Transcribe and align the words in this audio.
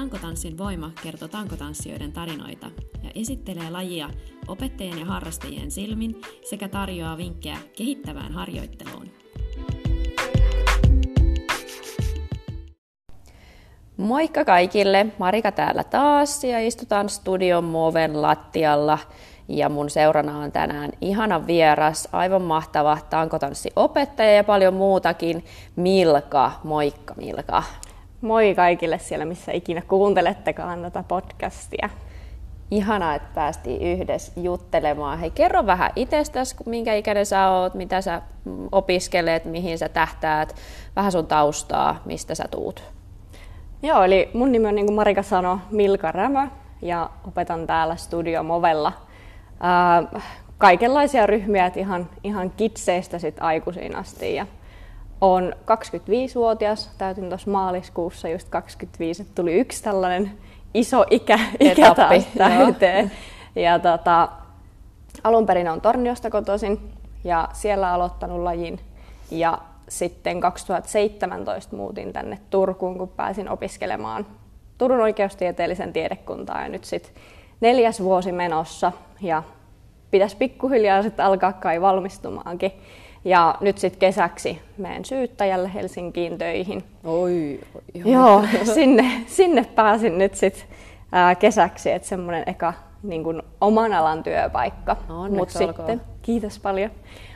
Tankotanssin 0.00 0.58
voima 0.58 0.90
kertoo 1.02 1.28
tankotanssijoiden 1.28 2.12
tarinoita 2.12 2.66
ja 3.02 3.10
esittelee 3.14 3.70
lajia 3.70 4.10
opettajien 4.48 4.98
ja 4.98 5.04
harrastajien 5.04 5.70
silmin 5.70 6.20
sekä 6.44 6.68
tarjoaa 6.68 7.16
vinkkejä 7.16 7.56
kehittävään 7.76 8.32
harjoitteluun. 8.32 9.10
Moikka 13.96 14.44
kaikille! 14.44 15.06
Marika 15.18 15.52
täällä 15.52 15.84
taas 15.84 16.44
ja 16.44 16.66
istutaan 16.66 17.08
studion 17.08 17.64
Moven 17.64 18.22
lattialla. 18.22 18.98
Ja 19.48 19.68
mun 19.68 19.90
seurana 19.90 20.38
on 20.38 20.52
tänään 20.52 20.90
ihana 21.00 21.46
vieras, 21.46 22.08
aivan 22.12 22.42
mahtava 22.42 22.98
tankotanssiopettaja 23.10 24.32
ja 24.32 24.44
paljon 24.44 24.74
muutakin. 24.74 25.44
Milka, 25.76 26.52
moikka 26.64 27.14
Milka. 27.14 27.62
Moi 28.20 28.54
kaikille 28.54 28.98
siellä, 28.98 29.24
missä 29.24 29.52
ikinä 29.52 29.82
kuuntelettekaan 29.88 30.82
tätä 30.82 31.04
podcastia. 31.08 31.88
Ihanaa, 32.70 33.14
että 33.14 33.28
päästiin 33.34 33.82
yhdessä 33.82 34.32
juttelemaan. 34.40 35.18
Hei, 35.18 35.30
kerro 35.30 35.66
vähän 35.66 35.90
itsestäsi, 35.96 36.56
minkä 36.66 36.94
ikäinen 36.94 37.26
sä 37.26 37.50
oot, 37.50 37.74
mitä 37.74 38.00
sä 38.00 38.22
opiskelet, 38.72 39.44
mihin 39.44 39.78
sä 39.78 39.88
tähtäät, 39.88 40.54
vähän 40.96 41.12
sun 41.12 41.26
taustaa, 41.26 42.02
mistä 42.04 42.34
sä 42.34 42.44
tuut. 42.50 42.82
Joo, 43.82 44.02
eli 44.02 44.30
mun 44.34 44.52
nimi 44.52 44.68
on, 44.68 44.74
niin 44.74 44.86
kuin 44.86 44.96
Marika 44.96 45.22
sanoi, 45.22 45.58
Milka 45.70 46.12
Rämö 46.12 46.48
ja 46.82 47.10
opetan 47.28 47.66
täällä 47.66 47.96
Studio 47.96 48.42
Movella 48.42 48.92
ää, 49.60 50.02
kaikenlaisia 50.58 51.26
ryhmiä, 51.26 51.66
että 51.66 51.80
ihan, 51.80 52.08
ihan 52.24 52.50
kitseistä 52.50 53.18
sit 53.18 53.36
aikuisiin 53.40 53.96
asti. 53.96 54.34
Ja 54.34 54.46
olen 55.20 55.56
25-vuotias, 55.60 56.90
täytin 56.98 57.28
tuossa 57.28 57.50
maaliskuussa 57.50 58.28
just 58.28 58.48
25, 58.48 59.22
että 59.22 59.34
tuli 59.34 59.52
yksi 59.52 59.82
tällainen 59.82 60.30
iso 60.74 61.04
ikä, 61.10 61.38
ikä 61.60 61.94
taas 61.94 62.26
täyteen. 62.38 63.10
Ja 63.56 63.78
tota, 63.78 64.28
alun 65.24 65.46
perin 65.46 65.68
on 65.68 65.80
Torniosta 65.80 66.30
kotoisin 66.30 66.80
ja 67.24 67.48
siellä 67.52 67.92
aloittanut 67.92 68.40
lajin. 68.40 68.80
Ja 69.30 69.58
sitten 69.88 70.40
2017 70.40 71.76
muutin 71.76 72.12
tänne 72.12 72.38
Turkuun, 72.50 72.98
kun 72.98 73.08
pääsin 73.08 73.48
opiskelemaan 73.48 74.26
Turun 74.78 75.00
oikeustieteellisen 75.00 75.92
tiedekuntaa 75.92 76.62
ja 76.62 76.68
nyt 76.68 76.84
sitten 76.84 77.14
neljäs 77.60 78.00
vuosi 78.02 78.32
menossa 78.32 78.92
ja 79.20 79.42
pitäisi 80.10 80.36
pikkuhiljaa 80.36 81.02
sitten 81.02 81.24
alkaa 81.24 81.52
kai 81.52 81.80
valmistumaankin. 81.80 82.72
Ja 83.24 83.54
nyt 83.60 83.78
sitten 83.78 84.00
kesäksi 84.00 84.62
menen 84.78 85.04
syyttäjälle 85.04 85.74
Helsinkiin 85.74 86.38
töihin. 86.38 86.84
Oi, 87.04 87.60
oi 87.74 88.12
Joo, 88.12 88.44
sinne, 88.74 89.10
sinne 89.26 89.64
pääsin 89.74 90.18
nyt 90.18 90.34
sitten 90.34 90.64
kesäksi, 91.38 91.90
että 91.90 92.08
semmoinen 92.08 92.44
eka 92.46 92.74
niin 93.02 93.24
kuin 93.24 93.42
oman 93.60 93.92
alan 93.92 94.22
työpaikka. 94.22 94.96
Mut 95.30 95.50
sitten, 95.50 96.00
kiitos 96.22 96.58
paljon. 96.58 96.90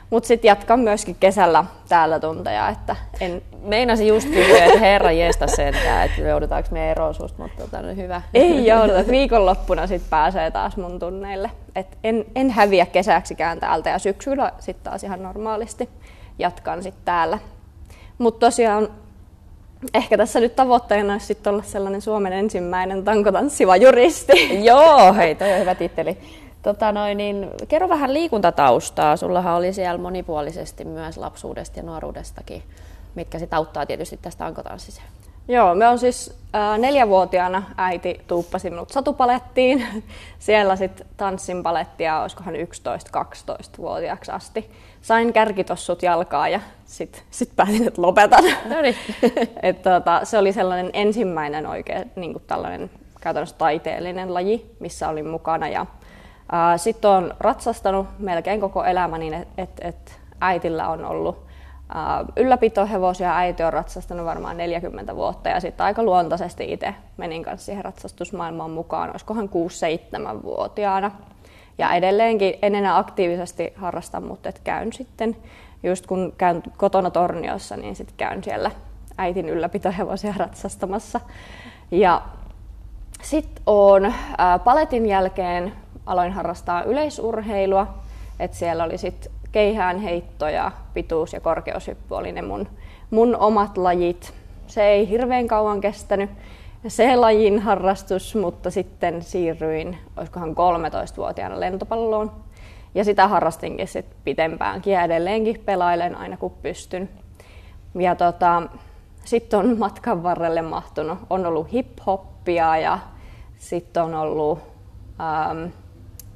Mutta 0.09 0.27
sitten 0.27 0.47
jatkan 0.49 0.79
myöskin 0.79 1.15
kesällä 1.19 1.65
täällä 1.89 2.19
tunteja. 2.19 2.69
Että 2.69 2.95
en... 3.19 3.41
Meinasin 3.61 4.07
just 4.07 4.29
kysyä, 4.29 4.65
että 4.65 4.79
herra 4.79 5.11
jeesta 5.11 5.47
sentään, 5.47 6.05
että 6.05 6.21
joudutaanko 6.21 6.69
me 6.71 6.91
eroon 6.91 7.13
susta, 7.13 7.41
mutta 7.41 7.63
tota, 7.63 7.81
no 7.81 7.95
hyvä. 7.95 8.21
Ei 8.33 8.65
jouduta, 8.65 8.99
että 8.99 9.11
viikonloppuna 9.19 9.87
sitten 9.87 10.09
pääsee 10.09 10.51
taas 10.51 10.77
mun 10.77 10.99
tunneille. 10.99 11.51
Et 11.75 11.97
en, 12.03 12.25
en 12.35 12.49
häviä 12.49 12.85
kesäksikään 12.85 13.59
täältä 13.59 13.89
ja 13.89 13.99
syksyllä 13.99 14.51
sitten 14.59 14.83
taas 14.91 15.03
ihan 15.03 15.23
normaalisti 15.23 15.89
jatkan 16.39 16.83
sitten 16.83 17.05
täällä. 17.05 17.39
Mutta 18.17 18.45
tosiaan 18.45 18.89
ehkä 19.93 20.17
tässä 20.17 20.39
nyt 20.39 20.55
tavoitteena 20.55 21.13
olisi 21.13 21.25
sitten 21.25 21.53
olla 21.53 21.63
sellainen 21.63 22.01
Suomen 22.01 22.33
ensimmäinen 22.33 23.03
tankotanssiva 23.03 23.77
juristi. 23.77 24.63
Joo, 24.65 25.13
hei, 25.13 25.35
toi 25.35 25.53
on 25.53 25.59
hyvä 25.59 25.75
titteli. 25.75 26.17
Tota 26.65 26.91
noin, 26.91 27.17
niin, 27.17 27.49
kerro 27.67 27.89
vähän 27.89 28.13
liikuntataustaa. 28.13 29.17
Sullahan 29.17 29.55
oli 29.55 29.73
siellä 29.73 29.97
monipuolisesti 29.97 30.85
myös 30.85 31.17
lapsuudesta 31.17 31.79
ja 31.79 31.83
nuoruudestakin, 31.83 32.63
mitkä 33.15 33.39
sitten 33.39 33.57
auttaa 33.57 33.85
tietysti 33.85 34.19
tästä 34.21 34.43
tankotanssiseen. 34.43 35.07
Joo, 35.47 35.75
me 35.75 35.87
on 35.87 35.99
siis 35.99 36.37
äh, 36.55 36.79
neljävuotiaana 36.79 37.63
äiti 37.77 38.21
tuuppasi 38.27 38.69
minut 38.69 38.89
satupalettiin. 38.89 40.03
Siellä 40.39 40.75
sitten 40.75 41.07
tanssin 41.17 41.63
palettia, 41.63 42.21
olisikohan 42.21 42.55
11-12-vuotiaaksi 42.55 44.31
asti. 44.31 44.71
Sain 45.01 45.33
kärkitossut 45.33 46.03
jalkaa 46.03 46.49
ja 46.49 46.59
sitten 46.85 47.21
sit 47.31 47.55
päätin, 47.55 47.87
että 47.87 48.01
lopetan. 48.01 48.43
No 48.75 48.81
niin. 48.81 48.95
Et, 49.63 49.81
tota, 49.81 50.21
se 50.23 50.37
oli 50.37 50.53
sellainen 50.53 50.89
ensimmäinen 50.93 51.67
oikein 51.67 52.11
niin 52.15 52.41
tällainen 52.47 52.89
käytännössä 53.21 53.57
taiteellinen 53.57 54.33
laji, 54.33 54.75
missä 54.79 55.09
olin 55.09 55.27
mukana. 55.27 55.67
Ja 55.67 55.85
sitten 56.77 57.11
olen 57.11 57.33
ratsastanut 57.39 58.07
melkein 58.19 58.61
koko 58.61 58.83
elämäni, 58.83 59.31
että 59.57 59.87
et, 59.87 60.19
äitillä 60.41 60.89
on 60.89 61.05
ollut 61.05 61.45
ylläpitohevosia. 62.35 63.35
Äiti 63.35 63.63
on 63.63 63.73
ratsastanut 63.73 64.25
varmaan 64.25 64.57
40 64.57 65.15
vuotta 65.15 65.49
ja 65.49 65.59
sitten 65.59 65.85
aika 65.85 66.03
luontaisesti 66.03 66.73
itse 66.73 66.95
menin 67.17 67.43
kanssa 67.43 67.65
siihen 67.65 67.85
ratsastusmaailmaan 67.85 68.71
mukaan, 68.71 69.09
olisikohan 69.09 69.49
6-7-vuotiaana. 69.49 71.11
Ja 71.77 71.93
edelleenkin 71.93 72.53
en 72.61 72.75
enää 72.75 72.97
aktiivisesti 72.97 73.73
harrasta, 73.75 74.21
mutta 74.21 74.49
et 74.49 74.61
käyn 74.63 74.93
sitten, 74.93 75.35
just 75.83 76.07
kun 76.07 76.33
käyn 76.37 76.63
kotona 76.77 77.09
Torniossa, 77.09 77.77
niin 77.77 77.95
sitten 77.95 78.17
käyn 78.17 78.43
siellä 78.43 78.71
äitin 79.17 79.49
ylläpitohevosia 79.49 80.33
ratsastamassa. 80.37 81.19
Ja 81.91 82.21
sitten 83.21 83.63
on 83.65 84.13
paletin 84.63 85.05
jälkeen 85.05 85.73
aloin 86.05 86.31
harrastaa 86.31 86.83
yleisurheilua, 86.83 87.87
että 88.39 88.57
siellä 88.57 88.83
oli 88.83 88.97
sitten 88.97 89.31
keihään 89.51 89.99
heitto 89.99 90.47
ja 90.47 90.71
pituus- 90.93 91.33
ja 91.33 91.39
korkeushyppy 91.39 92.15
oli 92.15 92.31
ne 92.31 92.41
mun, 92.41 92.67
mun 93.09 93.35
omat 93.35 93.77
lajit. 93.77 94.33
Se 94.67 94.83
ei 94.83 95.09
hirveän 95.09 95.47
kauan 95.47 95.81
kestänyt 95.81 96.29
se 96.87 97.15
lajin 97.15 97.59
harrastus, 97.59 98.35
mutta 98.35 98.71
sitten 98.71 99.21
siirryin, 99.21 99.97
olisikohan 100.17 100.49
13-vuotiaana 100.49 101.59
lentopalloon. 101.59 102.31
Ja 102.95 103.03
sitä 103.03 103.27
harrastinkin 103.27 103.87
sitten 103.87 104.17
pitempäänkin 104.23 104.93
ja 104.93 105.03
edelleenkin 105.03 105.61
pelailen 105.65 106.15
aina 106.15 106.37
kun 106.37 106.51
pystyn. 106.61 107.09
Ja 107.95 108.15
tota, 108.15 108.63
sitten 109.25 109.59
on 109.59 109.79
matkan 109.79 110.23
varrelle 110.23 110.61
mahtunut, 110.61 111.19
on 111.29 111.45
ollut 111.45 111.67
hip-hoppia 111.73 112.77
ja 112.77 112.99
sitten 113.57 114.03
on 114.03 114.15
ollut 114.15 114.59
ähm, 115.19 115.71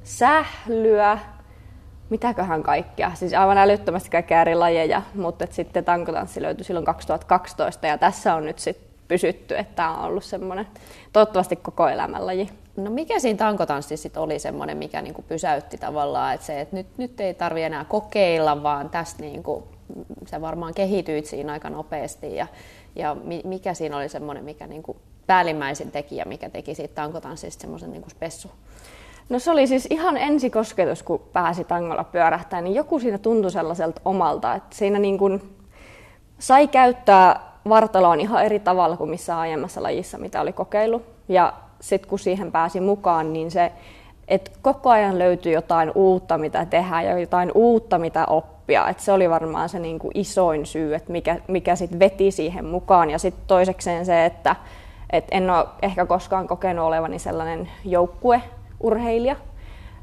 sählyä, 0.09 1.19
mitäköhän 2.09 2.63
kaikkea, 2.63 3.11
siis 3.15 3.33
aivan 3.33 3.57
älyttömästi 3.57 4.09
kaikkea 4.09 4.41
eri 4.41 4.55
lajeja, 4.55 5.01
mutta 5.15 5.47
sitten 5.51 5.85
tankotanssi 5.85 6.41
löytyi 6.41 6.63
silloin 6.63 6.85
2012 6.85 7.87
ja 7.87 7.97
tässä 7.97 8.35
on 8.35 8.45
nyt 8.45 8.59
sitten 8.59 8.89
pysytty, 9.07 9.57
että 9.57 9.75
tämä 9.75 9.97
on 9.97 10.03
ollut 10.05 10.23
semmoinen 10.23 10.67
toivottavasti 11.13 11.55
koko 11.55 11.87
elämän 11.87 12.25
laji. 12.25 12.49
No 12.77 12.91
mikä 12.91 13.19
siinä 13.19 13.37
tankotanssissa 13.37 14.03
sitten 14.03 14.21
oli 14.21 14.39
semmoinen, 14.39 14.77
mikä 14.77 15.01
niinku 15.01 15.21
pysäytti 15.21 15.77
tavallaan, 15.77 16.33
että 16.33 16.45
se, 16.45 16.61
että 16.61 16.75
nyt, 16.75 16.87
nyt 16.97 17.19
ei 17.19 17.33
tarvi 17.33 17.63
enää 17.63 17.85
kokeilla, 17.85 18.63
vaan 18.63 18.89
tästä 18.89 19.21
niinku, 19.21 19.67
sä 20.27 20.41
varmaan 20.41 20.73
kehityit 20.73 21.25
siinä 21.25 21.53
aika 21.53 21.69
nopeasti 21.69 22.35
ja, 22.35 22.47
ja 22.95 23.15
mikä 23.43 23.73
siinä 23.73 23.97
oli 23.97 24.09
semmoinen, 24.09 24.43
mikä 24.43 24.67
niinku 24.67 24.97
päällimmäisin 25.27 25.91
tekijä, 25.91 26.25
mikä 26.25 26.49
teki 26.49 26.75
siitä 26.75 26.95
tankotanssista 26.95 27.61
semmoisen 27.61 27.91
niinku 27.91 28.09
spessu? 28.09 28.51
No 29.29 29.39
se 29.39 29.51
oli 29.51 29.67
siis 29.67 29.87
ihan 29.89 30.17
ensikosketus, 30.17 31.03
kun 31.03 31.21
pääsi 31.33 31.63
tangolla 31.63 32.03
pyörähtää, 32.03 32.61
niin 32.61 32.75
joku 32.75 32.99
siinä 32.99 33.17
tuntui 33.17 33.51
sellaiselta 33.51 34.01
omalta, 34.05 34.55
että 34.55 34.75
siinä 34.75 34.99
niin 34.99 35.17
kuin 35.17 35.55
sai 36.39 36.67
käyttää 36.67 37.39
vartaloon 37.69 38.19
ihan 38.19 38.45
eri 38.45 38.59
tavalla 38.59 38.97
kuin 38.97 39.09
missä 39.09 39.39
aiemmassa 39.39 39.83
lajissa, 39.83 40.17
mitä 40.17 40.41
oli 40.41 40.53
kokeillut. 40.53 41.03
Ja 41.27 41.53
sitten 41.79 42.09
kun 42.09 42.19
siihen 42.19 42.51
pääsi 42.51 42.79
mukaan, 42.79 43.33
niin 43.33 43.51
se, 43.51 43.71
että 44.27 44.51
koko 44.61 44.89
ajan 44.89 45.19
löytyi 45.19 45.53
jotain 45.53 45.91
uutta, 45.95 46.37
mitä 46.37 46.65
tehdä 46.65 47.01
ja 47.01 47.19
jotain 47.19 47.51
uutta, 47.55 47.99
mitä 47.99 48.25
oppia. 48.25 48.87
Et 48.87 48.99
se 48.99 49.11
oli 49.11 49.29
varmaan 49.29 49.69
se 49.69 49.79
niin 49.79 49.99
kuin 49.99 50.11
isoin 50.13 50.65
syy, 50.65 50.95
että 50.95 51.11
mikä, 51.11 51.39
mikä 51.47 51.75
sitten 51.75 51.99
veti 51.99 52.31
siihen 52.31 52.65
mukaan. 52.65 53.09
Ja 53.09 53.19
sitten 53.19 53.43
toisekseen 53.47 54.05
se, 54.05 54.25
että 54.25 54.55
et 55.09 55.25
en 55.31 55.49
ole 55.49 55.65
ehkä 55.81 56.05
koskaan 56.05 56.47
kokenut 56.47 56.85
olevani 56.85 57.19
sellainen 57.19 57.69
joukkue 57.85 58.41
urheilija. 58.79 59.35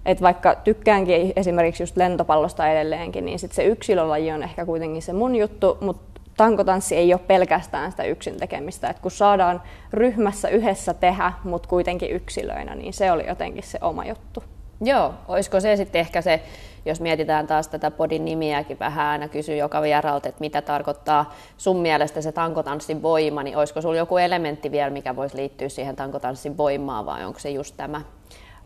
Et 0.06 0.22
vaikka 0.22 0.54
tykkäänkin 0.54 1.32
esimerkiksi 1.36 1.82
just 1.82 1.96
lentopallosta 1.96 2.68
edelleenkin, 2.68 3.24
niin 3.24 3.38
sit 3.38 3.52
se 3.52 3.64
yksilölaji 3.64 4.32
on 4.32 4.42
ehkä 4.42 4.66
kuitenkin 4.66 5.02
se 5.02 5.12
mun 5.12 5.36
juttu, 5.36 5.78
mutta 5.80 6.20
tankotanssi 6.36 6.96
ei 6.96 7.14
ole 7.14 7.20
pelkästään 7.26 7.90
sitä 7.90 8.04
yksin 8.04 8.36
tekemistä. 8.36 8.90
Et 8.90 8.98
kun 8.98 9.10
saadaan 9.10 9.62
ryhmässä 9.92 10.48
yhdessä 10.48 10.94
tehdä, 10.94 11.32
mutta 11.44 11.68
kuitenkin 11.68 12.10
yksilöinä, 12.10 12.74
niin 12.74 12.92
se 12.92 13.12
oli 13.12 13.26
jotenkin 13.26 13.62
se 13.62 13.78
oma 13.82 14.04
juttu. 14.04 14.42
Joo, 14.80 15.14
olisiko 15.28 15.60
se 15.60 15.76
sitten 15.76 16.00
ehkä 16.00 16.22
se, 16.22 16.42
jos 16.84 17.00
mietitään 17.00 17.46
taas 17.46 17.68
tätä 17.68 17.90
podin 17.90 18.24
nimiäkin 18.24 18.78
vähän, 18.78 19.06
aina 19.06 19.28
kysyy 19.28 19.56
joka 19.56 19.82
vieralta, 19.82 20.28
että 20.28 20.40
mitä 20.40 20.62
tarkoittaa 20.62 21.34
sun 21.56 21.76
mielestä 21.76 22.20
se 22.20 22.32
tankotanssin 22.32 23.02
voima, 23.02 23.42
niin 23.42 23.56
olisiko 23.56 23.80
sulla 23.80 23.96
joku 23.96 24.16
elementti 24.16 24.70
vielä, 24.70 24.90
mikä 24.90 25.16
voisi 25.16 25.36
liittyä 25.36 25.68
siihen 25.68 25.96
tankotanssin 25.96 26.56
voimaan, 26.56 27.06
vai 27.06 27.24
onko 27.24 27.38
se 27.38 27.50
just 27.50 27.76
tämä? 27.76 28.02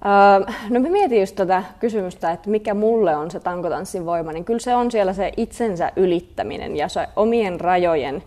Öö, 0.05 0.55
no 0.70 0.81
mä 0.81 0.88
mietin 0.88 1.20
just 1.20 1.37
tätä 1.37 1.64
kysymystä, 1.81 2.31
että 2.31 2.50
mikä 2.50 2.75
mulle 2.75 3.17
on 3.17 3.31
se 3.31 3.41
tankotanssin 3.41 4.06
voima, 4.06 4.32
niin 4.32 4.44
kyllä 4.44 4.58
se 4.58 4.75
on 4.75 4.91
siellä 4.91 5.12
se 5.12 5.32
itsensä 5.37 5.93
ylittäminen 5.97 6.76
ja 6.76 6.88
se 6.88 7.08
omien 7.17 7.61
rajojen 7.61 8.23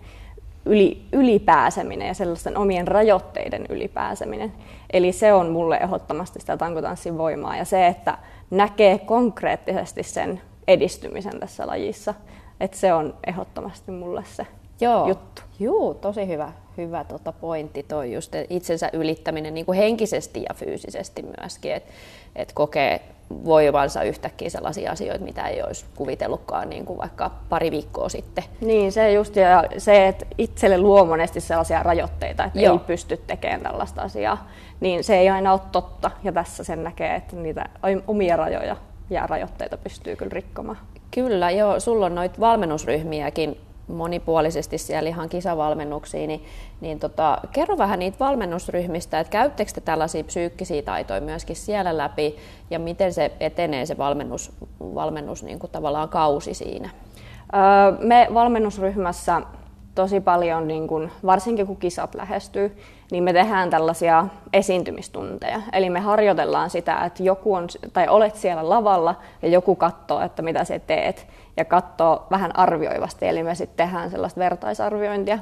yli, 0.66 1.02
ylipääseminen 1.12 2.08
ja 2.08 2.14
sellaisten 2.14 2.58
omien 2.58 2.88
rajoitteiden 2.88 3.66
ylipääseminen. 3.70 4.54
Eli 4.94 5.12
se 5.12 5.34
on 5.34 5.50
mulle 5.50 5.78
ehdottomasti 5.78 6.40
sitä 6.40 6.58
tankotanssin 6.58 7.18
voimaa 7.18 7.58
ja 7.58 7.66
se, 7.66 7.88
että 7.88 8.18
näkee 8.52 8.98
konkreettisesti 8.98 10.04
sen 10.04 10.42
edistymisen 10.68 11.40
tässä 11.40 11.68
lajissa, 11.68 12.14
että 12.60 12.78
se 12.78 12.94
on 12.94 13.14
ehdottomasti 13.28 13.92
mulle 13.92 14.24
se 14.26 14.48
Joo. 14.82 15.08
juttu. 15.08 15.42
Joo, 15.60 15.94
tosi 15.94 16.28
hyvä, 16.28 16.52
hyvä 16.78 17.04
tota 17.04 17.32
pointti 17.32 17.84
toi 17.84 18.14
just 18.14 18.34
itsensä 18.50 18.90
ylittäminen 18.94 19.54
niin 19.54 19.66
kuin 19.66 19.78
henkisesti 19.78 20.44
ja 20.50 20.54
fyysisesti 20.56 21.26
myöskin, 21.40 21.74
että 21.74 21.92
et 22.36 22.54
kokee 22.54 23.02
voivansa 23.46 24.04
yhtäkkiä 24.04 24.50
sellaisia 24.50 24.92
asioita, 24.92 25.26
mitä 25.26 25.48
ei 25.48 25.64
olisi 25.64 25.86
kuvitellutkaan 25.96 26.70
niin 26.70 26.86
kuin 26.86 26.98
vaikka 26.98 27.32
pari 27.50 27.72
viikkoa 27.72 28.10
sitten. 28.10 28.44
Niin, 28.62 28.92
se 28.92 29.12
just 29.12 29.36
ja 29.36 29.64
se, 29.78 30.08
että 30.08 30.26
itselle 30.38 30.78
luo 30.78 31.06
monesti 31.06 31.42
sellaisia 31.42 31.84
rajoitteita, 31.84 32.44
että 32.44 32.62
Joo. 32.62 32.74
ei 32.74 32.80
pysty 32.80 33.18
tekemään 33.28 33.62
tällaista 33.62 34.02
asiaa, 34.02 34.50
niin 34.80 35.04
se 35.04 35.18
ei 35.18 35.30
aina 35.30 35.54
ole 35.54 35.62
totta. 35.72 36.12
Ja 36.24 36.32
tässä 36.32 36.64
sen 36.64 36.84
näkee, 36.84 37.16
että 37.16 37.36
niitä 37.36 37.70
omia 38.08 38.36
rajoja 38.36 38.76
ja 39.10 39.28
rajoitteita 39.28 39.78
pystyy 39.78 40.16
kyllä 40.16 40.34
rikkomaan. 40.34 40.78
Kyllä, 41.12 41.52
joo. 41.52 41.80
Sulla 41.80 42.06
on 42.06 42.16
noita 42.16 42.40
valmennusryhmiäkin 42.40 43.58
monipuolisesti 43.88 44.78
siellä 44.78 45.10
ihan 45.10 45.30
kisavalmennuksiin, 45.30 46.28
niin, 46.28 46.46
niin 46.82 47.00
tota, 47.00 47.38
kerro 47.52 47.78
vähän 47.78 48.00
niitä 48.00 48.20
valmennusryhmistä, 48.20 49.20
että 49.20 49.32
käyttekö 49.32 49.72
te 49.72 49.82
tällaisia 49.82 50.24
psyykkisiä 50.24 50.82
taitoja 50.82 51.22
myöskin 51.22 51.56
siellä 51.56 51.98
läpi 51.98 52.36
ja 52.70 52.80
miten 52.80 53.14
se 53.14 53.32
etenee 53.40 53.86
se 53.86 53.98
valmennus, 53.98 54.52
valmennus 54.80 55.44
niin 55.44 55.60
kuin 55.60 55.72
tavallaan 55.72 56.10
kausi 56.10 56.54
siinä? 56.54 56.90
me 58.00 58.28
valmennusryhmässä 58.34 59.42
tosi 59.96 60.20
paljon, 60.20 60.68
niin 60.68 60.88
kun, 60.88 61.10
varsinkin 61.26 61.68
kun 61.68 61.78
kisat 61.78 62.16
lähestyy, 62.16 62.78
niin 63.14 63.24
me 63.24 63.34
tehdään 63.34 63.70
tällaisia 63.70 64.26
esiintymistunteja. 64.54 65.62
Eli 65.74 65.90
me 65.90 66.00
harjoitellaan 66.00 66.70
sitä, 66.70 67.06
että 67.06 67.24
joku 67.24 67.54
on, 67.54 67.68
tai 67.94 68.08
olet 68.08 68.36
siellä 68.36 68.70
lavalla 68.70 69.16
ja 69.42 69.48
joku 69.50 69.76
katsoo, 69.76 70.22
että 70.22 70.42
mitä 70.42 70.64
sä 70.64 70.80
teet, 70.80 71.28
ja 71.58 71.66
katsoo 71.66 72.28
vähän 72.32 72.60
arvioivasti. 72.60 73.28
Eli 73.28 73.44
me 73.44 73.56
sitten 73.56 73.88
tehdään 73.88 74.12
sellaista 74.12 74.40
vertaisarviointia. 74.40 75.40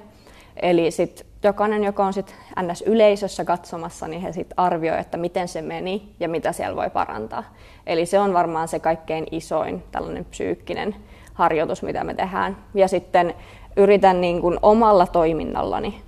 Eli 0.61 0.91
sitten 0.91 1.25
jokainen, 1.43 1.83
joka 1.83 2.05
on 2.05 2.13
sit 2.13 2.35
NS-yleisössä 2.61 3.45
katsomassa, 3.45 4.07
niin 4.07 4.21
he 4.21 4.31
sitten 4.31 4.59
arvioi, 4.59 4.99
että 4.99 5.17
miten 5.17 5.47
se 5.47 5.61
meni 5.61 6.15
ja 6.19 6.29
mitä 6.29 6.51
siellä 6.51 6.75
voi 6.75 6.89
parantaa. 6.89 7.43
Eli 7.87 8.05
se 8.05 8.19
on 8.19 8.33
varmaan 8.33 8.67
se 8.67 8.79
kaikkein 8.79 9.27
isoin 9.31 9.83
tällainen 9.91 10.25
psyykkinen 10.25 10.95
harjoitus, 11.33 11.83
mitä 11.83 12.03
me 12.03 12.13
tehdään. 12.13 12.57
Ja 12.73 12.87
sitten 12.87 13.33
yritän 13.77 14.21
niin 14.21 14.41
kuin 14.41 14.59
omalla 14.61 15.07
toiminnallani 15.07 16.01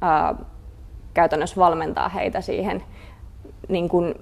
ää, 0.00 0.34
käytännössä 1.18 1.56
valmentaa 1.56 2.08
heitä 2.08 2.40
siihen 2.40 2.82
niin 3.68 3.88
kuin 3.88 4.14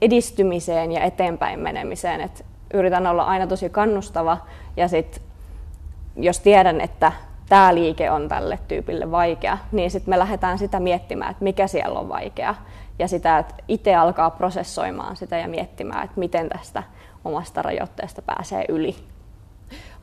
edistymiseen 0.00 0.92
ja 0.92 1.00
eteenpäin 1.00 1.60
menemiseen. 1.60 2.20
Et 2.20 2.44
yritän 2.74 3.06
olla 3.06 3.22
aina 3.22 3.46
tosi 3.46 3.70
kannustava 3.70 4.38
ja 4.76 4.88
sit, 4.88 5.22
jos 6.16 6.40
tiedän, 6.40 6.80
että 6.80 7.12
tämä 7.48 7.74
liike 7.74 8.10
on 8.10 8.28
tälle 8.28 8.58
tyypille 8.68 9.10
vaikea, 9.10 9.58
niin 9.72 9.90
sitten 9.90 10.10
me 10.12 10.18
lähdetään 10.18 10.58
sitä 10.58 10.80
miettimään, 10.80 11.30
että 11.30 11.44
mikä 11.44 11.66
siellä 11.66 11.98
on 11.98 12.08
vaikea. 12.08 12.54
Ja 12.98 13.08
sitä, 13.08 13.38
että 13.38 13.54
itse 13.68 13.94
alkaa 13.94 14.30
prosessoimaan 14.30 15.16
sitä 15.16 15.36
ja 15.36 15.48
miettimään, 15.48 16.04
että 16.04 16.20
miten 16.20 16.48
tästä 16.48 16.82
omasta 17.24 17.62
rajoitteesta 17.62 18.22
pääsee 18.22 18.64
yli. 18.68 18.96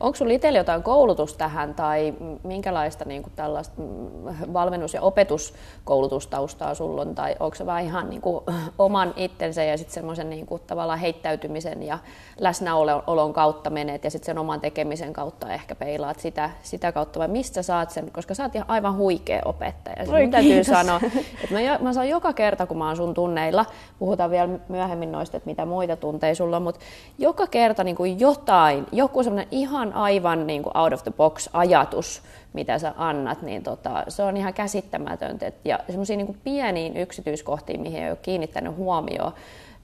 Onko 0.00 0.16
sinulla 0.16 0.34
itsellä 0.34 0.58
jotain 0.58 0.82
koulutusta 0.82 1.38
tähän 1.38 1.74
tai 1.74 2.14
minkälaista 2.42 3.04
niin 3.04 3.22
kuin 3.22 3.32
tällaista 3.36 3.74
mm, 3.82 4.52
valmennus- 4.52 4.94
ja 4.94 5.02
opetuskoulutustaustaa 5.02 6.74
sulla 6.74 7.02
on? 7.02 7.14
Tai 7.14 7.36
onko 7.40 7.54
se 7.54 7.66
vaan 7.66 7.82
ihan 7.82 8.10
niin 8.10 8.20
kuin 8.20 8.44
oman 8.78 9.14
itsensä 9.16 9.64
ja 9.64 9.78
sitten 9.78 9.94
semmoisen 9.94 10.30
niin 10.30 10.46
kuin 10.46 10.62
tavallaan 10.66 10.98
heittäytymisen 10.98 11.82
ja 11.82 11.98
läsnäolon 12.40 13.32
kautta 13.32 13.70
menet 13.70 14.04
ja 14.04 14.10
sitten 14.10 14.26
sen 14.26 14.38
oman 14.38 14.60
tekemisen 14.60 15.12
kautta 15.12 15.52
ehkä 15.52 15.74
peilaat 15.74 16.20
sitä, 16.20 16.50
sitä 16.62 16.92
kautta 16.92 17.18
vai 17.18 17.28
mistä 17.28 17.62
saat 17.62 17.90
sen? 17.90 18.10
Koska 18.12 18.34
sä 18.34 18.42
oot 18.42 18.54
ihan 18.54 18.70
aivan 18.70 18.96
huikea 18.96 19.42
opettaja. 19.44 19.96
Oi, 20.12 20.22
mun 20.22 20.30
täytyy 20.30 20.64
sanoa, 20.64 21.00
että 21.44 21.54
mä, 21.54 21.78
mä 21.80 21.92
saan 21.92 22.08
joka 22.08 22.32
kerta 22.32 22.66
kun 22.66 22.78
mä 22.78 22.86
oon 22.86 22.96
sun 22.96 23.14
tunneilla, 23.14 23.66
puhutaan 23.98 24.30
vielä 24.30 24.58
myöhemmin 24.68 25.12
noista, 25.12 25.36
että 25.36 25.50
mitä 25.50 25.64
muita 25.64 25.96
tunteja 25.96 26.34
sulla 26.34 26.56
on, 26.56 26.62
mutta 26.62 26.80
joka 27.18 27.46
kerta 27.46 27.84
niin 27.84 27.96
kuin 27.96 28.20
jotain, 28.20 28.86
joku 28.92 29.22
semmoinen 29.22 29.48
ihan 29.50 29.85
ihan 29.86 30.02
aivan 30.02 30.46
niin 30.46 30.62
kuin 30.62 30.76
out 30.76 30.92
of 30.92 31.02
the 31.02 31.10
box 31.10 31.48
ajatus, 31.52 32.22
mitä 32.52 32.78
sä 32.78 32.94
annat, 32.96 33.42
niin 33.42 33.62
tota, 33.62 34.04
se 34.08 34.22
on 34.22 34.36
ihan 34.36 34.54
käsittämätöntä. 34.54 35.52
Ja 35.64 35.78
semmoisia 35.86 36.16
niin 36.16 36.40
pieniin 36.44 36.96
yksityiskohtiin, 36.96 37.80
mihin 37.80 38.02
ei 38.02 38.10
ole 38.10 38.18
kiinnittänyt 38.22 38.76
huomioon, 38.76 39.32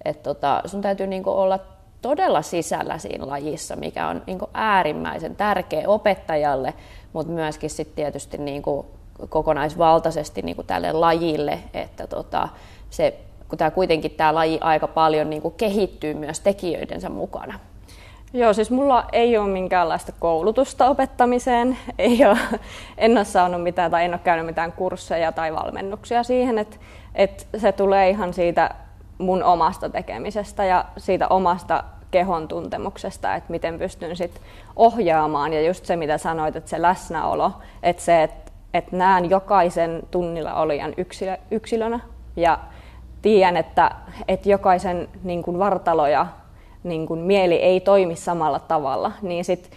että 0.04 0.22
tota, 0.22 0.62
sun 0.64 0.81
täytyy 0.81 1.06
niin 1.06 1.22
kuin 1.22 1.37
olla 1.37 1.58
todella 2.02 2.43
sisällä 2.43 2.99
siinä 2.99 3.28
lajissa, 3.28 3.76
mikä 3.76 4.08
on 4.08 4.22
niin 4.26 4.38
kuin 4.38 4.50
äärimmäisen 4.54 5.37
tärkeä 5.37 5.88
opettajalle, 5.88 6.75
mutta 7.12 7.32
myöskin 7.32 7.70
sit 7.70 7.94
tietysti 7.94 8.38
niin 8.38 8.62
kuin 8.62 8.87
kokonaisvaltaisesti 9.28 10.43
niin 10.43 10.56
kuin 10.56 10.66
tälle 10.66 10.93
lajille, 10.93 11.58
että 11.75 12.06
tota, 12.06 12.48
se, 12.90 13.14
kun 13.48 13.58
tämä 13.58 13.70
kuitenkin 13.70 14.10
tämä 14.10 14.34
laji 14.34 14.58
aika 14.60 14.88
paljon 14.88 15.31
niin 15.31 15.43
kuin 15.43 15.55
kehittyy 15.55 16.14
myös 16.14 16.40
tekijöidensä 16.40 17.08
mukana. 17.08 17.58
Joo, 18.34 18.52
siis 18.52 18.70
mulla 18.70 19.05
ei 19.12 19.38
ole 19.38 19.49
minkäänlaista 19.49 20.12
koulutusta 20.19 20.88
opettamiseen. 20.88 21.79
Ei 21.99 22.25
ole, 22.25 22.38
en 22.99 23.17
ole 23.17 23.25
saanut 23.25 23.62
mitään 23.62 23.90
tai 23.90 24.05
en 24.05 24.14
ole 24.14 24.20
käynyt 24.25 24.46
mitään 24.46 24.73
kursseja 24.73 25.32
tai 25.32 25.55
valmennuksia 25.55 26.23
siihen, 26.23 26.58
että, 26.58 26.76
että 27.14 27.44
se 27.58 27.73
tulee 27.73 28.11
ihan 28.11 28.34
siitä 28.34 28.70
mun 29.19 29.43
omasta 29.43 29.88
tekemisestä 29.88 30.64
ja 30.64 30.84
siitä 30.96 31.29
omasta 31.29 31.84
kehon 32.11 32.49
tuntemuksesta, 32.49 33.34
että 33.34 33.50
miten 33.50 33.79
pystyn 33.79 34.17
sit 34.17 34.40
ohjaamaan. 34.76 35.52
Ja 35.52 35.67
just 35.67 35.87
se, 35.87 35.96
mitä 35.96 36.19
sanoit, 36.19 36.56
että 36.56 36.70
se 36.70 36.82
läsnäolo, 36.82 37.52
että 37.82 38.02
se, 38.02 38.23
että, 38.23 38.52
että 38.75 38.96
näen 38.96 39.31
jokaisen 39.31 40.03
tunnilla 40.10 40.55
olijan 40.55 40.94
yksilö, 40.96 41.36
yksilönä 41.51 42.01
ja 42.36 42.58
tiedän, 43.22 43.56
että, 43.56 43.91
että 44.29 44.48
jokaisen 44.48 45.08
niin 45.22 45.43
kuin 45.43 45.58
vartalo 45.58 46.06
ja 46.06 46.27
niin 46.84 47.06
kuin 47.06 47.20
mieli 47.20 47.55
ei 47.55 47.81
toimi 47.81 48.17
samalla 48.17 48.58
tavalla, 48.58 49.12
niin 49.22 49.44
sit, 49.44 49.70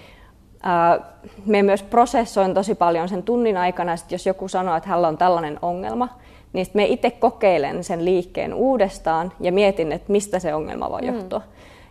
ää, 0.63 0.99
me 1.45 1.63
myös 1.63 1.83
prosessoin 1.83 2.53
tosi 2.53 2.75
paljon 2.75 3.09
sen 3.09 3.23
tunnin 3.23 3.57
aikana, 3.57 3.97
sit 3.97 4.11
jos 4.11 4.25
joku 4.25 4.47
sanoo, 4.47 4.75
että 4.75 4.89
hänellä 4.89 5.07
on 5.07 5.17
tällainen 5.17 5.59
ongelma, 5.61 6.09
niin 6.53 6.67
me 6.73 6.85
itse 6.85 7.11
kokeilen 7.11 7.83
sen 7.83 8.05
liikkeen 8.05 8.53
uudestaan 8.53 9.31
ja 9.39 9.51
mietin, 9.51 9.91
että 9.91 10.11
mistä 10.11 10.39
se 10.39 10.55
ongelma 10.55 10.89
voi 10.89 11.01
mm. 11.01 11.07
johtua. 11.07 11.41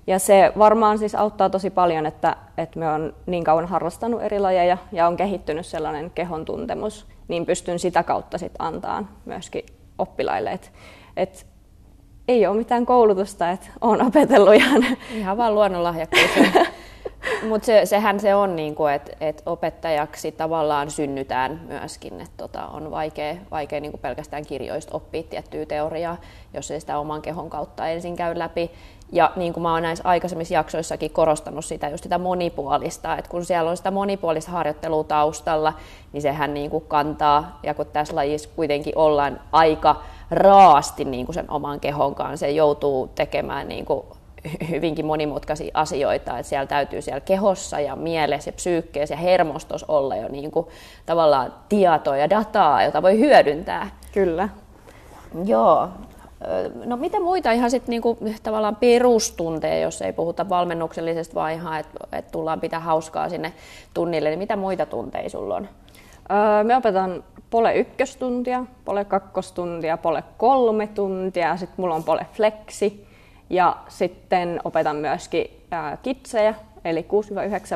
Ja 0.06 0.18
se 0.18 0.52
varmaan 0.58 0.98
siis 0.98 1.14
auttaa 1.14 1.50
tosi 1.50 1.70
paljon, 1.70 2.06
että, 2.06 2.36
että 2.58 2.78
me 2.78 2.88
on 2.88 3.14
niin 3.26 3.44
kauan 3.44 3.66
harrastanut 3.66 4.22
eri 4.22 4.38
lajeja 4.38 4.78
ja 4.92 5.06
on 5.06 5.16
kehittynyt 5.16 5.66
sellainen 5.66 6.10
kehon 6.10 6.44
tuntemus, 6.44 7.06
niin 7.28 7.46
pystyn 7.46 7.78
sitä 7.78 8.02
kautta 8.02 8.38
sit 8.38 8.52
antaa 8.58 9.04
myöskin 9.24 9.66
oppilaille. 9.98 10.52
Että, 10.52 10.68
että 11.16 11.44
ei 12.28 12.46
ole 12.46 12.56
mitään 12.56 12.86
koulutusta, 12.86 13.50
että 13.50 13.66
olen 13.80 14.06
opetellut 14.06 14.54
ihan. 14.54 14.84
Ihan 15.14 15.36
vaan 15.36 15.54
luonnonlahjakkuus. 15.54 16.30
Mutta 17.48 17.66
se, 17.66 17.86
sehän 17.86 18.20
se 18.20 18.34
on, 18.34 18.56
niinku, 18.56 18.86
että 18.86 19.12
et 19.20 19.42
opettajaksi 19.46 20.32
tavallaan 20.32 20.90
synnytään 20.90 21.60
myöskin. 21.68 22.20
että 22.20 22.34
tota, 22.36 22.66
on 22.66 22.90
vaikea, 22.90 23.34
vaikea 23.50 23.80
niinku 23.80 23.98
pelkästään 23.98 24.46
kirjoista 24.46 24.96
oppia 24.96 25.22
tiettyä 25.22 25.66
teoriaa, 25.66 26.16
jos 26.54 26.70
ei 26.70 26.80
sitä 26.80 26.98
oman 26.98 27.22
kehon 27.22 27.50
kautta 27.50 27.88
ensin 27.88 28.16
käy 28.16 28.38
läpi. 28.38 28.70
Ja 29.12 29.32
niin 29.36 29.52
kuin 29.52 29.62
mä 29.62 29.72
oon 29.72 29.82
näissä 29.82 30.08
aikaisemmissa 30.08 30.54
jaksoissakin 30.54 31.10
korostanut 31.10 31.64
sitä, 31.64 31.88
just 31.88 32.02
sitä 32.02 32.18
monipuolista, 32.18 33.16
että 33.16 33.30
kun 33.30 33.44
siellä 33.44 33.70
on 33.70 33.76
sitä 33.76 33.90
monipuolista 33.90 34.50
harjoittelua 34.50 35.04
taustalla, 35.04 35.72
niin 36.12 36.22
sehän 36.22 36.54
niin 36.54 36.70
kuin 36.70 36.84
kantaa, 36.88 37.58
ja 37.62 37.74
kun 37.74 37.86
tässä 37.86 38.16
lajissa 38.16 38.48
kuitenkin 38.56 38.98
ollaan 38.98 39.40
aika 39.52 40.02
raasti 40.34 41.04
niin 41.04 41.26
kuin 41.26 41.34
sen 41.34 41.50
oman 41.50 41.80
kehon 41.80 42.14
kanssa, 42.14 42.46
se 42.46 42.50
joutuu 42.50 43.08
tekemään 43.14 43.68
niin 43.68 43.84
kuin 43.84 44.06
hyvinkin 44.70 45.06
monimutkaisia 45.06 45.70
asioita, 45.74 46.38
että 46.38 46.48
siellä 46.48 46.66
täytyy 46.66 47.02
siellä 47.02 47.20
kehossa 47.20 47.80
ja 47.80 47.96
mielessä 47.96 48.48
ja 48.48 48.52
psyykkeessä 48.52 49.14
ja 49.14 49.18
hermostos 49.18 49.84
olla 49.88 50.16
jo 50.16 50.28
niin 50.28 50.50
kuin 50.50 50.66
tavallaan 51.06 51.54
tietoa 51.68 52.16
ja 52.16 52.30
dataa, 52.30 52.82
jota 52.82 53.02
voi 53.02 53.18
hyödyntää. 53.18 53.90
Kyllä. 54.12 54.48
Joo. 55.44 55.88
No 56.84 56.96
mitä 56.96 57.20
muita 57.20 57.52
ihan 57.52 57.70
sitten 57.70 57.90
niinku, 57.90 58.18
tavallaan 58.42 58.76
perustunteja, 58.76 59.80
jos 59.80 60.02
ei 60.02 60.12
puhuta 60.12 60.48
valmennuksellisesta, 60.48 61.34
vaan 61.34 61.52
ihan, 61.52 61.80
että 61.80 61.98
et 62.12 62.30
tullaan 62.30 62.60
pitää 62.60 62.80
hauskaa 62.80 63.28
sinne 63.28 63.52
tunnille, 63.94 64.28
niin 64.28 64.38
mitä 64.38 64.56
muita 64.56 64.86
tunteja 64.86 65.30
sulla 65.30 65.56
on? 65.56 65.68
Öö, 66.30 66.64
me 66.64 66.76
opetan 66.76 67.24
pole 67.54 67.74
ykköstuntia, 67.74 68.64
pole 68.84 69.04
kakkostuntia, 69.04 69.96
pole 69.96 70.24
kolme 70.36 70.86
tuntia, 70.86 71.56
sitten 71.56 71.74
mulla 71.76 71.94
on 71.94 72.04
pole 72.04 72.26
flexi 72.32 73.06
ja 73.50 73.76
sitten 73.88 74.60
opetan 74.64 74.96
myöskin 74.96 75.60
kitsejä, 76.02 76.54
eli 76.84 77.06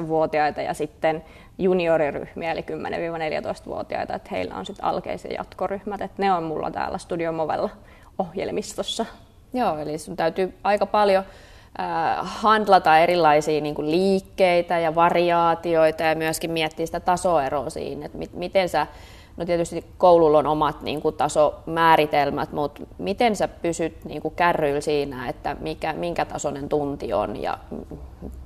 6-9-vuotiaita 0.04 0.62
ja 0.62 0.74
sitten 0.74 1.24
junioriryhmiä, 1.58 2.52
eli 2.52 2.60
10-14-vuotiaita, 2.60 4.14
että 4.14 4.28
heillä 4.30 4.54
on 4.54 4.66
sitten 4.66 4.84
alkeis- 4.84 5.24
ja 5.24 5.34
jatkoryhmät, 5.34 6.00
että 6.00 6.22
ne 6.22 6.32
on 6.32 6.42
mulla 6.42 6.70
täällä 6.70 6.98
Studio 6.98 7.32
Movella 7.32 7.70
ohjelmistossa. 8.18 9.06
Joo, 9.52 9.78
eli 9.78 9.98
sun 9.98 10.16
täytyy 10.16 10.54
aika 10.64 10.86
paljon 10.86 11.24
handlata 12.22 12.98
erilaisia 12.98 13.60
niin 13.60 13.74
kuin 13.74 13.90
liikkeitä 13.90 14.78
ja 14.78 14.94
variaatioita 14.94 16.02
ja 16.02 16.14
myöskin 16.14 16.50
miettiä 16.50 16.86
sitä 16.86 17.00
tasoeroa 17.00 17.70
siinä, 17.70 18.06
että 18.06 18.18
mit, 18.18 18.32
miten 18.32 18.68
sä, 18.68 18.86
no 19.38 19.44
tietysti 19.44 19.84
koululla 19.98 20.38
on 20.38 20.46
omat 20.46 20.82
niin 20.82 21.02
kuin 21.02 21.14
tasomääritelmät, 21.14 22.52
mutta 22.52 22.82
miten 22.98 23.36
sä 23.36 23.48
pysyt 23.48 24.04
niin 24.04 24.22
kuin 24.22 24.34
kärryillä 24.34 24.80
siinä, 24.80 25.28
että 25.28 25.56
mikä, 25.60 25.92
minkä 25.92 26.24
tasoinen 26.24 26.68
tunti 26.68 27.12
on? 27.12 27.42
Ja 27.42 27.58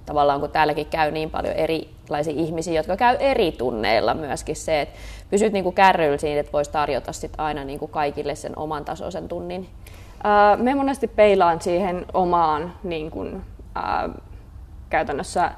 tavallaan 0.07 0.41
kun 0.41 0.51
täälläkin 0.51 0.87
käy 0.87 1.11
niin 1.11 1.31
paljon 1.31 1.55
erilaisia 1.55 2.35
ihmisiä, 2.37 2.75
jotka 2.75 2.97
käy 2.97 3.17
eri 3.21 3.53
tunneilla 3.53 4.15
myöskin 4.15 4.57
se, 4.57 4.81
että 4.81 4.99
pysyt 5.31 5.53
niin 5.53 5.65
kuin 5.65 5.75
kärryillä 5.75 6.19
siinä, 6.19 6.41
että 6.41 6.53
voisi 6.53 6.71
tarjota 6.71 7.13
sit 7.13 7.33
aina 7.39 7.65
niin 7.65 7.79
kuin 7.79 7.91
kaikille 7.91 8.35
sen 8.35 8.59
oman 8.59 8.85
tasoisen 8.85 9.29
tunnin. 9.29 9.69
Me 10.57 10.75
monesti 10.75 11.09
peilaan 11.09 11.61
siihen 11.61 12.07
omaan 12.15 12.73
niin 12.83 13.11
kuin, 13.11 13.43
ää, 13.75 14.09
käytännössä 14.91 15.51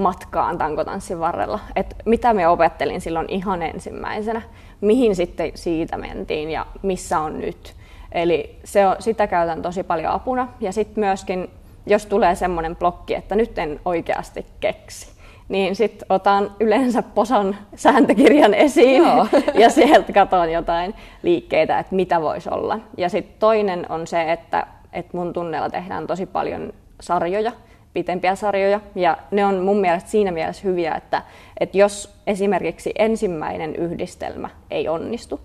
matkaan 0.00 0.58
tankotanssin 0.58 1.20
varrella. 1.20 1.58
Et 1.76 1.96
mitä 2.04 2.34
me 2.34 2.48
opettelin 2.48 3.00
silloin 3.00 3.26
ihan 3.28 3.62
ensimmäisenä, 3.62 4.42
mihin 4.80 5.16
sitten 5.16 5.52
siitä 5.54 5.96
mentiin 5.96 6.50
ja 6.50 6.66
missä 6.82 7.20
on 7.20 7.40
nyt. 7.40 7.74
Eli 8.12 8.58
se 8.64 8.86
on, 8.86 8.96
sitä 8.98 9.26
käytän 9.26 9.62
tosi 9.62 9.82
paljon 9.82 10.12
apuna. 10.12 10.48
Ja 10.60 10.72
sitten 10.72 11.04
myöskin, 11.04 11.50
jos 11.86 12.06
tulee 12.06 12.34
semmoinen 12.34 12.76
blokki, 12.76 13.14
että 13.14 13.34
nyt 13.34 13.58
en 13.58 13.80
oikeasti 13.84 14.46
keksi, 14.60 15.10
niin 15.48 15.76
sitten 15.76 16.06
otan 16.08 16.50
yleensä 16.60 17.02
posan 17.02 17.56
sääntökirjan 17.76 18.54
esiin 18.54 19.02
Joo. 19.02 19.26
ja 19.62 19.70
sieltä 19.70 20.12
katson 20.12 20.52
jotain 20.52 20.94
liikkeitä, 21.22 21.78
että 21.78 21.94
mitä 21.94 22.20
voisi 22.20 22.48
olla. 22.52 22.78
Ja 22.96 23.08
sitten 23.08 23.36
toinen 23.38 23.86
on 23.88 24.06
se, 24.06 24.32
että, 24.32 24.66
että 24.92 25.16
mun 25.16 25.32
tunneella 25.32 25.70
tehdään 25.70 26.06
tosi 26.06 26.26
paljon 26.26 26.72
sarjoja, 27.00 27.52
pitempiä 27.92 28.34
sarjoja, 28.34 28.80
ja 28.94 29.18
ne 29.30 29.44
on 29.44 29.58
mun 29.58 29.80
mielestä 29.80 30.10
siinä 30.10 30.30
mielessä 30.30 30.68
hyviä, 30.68 30.94
että, 30.94 31.22
että 31.60 31.78
jos 31.78 32.14
esimerkiksi 32.26 32.92
ensimmäinen 32.98 33.76
yhdistelmä 33.76 34.50
ei 34.70 34.88
onnistu, 34.88 35.40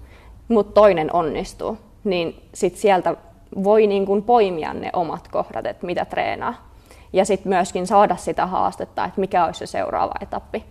mutta 0.48 0.74
toinen 0.74 1.14
onnistuu, 1.14 1.78
niin 2.04 2.42
sitten 2.54 2.82
sieltä 2.82 3.16
voi 3.64 3.88
niin 3.88 4.06
kuin 4.06 4.24
poimia 4.24 4.74
ne 4.74 4.90
omat 4.94 5.28
kohdat, 5.28 5.66
että 5.66 5.86
mitä 5.86 6.06
treenaa 6.06 6.70
ja 7.14 7.25
sitten 7.25 7.50
myöskin 7.50 7.88
saada 7.88 8.16
sitä 8.16 8.46
haastetta, 8.46 9.06
että 9.06 9.22
mikä 9.22 9.46
olisi 9.46 9.60
se 9.60 9.66
seuraava 9.66 10.14
etappi. 10.22 10.64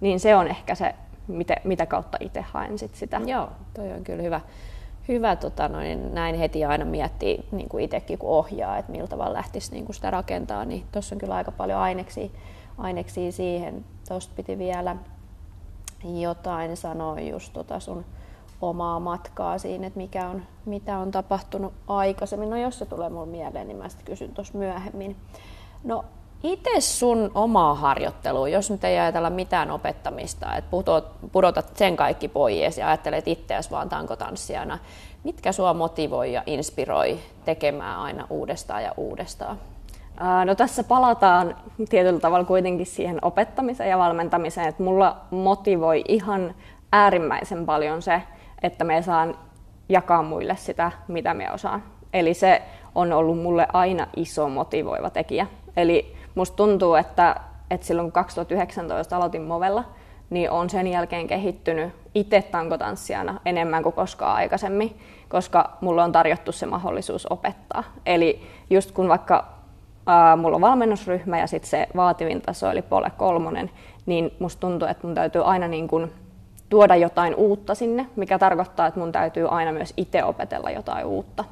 Niin 0.00 0.20
se 0.20 0.36
on 0.36 0.48
ehkä 0.48 0.74
se, 0.74 0.94
mitä, 1.28 1.56
mitä 1.64 1.86
kautta 1.86 2.18
itse 2.20 2.40
haen 2.40 2.78
sit 2.78 2.94
sitä. 2.94 3.20
Joo, 3.26 3.48
toi 3.74 3.92
on 3.92 4.04
kyllä 4.04 4.22
hyvä. 4.22 4.40
Hyvä 5.08 5.36
tota 5.36 5.68
noin, 5.68 6.14
näin 6.14 6.34
heti 6.34 6.64
aina 6.64 6.84
miettiä 6.84 7.42
niin 7.52 7.68
kuin 7.68 7.84
itsekin 7.84 8.18
kun 8.18 8.30
ohjaa, 8.30 8.78
että 8.78 8.92
millä 8.92 9.08
tavalla 9.08 9.32
lähtisi 9.32 9.72
niin 9.72 9.84
kuin 9.84 9.94
sitä 9.94 10.10
rakentaa, 10.10 10.64
niin 10.64 10.84
tuossa 10.92 11.14
on 11.14 11.18
kyllä 11.18 11.34
aika 11.34 11.52
paljon 11.52 11.78
aineksia, 11.78 12.28
aineksia 12.78 13.32
siihen. 13.32 13.84
Tuosta 14.08 14.32
piti 14.36 14.58
vielä 14.58 14.96
jotain 16.04 16.76
sanoa 16.76 17.20
just 17.20 17.52
tota 17.52 17.80
sun 17.80 18.04
omaa 18.62 19.00
matkaa 19.00 19.58
siinä, 19.58 19.86
että 19.86 19.98
mikä 19.98 20.28
on, 20.28 20.42
mitä 20.64 20.98
on 20.98 21.10
tapahtunut 21.10 21.72
aikaisemmin. 21.86 22.50
No 22.50 22.56
jos 22.56 22.78
se 22.78 22.86
tulee 22.86 23.08
mulle 23.08 23.26
mieleen, 23.26 23.68
niin 23.68 23.78
mä 23.78 23.88
sitten 23.88 24.06
kysyn 24.06 24.34
tuossa 24.34 24.58
myöhemmin. 24.58 25.16
No 25.84 26.04
itse 26.42 26.80
sun 26.80 27.30
omaa 27.34 27.74
harjoittelua, 27.74 28.48
jos 28.48 28.70
nyt 28.70 28.84
ei 28.84 28.98
ajatella 28.98 29.30
mitään 29.30 29.70
opettamista, 29.70 30.56
että 30.56 30.70
pudotat 31.32 31.76
sen 31.76 31.96
kaikki 31.96 32.28
pois 32.28 32.78
ja 32.78 32.88
ajattelet 32.88 33.28
itseäsi 33.28 33.70
vaan 33.70 33.88
tankotanssijana, 33.88 34.78
mitkä 35.24 35.52
sua 35.52 35.74
motivoi 35.74 36.32
ja 36.32 36.42
inspiroi 36.46 37.18
tekemään 37.44 37.98
aina 37.98 38.26
uudestaan 38.30 38.82
ja 38.82 38.94
uudestaan? 38.96 39.58
No 40.44 40.54
tässä 40.54 40.84
palataan 40.84 41.56
tietyllä 41.88 42.20
tavalla 42.20 42.44
kuitenkin 42.44 42.86
siihen 42.86 43.18
opettamiseen 43.22 43.90
ja 43.90 43.98
valmentamiseen, 43.98 44.68
että 44.68 44.82
mulla 44.82 45.16
motivoi 45.30 46.04
ihan 46.08 46.54
äärimmäisen 46.92 47.66
paljon 47.66 48.02
se, 48.02 48.22
että 48.62 48.84
me 48.84 49.02
saan 49.02 49.38
jakaa 49.88 50.22
muille 50.22 50.56
sitä, 50.56 50.92
mitä 51.08 51.34
me 51.34 51.52
osaan. 51.52 51.82
Eli 52.12 52.34
se 52.34 52.62
on 52.94 53.12
ollut 53.12 53.38
mulle 53.38 53.66
aina 53.72 54.06
iso 54.16 54.48
motivoiva 54.48 55.10
tekijä. 55.10 55.46
Eli 55.76 56.16
musta 56.34 56.56
tuntuu, 56.56 56.94
että, 56.94 57.36
että 57.70 57.86
silloin 57.86 58.06
kun 58.06 58.12
2019 58.12 59.16
aloitin 59.16 59.42
Movella, 59.42 59.84
niin 60.30 60.50
on 60.50 60.70
sen 60.70 60.86
jälkeen 60.86 61.26
kehittynyt 61.26 61.92
itse 62.14 62.42
tankotanssijana 62.42 63.40
enemmän 63.44 63.82
kuin 63.82 63.92
koskaan 63.92 64.36
aikaisemmin, 64.36 64.98
koska 65.28 65.76
mulle 65.80 66.02
on 66.02 66.12
tarjottu 66.12 66.52
se 66.52 66.66
mahdollisuus 66.66 67.26
opettaa. 67.26 67.84
Eli 68.06 68.42
just 68.70 68.90
kun 68.92 69.08
vaikka 69.08 69.44
ää, 70.06 70.36
mulla 70.36 70.54
on 70.54 70.60
valmennusryhmä 70.60 71.38
ja 71.38 71.46
sitten 71.46 71.70
se 71.70 71.88
vaativin 71.96 72.42
taso 72.42 72.70
eli 72.70 72.82
pole 72.82 73.10
kolmonen, 73.16 73.70
niin 74.06 74.30
musta 74.38 74.60
tuntuu, 74.60 74.88
että 74.88 75.06
mun 75.06 75.14
täytyy 75.14 75.44
aina 75.44 75.68
niin 75.68 75.88
kun 75.88 76.12
tuoda 76.68 76.96
jotain 76.96 77.34
uutta 77.34 77.74
sinne, 77.74 78.06
mikä 78.16 78.38
tarkoittaa, 78.38 78.86
että 78.86 79.00
mun 79.00 79.12
täytyy 79.12 79.48
aina 79.48 79.72
myös 79.72 79.94
itse 79.96 80.24
opetella 80.24 80.70
jotain 80.70 81.06
uutta. 81.06 81.44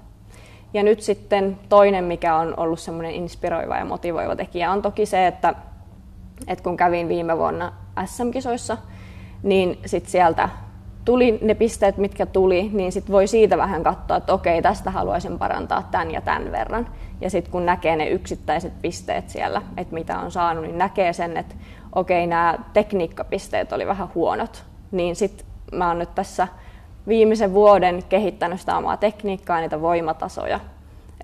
Ja 0.74 0.82
nyt 0.82 1.02
sitten 1.02 1.58
toinen, 1.68 2.04
mikä 2.04 2.36
on 2.36 2.54
ollut 2.56 2.80
semmoinen 2.80 3.14
inspiroiva 3.14 3.76
ja 3.76 3.84
motivoiva 3.84 4.36
tekijä, 4.36 4.72
on 4.72 4.82
toki 4.82 5.06
se, 5.06 5.26
että, 5.26 5.54
että 6.48 6.64
kun 6.64 6.76
kävin 6.76 7.08
viime 7.08 7.38
vuonna 7.38 7.72
SM-kisoissa, 8.04 8.76
niin 9.42 9.78
sitten 9.86 10.10
sieltä 10.10 10.48
tuli 11.04 11.38
ne 11.42 11.54
pisteet, 11.54 11.96
mitkä 11.96 12.26
tuli, 12.26 12.70
niin 12.72 12.92
sitten 12.92 13.12
voi 13.12 13.26
siitä 13.26 13.58
vähän 13.58 13.82
katsoa, 13.82 14.16
että 14.16 14.32
okei, 14.32 14.62
tästä 14.62 14.90
haluaisin 14.90 15.38
parantaa 15.38 15.88
tämän 15.90 16.10
ja 16.10 16.20
tämän 16.20 16.52
verran. 16.52 16.88
Ja 17.20 17.30
sitten 17.30 17.52
kun 17.52 17.66
näkee 17.66 17.96
ne 17.96 18.08
yksittäiset 18.08 18.72
pisteet 18.82 19.30
siellä, 19.30 19.62
että 19.76 19.94
mitä 19.94 20.18
on 20.18 20.30
saanut, 20.30 20.64
niin 20.64 20.78
näkee 20.78 21.12
sen, 21.12 21.36
että 21.36 21.54
okei, 21.94 22.26
nämä 22.26 22.58
tekniikkapisteet 22.72 23.72
oli 23.72 23.86
vähän 23.86 24.08
huonot. 24.14 24.64
Niin 24.90 25.16
sitten 25.16 25.46
mä 25.72 25.88
oon 25.88 25.98
nyt 25.98 26.14
tässä 26.14 26.48
viimeisen 27.10 27.54
vuoden 27.54 28.04
kehittänyt 28.08 28.60
sitä 28.60 28.76
omaa 28.76 28.96
tekniikkaa, 28.96 29.60
niitä 29.60 29.80
voimatasoja. 29.80 30.60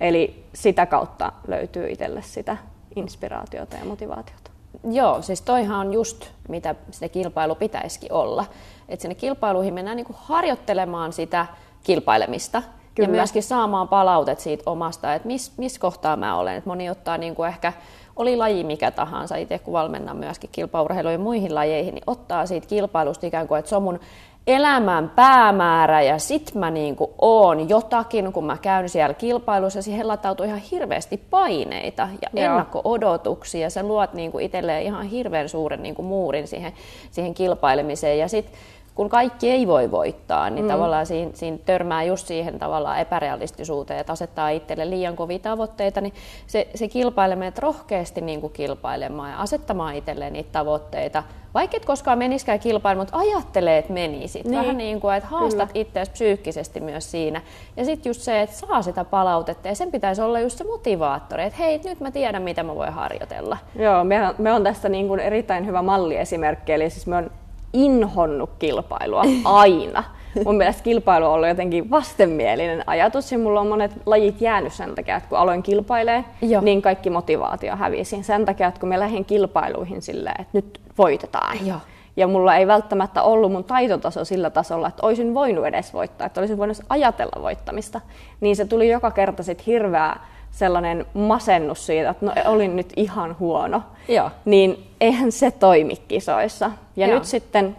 Eli 0.01 0.45
sitä 0.53 0.85
kautta 0.85 1.31
löytyy 1.47 1.89
itselle 1.89 2.21
sitä 2.21 2.57
inspiraatiota 2.95 3.77
ja 3.77 3.85
motivaatiota. 3.85 4.51
Joo, 4.91 5.21
siis 5.21 5.41
toihan 5.41 5.87
on 5.87 5.93
just 5.93 6.25
mitä 6.49 6.75
se 6.91 7.09
kilpailu 7.09 7.55
pitäisikin 7.55 8.13
olla. 8.13 8.45
Että 8.89 9.01
sinne 9.01 9.15
kilpailuihin 9.15 9.73
mennään 9.73 9.97
niinku 9.97 10.15
harjoittelemaan 10.17 11.13
sitä 11.13 11.45
kilpailemista 11.83 12.63
Kyllä. 12.95 13.09
ja 13.09 13.11
myöskin 13.11 13.43
saamaan 13.43 13.87
palautet 13.87 14.39
siitä 14.39 14.63
omasta, 14.65 15.13
että 15.13 15.27
missä 15.27 15.51
mis 15.57 15.79
kohtaa 15.79 16.15
mä 16.15 16.37
olen. 16.37 16.55
Et 16.55 16.65
moni 16.65 16.89
ottaa 16.89 17.17
niinku 17.17 17.43
ehkä, 17.43 17.73
oli 18.15 18.35
laji 18.35 18.63
mikä 18.63 18.91
tahansa, 18.91 19.35
itse 19.35 19.59
kun 19.59 19.73
valmennan 19.73 20.17
myöskin 20.17 20.49
kilpaurheiluun 20.53 21.13
ja 21.13 21.19
muihin 21.19 21.55
lajeihin, 21.55 21.93
niin 21.93 22.03
ottaa 22.07 22.45
siitä 22.45 22.67
kilpailusta 22.67 23.27
ikään 23.27 23.47
kuin, 23.47 23.59
että 23.59 23.69
se 23.69 23.75
on 23.75 23.83
mun 23.83 23.99
elämän 24.47 25.09
päämäärä 25.09 26.01
ja 26.01 26.19
sit 26.19 26.55
mä 26.55 26.71
niinku 26.71 27.13
oon 27.21 27.69
jotakin, 27.69 28.33
kun 28.33 28.45
mä 28.45 28.57
käyn 28.61 28.89
siellä 28.89 29.13
kilpailussa, 29.13 29.81
siihen 29.81 30.07
latautuu 30.07 30.45
ihan 30.45 30.59
hirveästi 30.59 31.17
paineita 31.17 32.09
ja 32.21 32.29
Joo. 32.33 32.45
ennakko-odotuksia. 32.45 33.61
Ja 33.61 33.69
sä 33.69 33.83
luot 33.83 34.13
niinku 34.13 34.39
itselleen 34.39 34.83
ihan 34.83 35.05
hirveän 35.05 35.49
suuren 35.49 35.83
niinku 35.83 36.01
muurin 36.01 36.47
siihen, 36.47 36.73
siihen 37.11 37.33
kilpailemiseen. 37.33 38.19
Ja 38.19 38.27
sit 38.27 38.51
kun 38.97 39.09
kaikki 39.09 39.49
ei 39.49 39.67
voi 39.67 39.91
voittaa, 39.91 40.49
niin 40.49 40.65
mm. 40.65 40.71
tavallaan 40.71 41.05
siinä, 41.05 41.31
siinä 41.33 41.57
törmää 41.65 42.03
just 42.03 42.27
siihen 42.27 42.59
tavallaan 42.59 42.99
epärealistisuuteen, 42.99 43.99
että 43.99 44.13
asettaa 44.13 44.49
itselle 44.49 44.89
liian 44.89 45.15
kovia 45.15 45.39
tavoitteita, 45.39 46.01
niin 46.01 46.13
se, 46.47 46.67
se 46.75 46.87
kilpailee 46.87 47.53
rohkeasti 47.59 48.21
niin 48.21 48.41
kuin 48.41 48.53
kilpailemaan 48.53 49.31
ja 49.31 49.37
asettamaan 49.37 49.95
itselleen 49.95 50.33
niitä 50.33 50.49
tavoitteita, 50.51 51.23
vaikka 51.53 51.77
et 51.77 51.85
koskaan 51.85 52.17
meniskään 52.17 52.59
kilpailemaan, 52.59 53.07
mutta 53.07 53.19
ajattelee, 53.19 53.77
että 53.77 53.93
menisit. 53.93 54.45
Niin. 54.45 54.59
Vähän 54.59 54.77
niin 54.77 55.01
kuin, 55.01 55.15
että 55.15 55.29
haastat 55.29 55.69
itseäsi 55.73 56.11
psyykkisesti 56.11 56.79
myös 56.79 57.11
siinä. 57.11 57.41
Ja 57.77 57.85
sitten 57.85 58.09
just 58.09 58.21
se, 58.21 58.41
että 58.41 58.55
saa 58.55 58.81
sitä 58.81 59.03
palautetta 59.03 59.67
ja 59.67 59.75
sen 59.75 59.91
pitäisi 59.91 60.21
olla 60.21 60.39
just 60.39 60.57
se 60.57 60.63
motivaattori, 60.63 61.43
että 61.43 61.59
hei, 61.59 61.81
nyt 61.83 61.99
mä 61.99 62.11
tiedän, 62.11 62.41
mitä 62.41 62.63
mä 62.63 62.75
voin 62.75 62.93
harjoitella. 62.93 63.57
Joo, 63.75 64.03
me, 64.03 64.19
me 64.37 64.53
on 64.53 64.63
tästä 64.63 64.89
niin 64.89 65.07
kuin 65.07 65.19
erittäin 65.19 65.65
hyvä 65.65 65.81
malliesimerkki, 65.81 66.73
eli 66.73 66.89
siis 66.89 67.07
me 67.07 67.15
on 67.15 67.31
inhonnut 67.77 68.49
kilpailua 68.59 69.23
aina. 69.45 70.03
mun 70.45 70.57
mielestä 70.57 70.83
kilpailu 70.83 71.25
on 71.25 71.31
ollut 71.31 71.47
jotenkin 71.47 71.89
vastenmielinen 71.89 72.83
ajatus 72.87 73.31
ja 73.31 73.37
mulla 73.37 73.61
on 73.61 73.67
monet 73.67 73.91
lajit 74.05 74.41
jäänyt 74.41 74.73
sen 74.73 74.95
takia, 74.95 75.15
että 75.15 75.29
kun 75.29 75.37
aloin 75.37 75.63
kilpailemaan, 75.63 76.25
Joo. 76.41 76.61
niin 76.61 76.81
kaikki 76.81 77.09
motivaatio 77.09 77.75
hävisi. 77.75 78.23
Sen 78.23 78.45
takia, 78.45 78.67
että 78.67 78.79
kun 78.79 78.89
me 78.89 78.99
lähdin 78.99 79.25
kilpailuihin 79.25 80.01
silleen, 80.01 80.41
että 80.41 80.57
nyt 80.57 80.81
voitetaan. 80.97 81.67
Joo. 81.67 81.79
Ja 82.17 82.27
mulla 82.27 82.55
ei 82.55 82.67
välttämättä 82.67 83.23
ollut 83.23 83.51
mun 83.51 83.63
taitotaso 83.63 84.25
sillä 84.25 84.49
tasolla, 84.49 84.87
että 84.87 85.05
olisin 85.05 85.33
voinut 85.33 85.65
edes 85.65 85.93
voittaa, 85.93 86.27
että 86.27 86.41
olisin 86.41 86.57
voinut 86.57 86.77
ajatella 86.89 87.41
voittamista. 87.41 88.01
Niin 88.41 88.55
se 88.55 88.65
tuli 88.65 88.89
joka 88.89 89.11
kerta 89.11 89.43
sit 89.43 89.65
hirveä 89.65 90.15
sellainen 90.57 91.05
masennus 91.13 91.85
siitä, 91.85 92.09
että 92.09 92.25
no 92.25 92.33
olin 92.45 92.75
nyt 92.75 92.93
ihan 92.95 93.35
huono. 93.39 93.81
Joo. 94.07 94.31
Niin 94.45 94.87
eihän 95.01 95.31
se 95.31 95.51
toimi 95.51 95.95
kisoissa. 96.07 96.71
Ja 96.95 97.07
Joo. 97.07 97.15
nyt 97.15 97.25
sitten, 97.25 97.75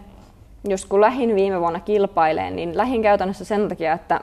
jos 0.67 0.85
kun 0.85 1.01
lähin 1.01 1.35
viime 1.35 1.59
vuonna 1.59 1.79
kilpaileen, 1.79 2.55
niin 2.55 2.77
lähin 2.77 3.01
käytännössä 3.01 3.45
sen 3.45 3.69
takia, 3.69 3.93
että, 3.93 4.21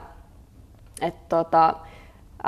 että 1.01 1.29
tota, 1.29 1.73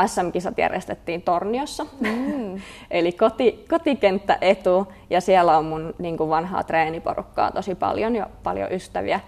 SM-kisat 0.05 0.57
järjestettiin 0.57 1.21
Torniossa, 1.21 1.85
mm. 1.99 2.61
eli 2.91 3.11
koti, 3.11 3.65
kotikenttä 3.69 4.37
etu, 4.41 4.87
ja 5.09 5.21
siellä 5.21 5.57
on 5.57 5.65
mun 5.65 5.93
niin 5.99 6.17
kuin 6.17 6.29
vanhaa 6.29 6.63
treeniporukkaa 6.63 7.51
tosi 7.51 7.75
paljon 7.75 8.15
ja 8.15 8.29
paljon 8.43 8.71
ystäviä. 8.71 9.19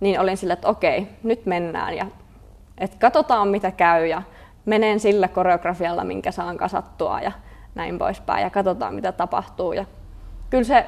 Niin 0.00 0.20
olin 0.20 0.36
sille, 0.36 0.52
että 0.52 0.68
okei, 0.68 1.06
nyt 1.22 1.46
mennään 1.46 1.96
ja 1.96 2.06
että 2.78 2.96
katsotaan 3.00 3.48
mitä 3.48 3.70
käy 3.70 4.06
ja 4.06 4.22
menen 4.68 5.00
sillä 5.00 5.28
koreografialla, 5.28 6.04
minkä 6.04 6.32
saan 6.32 6.56
kasattua 6.56 7.20
ja 7.20 7.32
näin 7.74 7.98
poispäin 7.98 8.42
ja 8.42 8.50
katsotaan 8.50 8.94
mitä 8.94 9.12
tapahtuu. 9.12 9.72
Ja 9.72 9.84
kyllä 10.50 10.64
se, 10.64 10.86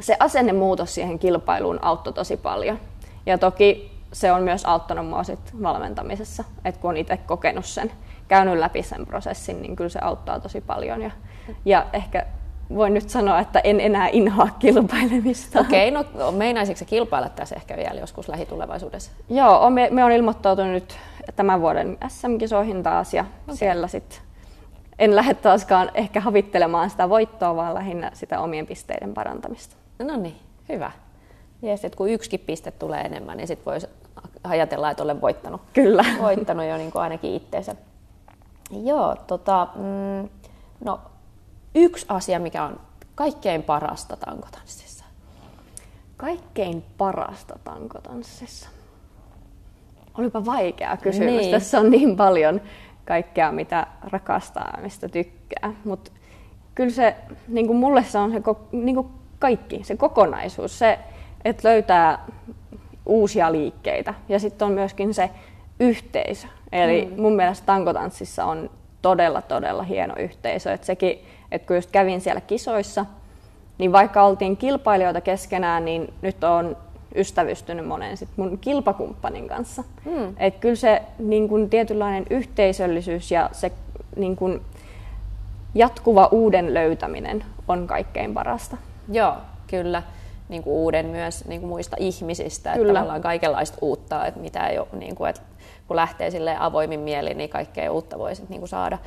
se 0.00 0.16
asennemuutos 0.20 0.94
siihen 0.94 1.18
kilpailuun 1.18 1.78
auttoi 1.82 2.12
tosi 2.12 2.36
paljon. 2.36 2.78
Ja 3.26 3.38
toki 3.38 3.92
se 4.12 4.32
on 4.32 4.42
myös 4.42 4.64
auttanut 4.64 5.06
mua 5.06 5.24
sit 5.24 5.62
valmentamisessa, 5.62 6.44
että 6.64 6.80
kun 6.80 6.90
on 6.90 6.96
itse 6.96 7.16
kokenut 7.16 7.64
sen, 7.64 7.92
käynyt 8.28 8.58
läpi 8.58 8.82
sen 8.82 9.06
prosessin, 9.06 9.62
niin 9.62 9.76
kyllä 9.76 9.90
se 9.90 9.98
auttaa 10.02 10.40
tosi 10.40 10.60
paljon. 10.60 11.02
Ja, 11.02 11.10
ja 11.64 11.86
ehkä 11.92 12.26
voin 12.74 12.94
nyt 12.94 13.10
sanoa, 13.10 13.40
että 13.40 13.60
en 13.60 13.80
enää 13.80 14.08
inhoa 14.08 14.48
kilpailemista. 14.58 15.60
Okei, 15.60 15.96
okay, 15.96 16.04
no 16.14 16.32
meinaisitko 16.32 16.84
kilpailla 16.84 17.28
tässä 17.28 17.56
ehkä 17.56 17.76
vielä 17.76 18.00
joskus 18.00 18.28
lähitulevaisuudessa? 18.28 19.10
Joo, 19.30 19.70
me, 19.70 19.88
me 19.90 20.04
on 20.04 20.12
ilmoittautunut 20.12 20.72
nyt 20.72 20.96
tämän 21.36 21.60
vuoden 21.60 21.98
SM-kisoihin 22.08 22.82
taas 22.82 23.14
ja 23.14 23.24
okay. 23.44 23.56
siellä 23.56 23.88
sitten 23.88 24.18
en 24.98 25.16
lähde 25.16 25.34
taaskaan 25.34 25.90
ehkä 25.94 26.20
havittelemaan 26.20 26.90
sitä 26.90 27.08
voittoa, 27.08 27.56
vaan 27.56 27.74
lähinnä 27.74 28.10
sitä 28.14 28.40
omien 28.40 28.66
pisteiden 28.66 29.14
parantamista. 29.14 29.76
No 29.98 30.16
niin, 30.16 30.36
hyvä. 30.68 30.90
Jees, 31.62 31.84
että 31.84 31.96
kun 31.96 32.10
yksikin 32.10 32.40
piste 32.40 32.70
tulee 32.70 33.00
enemmän, 33.00 33.36
niin 33.36 33.48
sitten 33.48 33.72
voisi 33.72 33.86
ajatella, 34.44 34.90
että 34.90 35.02
olen 35.02 35.20
voittanut. 35.20 35.60
Kyllä. 35.72 36.04
Voittanut 36.22 36.66
jo 36.66 36.76
niin 36.76 36.92
kuin 36.92 37.02
ainakin 37.02 37.34
itteensä. 37.34 37.76
Joo, 38.70 39.16
tota, 39.26 39.68
mm, 39.74 40.28
no 40.84 41.00
yksi 41.74 42.06
asia, 42.08 42.38
mikä 42.38 42.64
on 42.64 42.80
kaikkein 43.14 43.62
parasta 43.62 44.16
tankotanssissa? 44.16 45.04
Kaikkein 46.16 46.84
parasta 46.98 47.58
tankotanssissa? 47.64 48.68
Olipa 50.18 50.44
vaikea 50.44 50.96
kysymys. 50.96 51.40
Niin. 51.40 51.50
Tässä 51.50 51.80
on 51.80 51.90
niin 51.90 52.16
paljon 52.16 52.60
kaikkea, 53.04 53.52
mitä 53.52 53.86
rakastaa 54.02 54.70
ja 54.76 54.82
mistä 54.82 55.08
tykkää. 55.08 55.72
Mutta 55.84 56.10
kyllä 56.74 56.90
se, 56.90 57.16
niin 57.48 57.66
kuin 57.66 57.78
mulle 57.78 58.04
se 58.04 58.18
on 58.18 58.32
se 58.32 58.40
niin 58.72 58.94
kuin 58.94 59.08
kaikki, 59.38 59.84
se 59.84 59.96
kokonaisuus, 59.96 60.78
se, 60.78 60.98
että 61.44 61.68
löytää 61.68 62.26
uusia 63.06 63.52
liikkeitä. 63.52 64.14
Ja 64.28 64.38
sitten 64.38 64.66
on 64.66 64.72
myöskin 64.72 65.14
se 65.14 65.30
yhteisö. 65.80 66.46
Eli 66.72 67.08
mm. 67.10 67.22
mun 67.22 67.36
mielestä 67.36 67.66
tankotanssissa 67.66 68.44
on 68.44 68.70
todella, 69.02 69.42
todella 69.42 69.82
hieno 69.82 70.14
yhteisö. 70.18 70.72
Et 70.72 70.84
sekin, 70.84 71.18
että 71.52 71.66
kun 71.66 71.76
just 71.76 71.90
kävin 71.90 72.20
siellä 72.20 72.40
kisoissa, 72.40 73.06
niin 73.78 73.92
vaikka 73.92 74.22
oltiin 74.22 74.56
kilpailijoita 74.56 75.20
keskenään, 75.20 75.84
niin 75.84 76.14
nyt 76.22 76.44
on 76.44 76.76
ystävystynyt 77.16 77.86
monen 77.86 78.16
sit 78.16 78.28
mun 78.36 78.58
kilpakumppanin 78.58 79.48
kanssa. 79.48 79.84
Mm. 80.04 80.34
Et 80.36 80.58
kyllä 80.58 80.74
se 80.74 81.02
niin 81.18 81.48
kun, 81.48 81.70
tietynlainen 81.70 82.26
yhteisöllisyys 82.30 83.30
ja 83.30 83.50
se 83.52 83.72
niin 84.16 84.36
kun, 84.36 84.60
jatkuva 85.74 86.28
uuden 86.30 86.74
löytäminen 86.74 87.44
on 87.68 87.86
kaikkein 87.86 88.34
parasta. 88.34 88.76
Joo, 89.12 89.34
kyllä. 89.66 90.02
Niin 90.48 90.62
kuin 90.62 90.74
uuden 90.74 91.06
myös 91.06 91.44
niin 91.44 91.60
kuin 91.60 91.68
muista 91.68 91.96
ihmisistä, 92.00 92.72
kyllä. 92.72 92.82
että 92.82 92.94
tavallaan 92.94 93.22
kaikenlaista 93.22 93.78
uutta, 93.80 94.26
että 94.26 94.40
mitä 94.40 94.66
ei 94.66 94.78
ole, 94.78 94.88
niin 94.92 95.14
kuin, 95.14 95.30
että 95.30 95.42
kun 95.92 95.96
lähtee 95.96 96.30
sille 96.30 96.56
avoimin 96.58 97.00
mieli, 97.00 97.34
niin 97.34 97.50
kaikkea 97.50 97.92
uutta 97.92 98.18
voisi 98.18 98.42
niin 98.48 98.60
kuin 98.60 98.68
saada. 98.68 98.98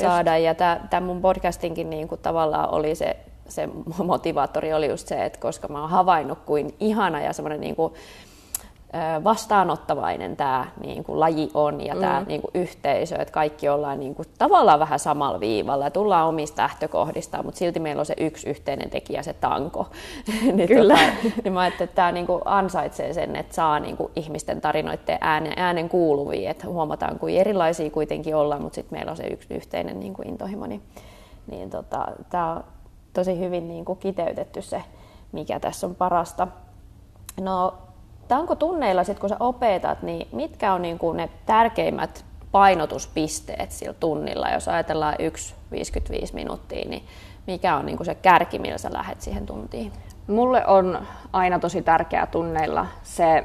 saada. 0.00 0.38
Ja 0.38 0.54
tämä 0.90 1.06
mun 1.06 1.20
podcastinkin 1.20 1.90
niin 1.90 2.08
kuin 2.08 2.20
tavallaan 2.20 2.70
oli 2.70 2.94
se 2.94 3.16
se 3.48 3.68
motivaattori 4.04 4.72
oli 4.72 4.88
just 4.88 5.08
se, 5.08 5.24
että 5.24 5.38
koska 5.40 5.68
mä 5.68 5.80
oon 5.80 5.90
havainnut 5.90 6.38
kuin 6.38 6.74
ihana 6.80 7.20
ja 7.20 7.32
semmoinen 7.32 7.60
niin 7.60 7.76
kuin, 7.76 7.94
vastaanottavainen 9.24 10.36
tämä 10.36 10.66
niin 10.80 11.04
kuin, 11.04 11.20
laji 11.20 11.50
on 11.54 11.80
ja 11.80 11.96
tämä 11.96 12.20
mm. 12.20 12.26
niin 12.26 12.40
kuin, 12.40 12.50
yhteisö, 12.54 13.16
että 13.16 13.32
kaikki 13.32 13.68
ollaan 13.68 14.00
niin 14.00 14.14
kuin, 14.14 14.28
tavallaan 14.38 14.80
vähän 14.80 14.98
samalla 14.98 15.40
viivalla 15.40 15.84
ja 15.84 15.90
tullaan 15.90 16.28
omista 16.28 16.62
lähtökohdista, 16.62 17.42
mutta 17.42 17.58
silti 17.58 17.80
meillä 17.80 18.00
on 18.00 18.06
se 18.06 18.14
yksi 18.20 18.50
yhteinen 18.50 18.90
tekijä, 18.90 19.22
se 19.22 19.32
tanko. 19.32 19.86
niin, 20.52 20.68
Kyllä. 20.68 20.94
Tota, 20.94 21.40
niin 21.44 21.52
mä 21.52 21.60
ajattelin, 21.60 21.88
että 21.88 21.96
tämä 21.96 22.12
niin 22.12 22.26
kuin, 22.26 22.42
ansaitsee 22.44 23.12
sen, 23.12 23.36
että 23.36 23.54
saa 23.54 23.80
niin 23.80 23.96
kuin, 23.96 24.12
ihmisten 24.16 24.60
tarinoiden 24.60 25.18
äänen, 25.20 25.52
äänen 25.56 25.88
kuuluviin, 25.88 26.50
että 26.50 26.66
huomataan, 26.66 27.18
kuin 27.18 27.36
erilaisia 27.36 27.90
kuitenkin 27.90 28.36
ollaan, 28.36 28.62
mutta 28.62 28.74
sitten 28.74 28.98
meillä 28.98 29.10
on 29.10 29.16
se 29.16 29.26
yksi 29.26 29.54
yhteinen 29.54 30.00
niin 30.00 30.14
kuin, 30.14 30.28
intohimo. 30.28 30.66
Niin, 30.66 30.82
niin 31.46 31.70
tota, 31.70 32.06
tämä 32.30 32.52
on 32.52 32.64
tosi 33.12 33.38
hyvin 33.38 33.68
niin 33.68 33.84
kuin 33.84 33.98
kiteytetty 33.98 34.62
se, 34.62 34.82
mikä 35.32 35.60
tässä 35.60 35.86
on 35.86 35.94
parasta. 35.94 36.48
No, 37.40 37.74
onko 38.30 38.54
tunneilla, 38.54 39.04
sit, 39.04 39.18
kun 39.18 39.28
sä 39.28 39.36
opetat, 39.40 40.02
niin 40.02 40.28
mitkä 40.32 40.72
on 40.72 40.82
niin 40.82 40.98
kuin 40.98 41.16
ne 41.16 41.28
tärkeimmät 41.46 42.24
painotuspisteet 42.52 43.72
sillä 43.72 43.92
tunnilla, 43.92 44.50
jos 44.50 44.68
ajatellaan 44.68 45.14
1-55 45.14 46.34
minuuttia, 46.34 46.88
niin 46.88 47.02
mikä 47.46 47.76
on 47.76 47.86
niin 47.86 47.96
kuin 47.96 48.06
se 48.06 48.14
kärki, 48.14 48.58
millä 48.58 48.78
sä 48.78 48.92
lähdet 48.92 49.20
siihen 49.20 49.46
tuntiin? 49.46 49.92
Mulle 50.26 50.66
on 50.66 50.98
aina 51.32 51.58
tosi 51.58 51.82
tärkeää 51.82 52.26
tunneilla 52.26 52.86
se, 53.02 53.44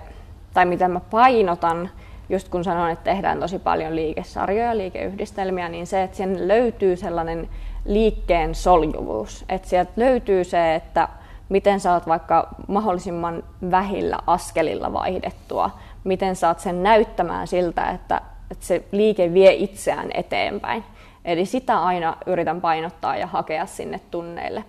tai 0.54 0.66
miten 0.66 0.92
mä 0.92 1.00
painotan, 1.00 1.90
just 2.30 2.50
kun 2.50 2.64
sanoin, 2.64 2.94
että 2.94 3.04
tehdään 3.04 3.40
tosi 3.40 3.60
paljon 3.60 3.96
liikesarjoja, 3.96 4.78
liikeyhdistelmiä, 4.78 5.70
niin 5.70 5.88
se, 5.88 6.04
että 6.04 6.18
siihen 6.18 6.48
löytyy 6.48 6.96
sellainen 6.96 7.50
liikkeen 7.86 8.56
soljuvuus. 8.56 9.46
Että 9.50 9.68
sieltä 9.68 9.92
löytyy 9.96 10.44
se, 10.44 10.76
että 10.76 11.08
miten 11.50 11.80
saat 11.80 12.08
vaikka 12.08 12.48
mahdollisimman 12.68 13.44
vähillä 13.72 14.20
askelilla 14.28 14.94
vaihdettua, 14.94 15.72
miten 16.04 16.36
saat 16.36 16.60
sen 16.60 16.84
näyttämään 16.84 17.48
siltä, 17.48 17.90
että, 17.90 18.22
että 18.52 18.66
se 18.66 18.84
liike 18.92 19.34
vie 19.34 19.54
itseään 19.54 20.10
eteenpäin. 20.14 20.84
Eli 21.26 21.46
sitä 21.46 21.84
aina 21.84 22.18
yritän 22.26 22.62
painottaa 22.62 23.18
ja 23.18 23.28
hakea 23.28 23.66
sinne 23.66 24.00
tunneille. 24.12 24.64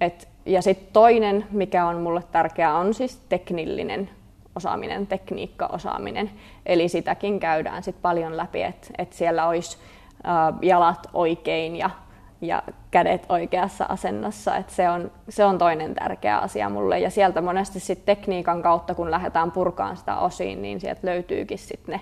Et, 0.00 0.28
ja 0.46 0.62
sitten 0.62 0.92
toinen, 0.92 1.46
mikä 1.50 1.86
on 1.86 2.00
mulle 2.00 2.22
tärkeää, 2.32 2.78
on 2.78 2.94
siis 2.94 3.16
teknillinen 3.28 4.10
osaaminen, 4.56 5.06
tekniikkaosaaminen. 5.06 6.30
Eli 6.66 6.88
sitäkin 6.88 7.40
käydään 7.40 7.82
sit 7.82 7.96
paljon 8.02 8.36
läpi, 8.36 8.62
että 8.62 8.88
et 8.98 9.12
siellä 9.12 9.46
olisi 9.46 9.78
jalat 10.62 11.06
oikein 11.12 11.76
ja 11.76 11.90
ja 12.40 12.62
kädet 12.90 13.26
oikeassa 13.28 13.84
asennossa. 13.88 14.56
Et 14.56 14.70
se, 14.70 14.88
on, 14.90 15.10
se 15.28 15.44
on 15.44 15.58
toinen 15.58 15.94
tärkeä 15.94 16.38
asia 16.38 16.68
mulle. 16.68 16.98
Ja 16.98 17.10
sieltä 17.10 17.40
monesti 17.40 17.80
sit 17.80 18.04
tekniikan 18.04 18.62
kautta, 18.62 18.94
kun 18.94 19.10
lähdetään 19.10 19.52
purkaan 19.52 19.96
sitä 19.96 20.16
osiin, 20.16 20.62
niin 20.62 20.80
sieltä 20.80 21.00
löytyykin 21.02 21.58
sit 21.58 21.88
ne, 21.88 22.00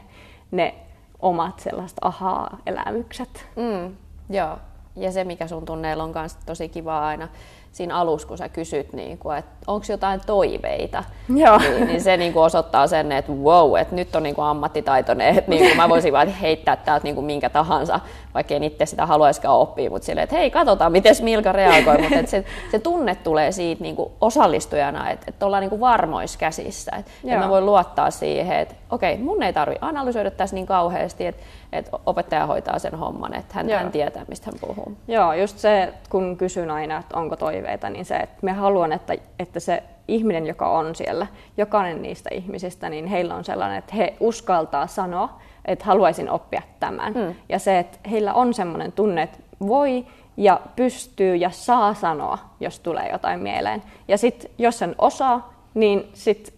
ne 0.50 0.74
omat 1.20 1.60
sellaiset 1.60 1.98
ahaa-elämykset. 2.00 3.46
Mm, 3.56 3.96
joo, 4.30 4.58
ja 4.96 5.12
se 5.12 5.24
mikä 5.24 5.46
sun 5.46 5.64
tunneilla 5.64 6.04
on 6.04 6.12
myös 6.14 6.36
tosi 6.46 6.68
kiva 6.68 7.06
aina 7.06 7.28
siinä 7.74 7.96
alussa, 7.96 8.28
kun 8.28 8.38
sä 8.38 8.48
kysyt, 8.48 8.92
niin 8.92 9.18
kuin, 9.18 9.36
että 9.36 9.50
onko 9.66 9.86
jotain 9.88 10.20
toiveita, 10.26 11.04
Joo. 11.36 11.58
Niin, 11.58 11.86
niin 11.86 12.00
se 12.00 12.16
niin 12.16 12.32
kuin 12.32 12.42
osoittaa 12.42 12.86
sen, 12.86 13.12
että 13.12 13.32
wow, 13.32 13.78
että 13.78 13.94
nyt 13.94 14.16
on 14.16 14.22
niin 14.22 14.34
kuin 14.34 14.44
ammattitaitoinen, 14.44 15.38
että 15.38 15.50
niin 15.50 15.62
kuin 15.62 15.76
mä 15.76 15.88
voisin 15.88 16.12
vaan 16.12 16.28
heittää 16.28 16.76
täältä 16.76 17.04
niin 17.04 17.14
kuin 17.14 17.24
minkä 17.24 17.50
tahansa, 17.50 18.00
vaikka 18.34 18.54
en 18.54 18.64
itse 18.64 18.86
sitä 18.86 19.06
haluaisikaan 19.06 19.58
oppia, 19.58 19.90
mutta 19.90 20.06
silleen, 20.06 20.24
että 20.24 20.36
hei, 20.36 20.50
katsotaan, 20.50 20.92
miten 20.92 21.14
Milka 21.22 21.52
reagoi, 21.52 21.98
mutta 21.98 22.18
että 22.18 22.30
se, 22.30 22.44
se 22.70 22.78
tunne 22.78 23.14
tulee 23.14 23.52
siitä 23.52 23.82
niin 23.82 23.96
kuin 23.96 24.12
osallistujana, 24.20 25.10
että, 25.10 25.26
että 25.28 25.46
ollaan 25.46 25.60
niin 25.60 25.70
kuin 25.70 25.80
varmoissa 25.80 26.38
käsissä, 26.38 26.92
että, 26.98 27.10
että 27.24 27.38
mä 27.38 27.48
voin 27.48 27.66
luottaa 27.66 28.10
siihen, 28.10 28.58
että 28.58 28.74
okei, 28.94 29.16
mun 29.16 29.42
ei 29.42 29.52
tarvitse 29.52 29.86
analysoida 29.86 30.30
tässä 30.30 30.56
niin 30.56 30.66
kauheasti, 30.66 31.26
että 31.26 31.42
että 31.72 31.98
opettaja 32.06 32.46
hoitaa 32.46 32.78
sen 32.78 32.94
homman, 32.94 33.34
että 33.34 33.54
hän, 33.54 33.70
hän 33.70 33.92
tietää, 33.92 34.24
mistä 34.28 34.46
hän 34.46 34.60
puhuu. 34.60 34.96
Joo, 35.08 35.32
just 35.32 35.58
se, 35.58 35.94
kun 36.10 36.36
kysyn 36.36 36.70
aina, 36.70 36.98
että 36.98 37.16
onko 37.16 37.36
toive 37.36 37.64
toiveita, 37.64 37.90
niin 37.90 38.04
se, 38.04 38.16
että 38.16 38.36
me 38.42 38.52
haluan, 38.52 38.92
että, 38.92 39.14
että 39.38 39.60
se 39.60 39.82
ihminen, 40.08 40.46
joka 40.46 40.70
on 40.70 40.94
siellä, 40.94 41.26
jokainen 41.56 42.02
niistä 42.02 42.30
ihmisistä, 42.32 42.88
niin 42.88 43.06
heillä 43.06 43.34
on 43.34 43.44
sellainen, 43.44 43.78
että 43.78 43.96
he 43.96 44.16
uskaltaa 44.20 44.86
sanoa, 44.86 45.40
että 45.64 45.84
haluaisin 45.84 46.30
oppia 46.30 46.62
tämän. 46.80 47.12
Mm. 47.12 47.34
Ja 47.48 47.58
se, 47.58 47.78
että 47.78 47.98
heillä 48.10 48.34
on 48.34 48.54
sellainen 48.54 48.92
tunne, 48.92 49.22
että 49.22 49.38
voi 49.60 50.06
ja 50.36 50.60
pystyy 50.76 51.36
ja 51.36 51.50
saa 51.50 51.94
sanoa, 51.94 52.38
jos 52.60 52.80
tulee 52.80 53.08
jotain 53.12 53.40
mieleen. 53.40 53.82
Ja 54.08 54.18
sitten 54.18 54.50
jos 54.58 54.78
sen 54.78 54.94
osaa, 54.98 55.52
niin 55.74 56.10
sitten 56.12 56.53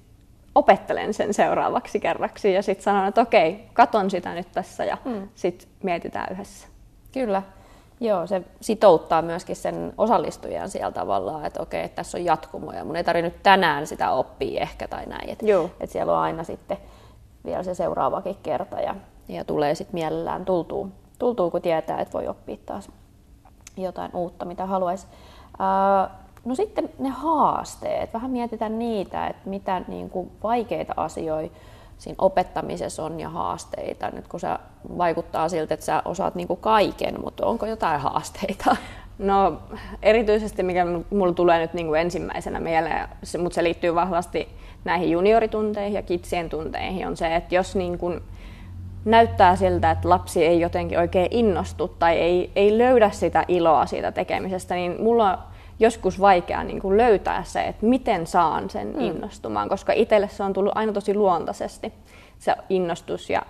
opettelen 0.56 1.14
sen 1.14 1.34
seuraavaksi 1.34 2.00
kerraksi 2.00 2.52
ja 2.52 2.62
sitten 2.62 2.84
sanon, 2.84 3.06
että 3.06 3.20
okei, 3.20 3.68
katon 3.72 4.10
sitä 4.10 4.34
nyt 4.34 4.52
tässä 4.52 4.84
ja 4.84 4.98
mm. 5.04 5.28
sitten 5.34 5.68
mietitään 5.82 6.32
yhdessä. 6.32 6.68
Kyllä. 7.12 7.42
Joo, 8.00 8.26
se 8.26 8.42
sitouttaa 8.60 9.22
myöskin 9.22 9.56
sen 9.56 9.92
osallistujan 9.98 10.68
siellä 10.68 10.92
tavallaan, 10.92 11.44
että 11.44 11.62
okei, 11.62 11.84
että 11.84 11.96
tässä 11.96 12.18
on 12.18 12.24
jatkumo 12.24 12.72
ja 12.72 12.84
mun 12.84 12.96
ei 12.96 13.04
tarvitse 13.04 13.28
nyt 13.28 13.42
tänään 13.42 13.86
sitä 13.86 14.10
oppia 14.10 14.60
ehkä 14.60 14.88
tai 14.88 15.06
näin. 15.06 15.30
Että, 15.30 15.46
että 15.80 15.92
siellä 15.92 16.12
on 16.12 16.18
aina 16.18 16.44
sitten 16.44 16.76
vielä 17.44 17.62
se 17.62 17.74
seuraavakin 17.74 18.36
kerta 18.42 18.80
ja, 18.80 18.94
ja 19.28 19.44
tulee 19.44 19.74
sitten 19.74 19.94
mielellään 19.94 20.44
tultuu, 20.44 20.90
tultuu, 21.18 21.50
kun 21.50 21.62
tietää, 21.62 22.00
että 22.00 22.12
voi 22.12 22.28
oppia 22.28 22.56
taas 22.66 22.90
jotain 23.76 24.10
uutta, 24.14 24.44
mitä 24.44 24.66
haluaisi. 24.66 25.06
No 26.46 26.54
sitten 26.54 26.88
ne 26.98 27.08
haasteet, 27.08 28.14
vähän 28.14 28.30
mietitään 28.30 28.78
niitä, 28.78 29.26
että 29.26 29.50
mitä 29.50 29.82
niin 29.88 30.10
kuin 30.10 30.30
vaikeita 30.42 30.94
asioita 30.96 31.56
siinä 31.98 32.16
opettamisessa 32.18 33.04
on 33.04 33.20
ja 33.20 33.28
haasteita. 33.28 34.10
Nyt 34.10 34.28
kun 34.28 34.40
se 34.40 34.48
vaikuttaa 34.98 35.48
siltä, 35.48 35.74
että 35.74 35.86
sä 35.86 36.02
osaat 36.04 36.34
niin 36.34 36.48
kuin 36.48 36.60
kaiken, 36.60 37.14
mutta 37.24 37.46
onko 37.46 37.66
jotain 37.66 38.00
haasteita? 38.00 38.76
No 39.18 39.58
erityisesti 40.02 40.62
mikä 40.62 40.86
mulla 41.10 41.32
tulee 41.32 41.58
nyt 41.58 41.74
niin 41.74 41.86
kuin 41.86 42.00
ensimmäisenä 42.00 42.60
mieleen, 42.60 43.08
mutta 43.38 43.54
se 43.54 43.64
liittyy 43.64 43.94
vahvasti 43.94 44.48
näihin 44.84 45.10
junioritunteihin 45.10 45.94
ja 45.94 46.02
kitsien 46.02 46.48
tunteihin, 46.48 47.06
on 47.06 47.16
se, 47.16 47.36
että 47.36 47.54
jos 47.54 47.76
niin 47.76 47.98
kuin 47.98 48.20
näyttää 49.04 49.56
siltä, 49.56 49.90
että 49.90 50.08
lapsi 50.08 50.44
ei 50.44 50.60
jotenkin 50.60 50.98
oikein 50.98 51.28
innostu 51.30 51.88
tai 51.88 52.18
ei, 52.18 52.50
ei 52.56 52.78
löydä 52.78 53.10
sitä 53.10 53.44
iloa 53.48 53.86
siitä 53.86 54.12
tekemisestä, 54.12 54.74
niin 54.74 55.02
mulla 55.02 55.38
joskus 55.78 56.20
vaikea 56.20 56.64
niin 56.64 56.80
kuin 56.80 56.96
löytää 56.96 57.44
se, 57.44 57.60
että 57.60 57.86
miten 57.86 58.26
saan 58.26 58.70
sen 58.70 58.86
mm. 58.86 59.00
innostumaan, 59.00 59.68
koska 59.68 59.92
itselle 59.92 60.28
se 60.28 60.42
on 60.42 60.52
tullut 60.52 60.72
aina 60.74 60.92
tosi 60.92 61.14
luontaisesti, 61.14 61.92
se 62.38 62.56
innostus 62.68 63.30
ja 63.30 63.42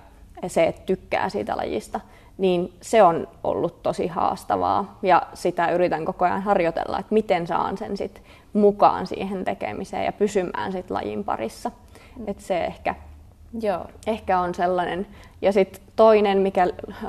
se, 0.47 0.65
että 0.65 0.83
tykkää 0.87 1.29
siitä 1.29 1.57
lajista, 1.57 2.01
niin 2.39 2.73
se 2.81 3.03
on 3.03 3.29
ollut 3.45 3.83
tosi 3.83 4.07
haastavaa 4.07 4.99
ja 5.03 5.23
sitä 5.35 5.71
yritän 5.71 6.05
koko 6.05 6.25
ajan 6.25 6.43
harjoitella, 6.43 6.99
että 6.99 7.15
miten 7.15 7.47
saan 7.47 7.79
sen 7.79 7.97
sit 7.97 8.23
mukaan 8.53 9.07
siihen 9.07 9.45
tekemiseen 9.45 10.05
ja 10.05 10.12
pysymään 10.12 10.73
sit 10.73 10.91
lajin 10.91 11.25
parissa. 11.25 11.71
Mm. 12.17 12.25
Et 12.29 12.41
se 12.41 12.65
ehkä 12.65 12.95
Joo. 13.61 13.87
Ehkä 14.07 14.41
on 14.41 14.55
sellainen. 14.55 15.07
Ja 15.43 15.53
sitten 15.53 15.83
toinen, 15.97 16.39
mikä 16.39 16.67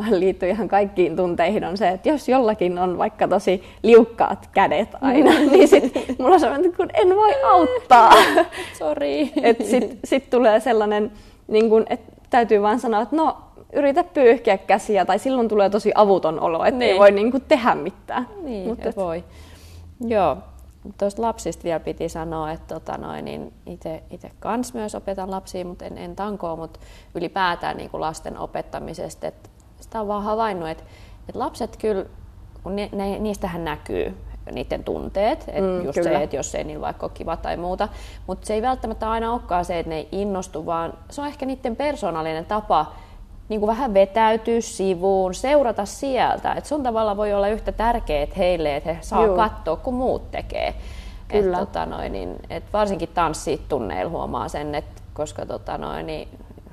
liittyy 0.09 0.49
ihan 0.49 0.67
kaikkiin 0.67 1.15
tunteihin, 1.15 1.63
on 1.63 1.77
se, 1.77 1.89
että 1.89 2.09
jos 2.09 2.29
jollakin 2.29 2.79
on 2.79 2.97
vaikka 2.97 3.27
tosi 3.27 3.63
liukkaat 3.83 4.49
kädet 4.53 4.89
aina, 5.01 5.31
niin 5.51 5.67
sit 5.67 5.93
mulla 6.19 6.33
on 6.33 6.39
sellainen, 6.39 6.73
kun 6.73 6.89
en 6.93 7.15
voi 7.15 7.43
auttaa. 7.43 8.11
Sorry. 8.79 9.25
Sitten 9.63 9.97
sit 10.03 10.29
tulee 10.29 10.59
sellainen, 10.59 11.11
niin 11.47 11.69
kun, 11.69 11.85
että 11.89 12.11
täytyy 12.29 12.61
vaan 12.61 12.79
sanoa, 12.79 13.01
että 13.01 13.15
no 13.15 13.37
yritä 13.73 14.03
pyyhkiä 14.03 14.57
käsiä, 14.57 15.05
tai 15.05 15.19
silloin 15.19 15.47
tulee 15.47 15.69
tosi 15.69 15.91
avuton 15.95 16.39
olo, 16.39 16.65
että 16.65 16.79
niin. 16.79 16.91
ei 16.91 16.99
voi 16.99 17.11
niin 17.11 17.31
kuin, 17.31 17.43
tehdä 17.47 17.75
mitään. 17.75 18.27
Niin, 18.43 18.67
Mut, 18.67 18.85
et... 18.85 18.97
voi. 18.97 19.23
Joo, 20.07 20.37
tuosta 20.97 21.21
lapsista 21.21 21.63
vielä 21.63 21.79
piti 21.79 22.09
sanoa, 22.09 22.51
että 22.51 22.75
tota 22.75 22.97
noin, 22.97 23.25
niin 23.25 23.53
itse 24.09 24.31
kans 24.39 24.73
myös 24.73 24.95
opetan 24.95 25.31
lapsia, 25.31 25.65
mutta 25.65 25.85
en, 25.85 25.97
en 25.97 26.15
tankoa, 26.15 26.55
mutta 26.55 26.79
ylipäätään 27.15 27.77
niin 27.77 27.89
kuin 27.89 28.01
lasten 28.01 28.37
opettamisesta. 28.37 29.27
Että 29.27 29.49
sitä 29.79 30.01
on 30.01 30.07
vaan 30.07 30.23
havainnut, 30.23 30.69
että, 30.69 30.83
että 31.29 31.39
lapset 31.39 31.77
kyllä, 31.77 32.05
kun 32.63 32.75
ne, 32.75 32.89
ne, 32.91 33.19
niistähän 33.19 33.65
näkyy 33.65 34.17
niiden 34.51 34.83
tunteet, 34.83 35.43
että 35.47 35.61
mm, 35.61 35.85
just 35.85 35.99
kyllä. 35.99 36.09
se, 36.09 36.23
että 36.23 36.35
jos 36.35 36.55
ei 36.55 36.63
niillä 36.63 36.85
vaikka 36.85 37.05
ole 37.05 37.11
kiva 37.13 37.37
tai 37.37 37.57
muuta, 37.57 37.87
mutta 38.27 38.47
se 38.47 38.53
ei 38.53 38.61
välttämättä 38.61 39.11
aina 39.11 39.33
olekaan 39.33 39.65
se, 39.65 39.79
että 39.79 39.89
ne 39.89 39.95
ei 39.95 40.07
innostu, 40.11 40.65
vaan 40.65 40.93
se 41.09 41.21
on 41.21 41.27
ehkä 41.27 41.45
niiden 41.45 41.75
persoonallinen 41.75 42.45
tapa 42.45 42.93
niin 43.49 43.59
kuin 43.59 43.67
vähän 43.67 43.93
vetäytyä 43.93 44.61
sivuun, 44.61 45.33
seurata 45.33 45.85
sieltä. 45.85 46.53
Et 46.53 46.65
sun 46.65 46.83
tavalla 46.83 47.17
voi 47.17 47.33
olla 47.33 47.47
yhtä 47.47 47.71
tärkeää 47.71 48.27
heille, 48.37 48.75
että 48.75 48.93
he 48.93 48.97
saa 49.01 49.25
Juu. 49.25 49.35
katsoa, 49.35 49.75
kun 49.75 49.93
muut 49.93 50.31
tekee. 50.31 50.75
Kyllä. 51.27 51.57
Et, 51.57 51.63
tota 51.63 51.85
noin, 51.85 52.11
niin, 52.11 52.35
et 52.49 52.63
varsinkin 52.73 53.09
tanssitunneilla 53.13 54.11
huomaa 54.11 54.47
sen, 54.47 54.75
että 54.75 55.01
koska 55.13 55.45
tota 55.45 55.77
noin, 55.77 56.05
niin 56.05 56.27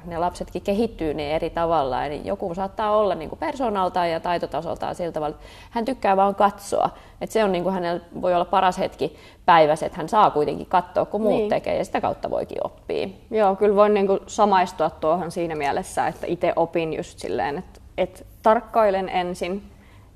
ne 0.06 0.18
lapsetkin 0.18 0.62
kehittyy 0.62 1.14
niin 1.14 1.34
eri 1.34 1.50
tavalla. 1.50 2.06
Eli 2.06 2.20
joku 2.24 2.54
saattaa 2.54 2.96
olla 2.96 3.14
niin 3.14 3.28
kuin 3.28 3.38
persoonaltaan 3.38 4.10
ja 4.10 4.20
taitotasoltaan 4.20 4.94
sillä 4.94 5.12
tavalla, 5.12 5.34
että 5.34 5.46
hän 5.70 5.84
tykkää 5.84 6.16
vaan 6.16 6.34
katsoa. 6.34 6.90
Että 7.20 7.32
se 7.32 7.44
on 7.44 7.52
niin 7.52 7.64
kuin 7.64 7.74
hänellä 7.74 8.00
voi 8.20 8.34
olla 8.34 8.44
paras 8.44 8.78
hetki 8.78 9.16
päivässä, 9.46 9.86
että 9.86 9.98
hän 9.98 10.08
saa 10.08 10.30
kuitenkin 10.30 10.66
katsoa, 10.66 11.04
kun 11.04 11.20
muut 11.20 11.38
niin. 11.38 11.48
tekee, 11.48 11.78
ja 11.78 11.84
sitä 11.84 12.00
kautta 12.00 12.30
voikin 12.30 12.66
oppia. 12.66 13.08
Joo, 13.30 13.56
kyllä 13.56 13.76
voin 13.76 13.94
niin 13.94 14.06
kuin 14.06 14.20
samaistua 14.26 14.90
tuohon 14.90 15.30
siinä 15.30 15.54
mielessä, 15.54 16.06
että 16.06 16.26
itse 16.26 16.52
opin 16.56 16.92
just 16.92 17.18
silleen, 17.18 17.58
että, 17.58 17.80
että 17.98 18.24
tarkkailen 18.42 19.08
ensin 19.08 19.62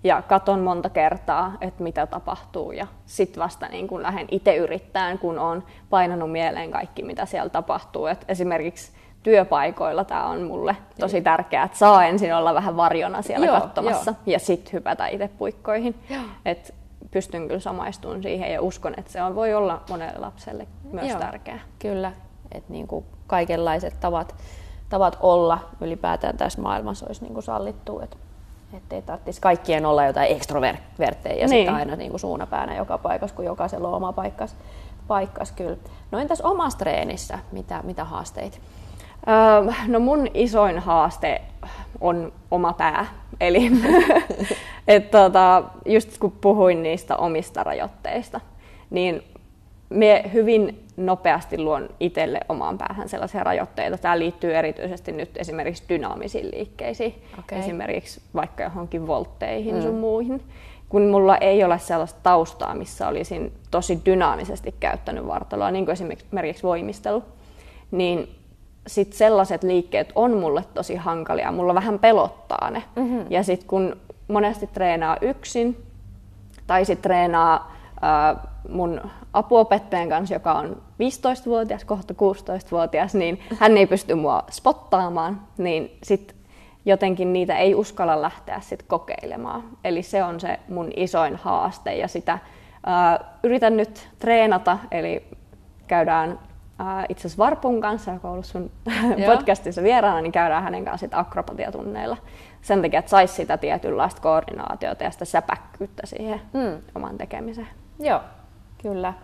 ja 0.05 0.23
katon 0.23 0.61
monta 0.61 0.91
kertaa, 0.91 1.53
että 1.61 1.83
mitä 1.83 2.07
tapahtuu 2.07 2.73
ja 2.73 2.87
sitten 3.07 3.43
vasta 3.43 3.69
niin 3.69 3.89
kun 3.89 4.03
lähden 4.03 4.27
itse 4.31 4.57
yrittämään, 4.57 5.19
kun 5.19 5.39
on 5.39 5.65
painanut 5.91 6.33
mieleen 6.33 6.71
kaikki, 6.71 7.03
mitä 7.03 7.27
siellä 7.27 7.51
tapahtuu. 7.51 8.07
Et 8.07 8.25
esimerkiksi 8.29 8.93
työpaikoilla 9.23 10.05
tämä 10.05 10.27
on 10.27 10.43
mulle 10.43 10.77
tosi 11.01 11.21
tärkeää, 11.21 11.65
että 11.65 11.79
saa 11.79 12.05
ensin 12.05 12.35
olla 12.35 12.55
vähän 12.55 12.77
varjona 12.77 13.23
siellä 13.23 13.47
joo, 13.47 13.61
katsomassa 13.61 14.11
joo. 14.11 14.23
ja 14.27 14.39
sitten 14.39 14.73
hypätä 14.73 15.07
itse 15.07 15.31
puikkoihin. 15.39 15.95
Et 16.45 16.75
pystyn 17.11 17.49
kyllä 17.49 17.61
samaistumaan 17.61 18.23
siihen 18.23 18.53
ja 18.53 18.63
uskon, 18.63 18.95
että 18.99 19.13
se 19.13 19.23
on, 19.23 19.35
voi 19.35 19.55
olla 19.55 19.83
monelle 19.89 20.19
lapselle 20.19 20.67
myös 20.93 21.09
joo, 21.09 21.19
tärkeää. 21.19 21.61
Kyllä, 21.79 22.13
että 22.53 22.73
niin 22.73 22.87
kuin 22.87 23.05
kaikenlaiset 23.27 24.01
tavat, 24.01 24.35
tavat 24.89 25.17
olla 25.21 25.59
ylipäätään 25.81 26.37
tässä 26.37 26.63
maailmassa 26.63 27.07
olisi 27.07 27.23
niin 27.23 27.35
kuin 27.35 27.45
sallittu. 27.45 28.01
Että 28.01 28.17
että 28.73 28.97
ei 28.97 29.03
tarvitsisi 29.03 29.41
kaikkien 29.41 29.87
olla 29.87 30.05
jotain 30.05 30.33
ekstrovertteja 30.33 31.35
ja 31.35 31.47
niin. 31.47 31.49
sitten 31.49 31.75
aina 31.75 31.97
niin 31.97 32.11
kuin 32.11 32.21
suunapäänä 32.21 32.77
joka 32.77 32.99
paikassa, 32.99 33.37
kun 33.37 33.45
jokaisella 33.45 33.89
on 33.89 33.95
oma 33.95 34.13
paikkas, 34.13 34.57
paikkas 35.07 35.53
kyllä. 35.53 35.77
No 36.11 36.19
entäs 36.19 36.41
omassa 36.41 36.79
treenissä, 36.79 37.39
mitä, 37.53 37.81
mitä 37.83 38.05
haasteita? 38.05 38.59
No 39.89 40.01
mun 40.01 40.29
isoin 40.35 40.79
haaste 40.79 41.41
on 42.01 42.33
oma 42.51 42.73
pää. 42.73 43.07
Eli 43.41 43.71
et 44.89 45.11
tota, 45.11 45.65
just 45.87 46.19
kun 46.19 46.33
puhuin 46.33 46.83
niistä 46.83 47.17
omista 47.17 47.63
rajoitteista, 47.63 48.41
niin 48.91 49.23
me 49.91 50.31
hyvin 50.33 50.85
nopeasti 50.97 51.59
luon 51.59 51.89
itselle 52.01 52.41
omaan 52.49 52.79
päähän 52.79 53.09
sellaisia 53.09 53.45
rajoitteita. 53.45 53.99
Tämä 53.99 54.19
liittyy 54.19 54.57
erityisesti 54.57 55.13
nyt 55.13 55.37
esimerkiksi 55.37 55.85
dynaamisiin 55.89 56.51
liikkeisiin, 56.51 57.23
okay. 57.39 57.59
esimerkiksi 57.59 58.21
vaikka 58.35 58.63
johonkin 58.63 59.07
voltteihin 59.07 59.75
mm. 59.75 59.83
sun 59.83 59.95
muihin. 59.95 60.43
Kun 60.89 61.07
mulla 61.07 61.37
ei 61.37 61.65
ole 61.65 61.79
sellaista 61.79 62.21
taustaa, 62.23 62.75
missä 62.75 63.09
olisin 63.09 63.53
tosi 63.71 64.01
dynaamisesti 64.05 64.75
käyttänyt 64.81 65.27
vartaloa, 65.27 65.71
niin 65.71 65.85
kuin 65.85 65.93
esimerkiksi 65.93 66.63
voimistelu, 66.63 67.23
niin 67.91 68.38
sit 68.87 69.13
sellaiset 69.13 69.63
liikkeet 69.63 70.13
on 70.15 70.37
mulle 70.37 70.65
tosi 70.75 70.95
hankalia. 70.97 71.53
Mulla 71.53 71.75
vähän 71.75 71.99
pelottaa 71.99 72.71
ne. 72.71 72.83
Mm-hmm. 72.97 73.27
Ja 73.31 73.43
sitten 73.43 73.69
kun 73.69 73.97
monesti 74.29 74.67
treenaa 74.67 75.17
yksin, 75.21 75.83
tai 76.67 76.85
sitten 76.85 77.03
treenaa 77.03 77.73
äh, 78.05 78.37
mun 78.69 79.01
apuopettajan 79.33 80.09
kanssa, 80.09 80.35
joka 80.35 80.53
on 80.53 80.83
15-vuotias, 80.93 81.85
kohta 81.85 82.15
16-vuotias, 82.15 83.15
niin 83.15 83.41
hän 83.59 83.77
ei 83.77 83.87
pysty 83.87 84.15
mua 84.15 84.45
spottaamaan, 84.51 85.41
niin 85.59 85.99
sitten 86.03 86.37
jotenkin 86.85 87.33
niitä 87.33 87.57
ei 87.57 87.75
uskalla 87.75 88.23
lähteä 88.23 88.61
sit 88.61 88.83
kokeilemaan. 88.83 89.63
Eli 89.85 90.03
se 90.03 90.25
on 90.25 90.41
se 90.41 90.59
mun 90.69 90.91
isoin 90.97 91.37
haaste 91.37 91.97
ja 91.97 92.09
sitä 92.09 92.39
ää, 92.87 93.21
yritän 93.43 93.77
nyt 93.77 94.09
treenata, 94.19 94.79
eli 94.91 95.27
käydään 95.87 96.31
ää, 96.31 96.48
itse 97.09 97.21
asiassa 97.21 97.45
Varpun 97.45 97.81
kanssa, 97.81 98.11
joka 98.11 98.29
on 98.29 98.33
ollut 98.33 98.47
sun 98.47 98.71
podcastissa 99.27 99.83
vieraana, 99.83 100.21
niin 100.21 100.33
käydään 100.33 100.63
hänen 100.63 100.85
kanssa 100.85 101.07
sit 101.07 101.15
akrobatiatunneilla 101.15 102.17
sen 102.63 102.83
takia, 102.83 102.99
että 102.99 103.11
saisi 103.11 103.35
sitä 103.35 103.57
tietynlaista 103.57 104.21
koordinaatiota 104.21 105.05
ja 105.05 105.11
sitä 105.11 105.25
säpäkkyyttä 105.25 106.07
siihen 106.07 106.41
mm. 106.53 106.83
oman 106.95 107.19
tekemiseen. 107.19 107.69
Joo, 107.99 108.21
kyllä. 108.83 109.15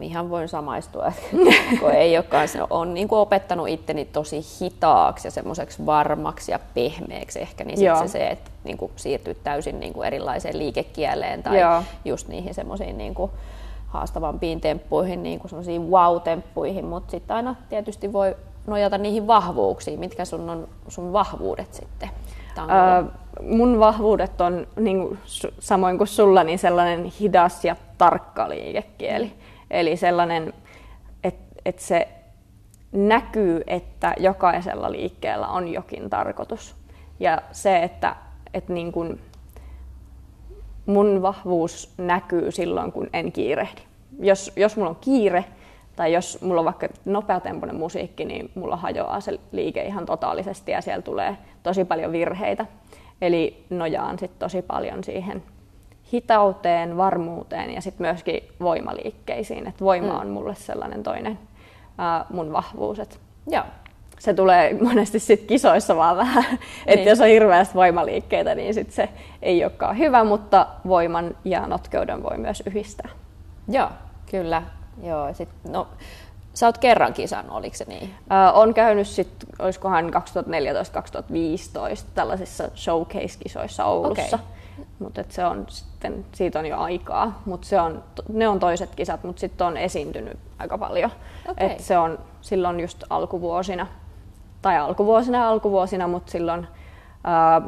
ihan 0.00 0.30
voin 0.30 0.48
samaistua, 0.48 1.12
kun 1.80 1.90
ei 1.90 2.16
olekaan, 2.16 2.48
se 2.48 2.58
on 2.70 2.94
niin 2.94 3.08
kuin 3.08 3.18
opettanut 3.18 3.68
itteni 3.68 4.04
tosi 4.04 4.40
hitaaksi 4.60 5.26
ja 5.26 5.30
semmoiseksi 5.30 5.86
varmaksi 5.86 6.52
ja 6.52 6.58
pehmeäksi 6.74 7.40
ehkä, 7.40 7.64
niin 7.64 7.78
sit 7.78 7.96
se, 7.98 8.08
se, 8.08 8.26
että 8.26 8.50
niin 8.64 8.76
kuin 8.76 8.92
siirtyy 8.96 9.34
täysin 9.34 9.80
niin 9.80 9.92
kuin 9.92 10.06
erilaiseen 10.06 10.58
liikekieleen 10.58 11.42
tai 11.42 11.60
Joo. 11.60 11.82
just 12.04 12.28
niihin 12.28 12.54
semmoisiin 12.54 12.98
niin 12.98 13.14
kuin 13.14 13.30
haastavampiin 13.86 14.60
temppuihin, 14.60 15.22
niin 15.22 15.40
kuin 15.40 15.48
semmoisiin 15.50 15.90
wow-temppuihin, 15.90 16.84
mutta 16.84 17.10
sitten 17.10 17.36
aina 17.36 17.54
tietysti 17.68 18.12
voi 18.12 18.36
nojata 18.66 18.98
niihin 18.98 19.26
vahvuuksiin, 19.26 20.00
mitkä 20.00 20.24
sun 20.24 20.50
on 20.50 20.68
sun 20.88 21.12
vahvuudet 21.12 21.74
sitten? 21.74 22.10
Öö, 22.58 23.04
mun 23.42 23.78
vahvuudet 23.78 24.40
on 24.40 24.66
niin 24.76 25.00
kuin, 25.00 25.18
samoin 25.58 25.98
kuin 25.98 26.08
sulla 26.08 26.44
niin 26.44 26.58
sellainen 26.58 27.04
hidas 27.04 27.64
ja 27.64 27.76
tarkka 27.98 28.48
liikekieli. 28.48 29.32
Eli 29.70 29.96
sellainen, 29.96 30.52
että 31.24 31.60
et 31.64 31.78
se 31.78 32.08
näkyy, 32.92 33.62
että 33.66 34.14
jokaisella 34.18 34.92
liikkeellä 34.92 35.48
on 35.48 35.68
jokin 35.68 36.10
tarkoitus. 36.10 36.74
Ja 37.20 37.42
se, 37.52 37.82
että 37.82 38.16
et 38.54 38.68
niin 38.68 38.92
kuin 38.92 39.20
mun 40.86 41.22
vahvuus 41.22 41.94
näkyy 41.98 42.50
silloin, 42.50 42.92
kun 42.92 43.08
en 43.12 43.32
kiirehdi. 43.32 43.80
Jos, 44.18 44.52
jos 44.56 44.76
mulla 44.76 44.90
on 44.90 44.96
kiire, 45.00 45.44
tai 45.96 46.12
jos 46.12 46.42
mulla 46.42 46.60
on 46.60 46.64
vaikka 46.64 46.88
nopeatempoinen 47.04 47.76
musiikki, 47.76 48.24
niin 48.24 48.50
mulla 48.54 48.76
hajoaa 48.76 49.20
se 49.20 49.40
liike 49.52 49.82
ihan 49.82 50.06
totaalisesti 50.06 50.72
ja 50.72 50.80
siellä 50.80 51.02
tulee 51.02 51.36
tosi 51.62 51.84
paljon 51.84 52.12
virheitä. 52.12 52.66
Eli 53.22 53.64
nojaan 53.70 54.18
sit 54.18 54.38
tosi 54.38 54.62
paljon 54.62 55.04
siihen 55.04 55.42
hitauteen, 56.12 56.96
varmuuteen 56.96 57.74
ja 57.74 57.80
sitten 57.80 58.06
myöskin 58.06 58.42
voimaliikkeisiin. 58.60 59.66
Et 59.66 59.80
voima 59.80 60.12
mm. 60.12 60.20
on 60.20 60.28
mulle 60.28 60.54
sellainen 60.54 61.02
toinen 61.02 61.38
ää, 61.98 62.26
mun 62.30 62.52
vahvuus. 62.52 62.98
Et 62.98 63.20
Joo. 63.46 63.64
Se 64.18 64.34
tulee 64.34 64.78
monesti 64.82 65.18
sit 65.18 65.40
kisoissa 65.40 65.96
vaan 65.96 66.16
vähän, 66.16 66.44
että 66.86 66.96
niin. 66.96 67.08
jos 67.08 67.20
on 67.20 67.26
hirveästi 67.26 67.74
voimaliikkeitä, 67.74 68.54
niin 68.54 68.74
sit 68.74 68.92
se 68.92 69.08
ei 69.42 69.64
olekaan 69.64 69.98
hyvä, 69.98 70.24
mutta 70.24 70.66
voiman 70.86 71.36
ja 71.44 71.66
notkeuden 71.66 72.22
voi 72.22 72.38
myös 72.38 72.62
yhdistää. 72.66 73.08
Joo, 73.68 73.88
kyllä. 74.30 74.62
Joo, 75.02 75.34
sit, 75.34 75.48
no, 75.68 75.88
Sä 76.56 76.66
oot 76.66 76.78
kerran 76.78 77.12
kisannut, 77.12 77.56
oliko 77.56 77.76
se 77.76 77.84
niin? 77.88 78.14
Öö, 78.32 78.50
on 78.52 78.74
käynyt 78.74 79.06
sitten, 79.06 79.48
olisikohan 79.58 80.10
2014-2015 80.10 80.10
tällaisissa 82.14 82.68
showcase-kisoissa 82.74 83.84
Oulussa. 83.84 84.36
Okay. 84.36 84.86
Mutta 84.98 85.24
se 85.28 85.44
on 85.44 85.64
sitten, 85.68 86.24
siitä 86.32 86.58
on 86.58 86.66
jo 86.66 86.78
aikaa, 86.78 87.42
mutta 87.44 87.68
se 87.68 87.80
on, 87.80 88.04
ne 88.28 88.48
on 88.48 88.58
toiset 88.58 88.94
kisat, 88.94 89.24
mutta 89.24 89.40
sitten 89.40 89.66
on 89.66 89.76
esiintynyt 89.76 90.38
aika 90.58 90.78
paljon. 90.78 91.10
Okay. 91.48 91.66
Et 91.66 91.80
se 91.80 91.98
on 91.98 92.18
silloin 92.40 92.80
just 92.80 93.04
alkuvuosina, 93.10 93.86
tai 94.62 94.78
alkuvuosina 94.78 95.48
alkuvuosina, 95.48 96.08
mutta 96.08 96.32
silloin 96.32 96.66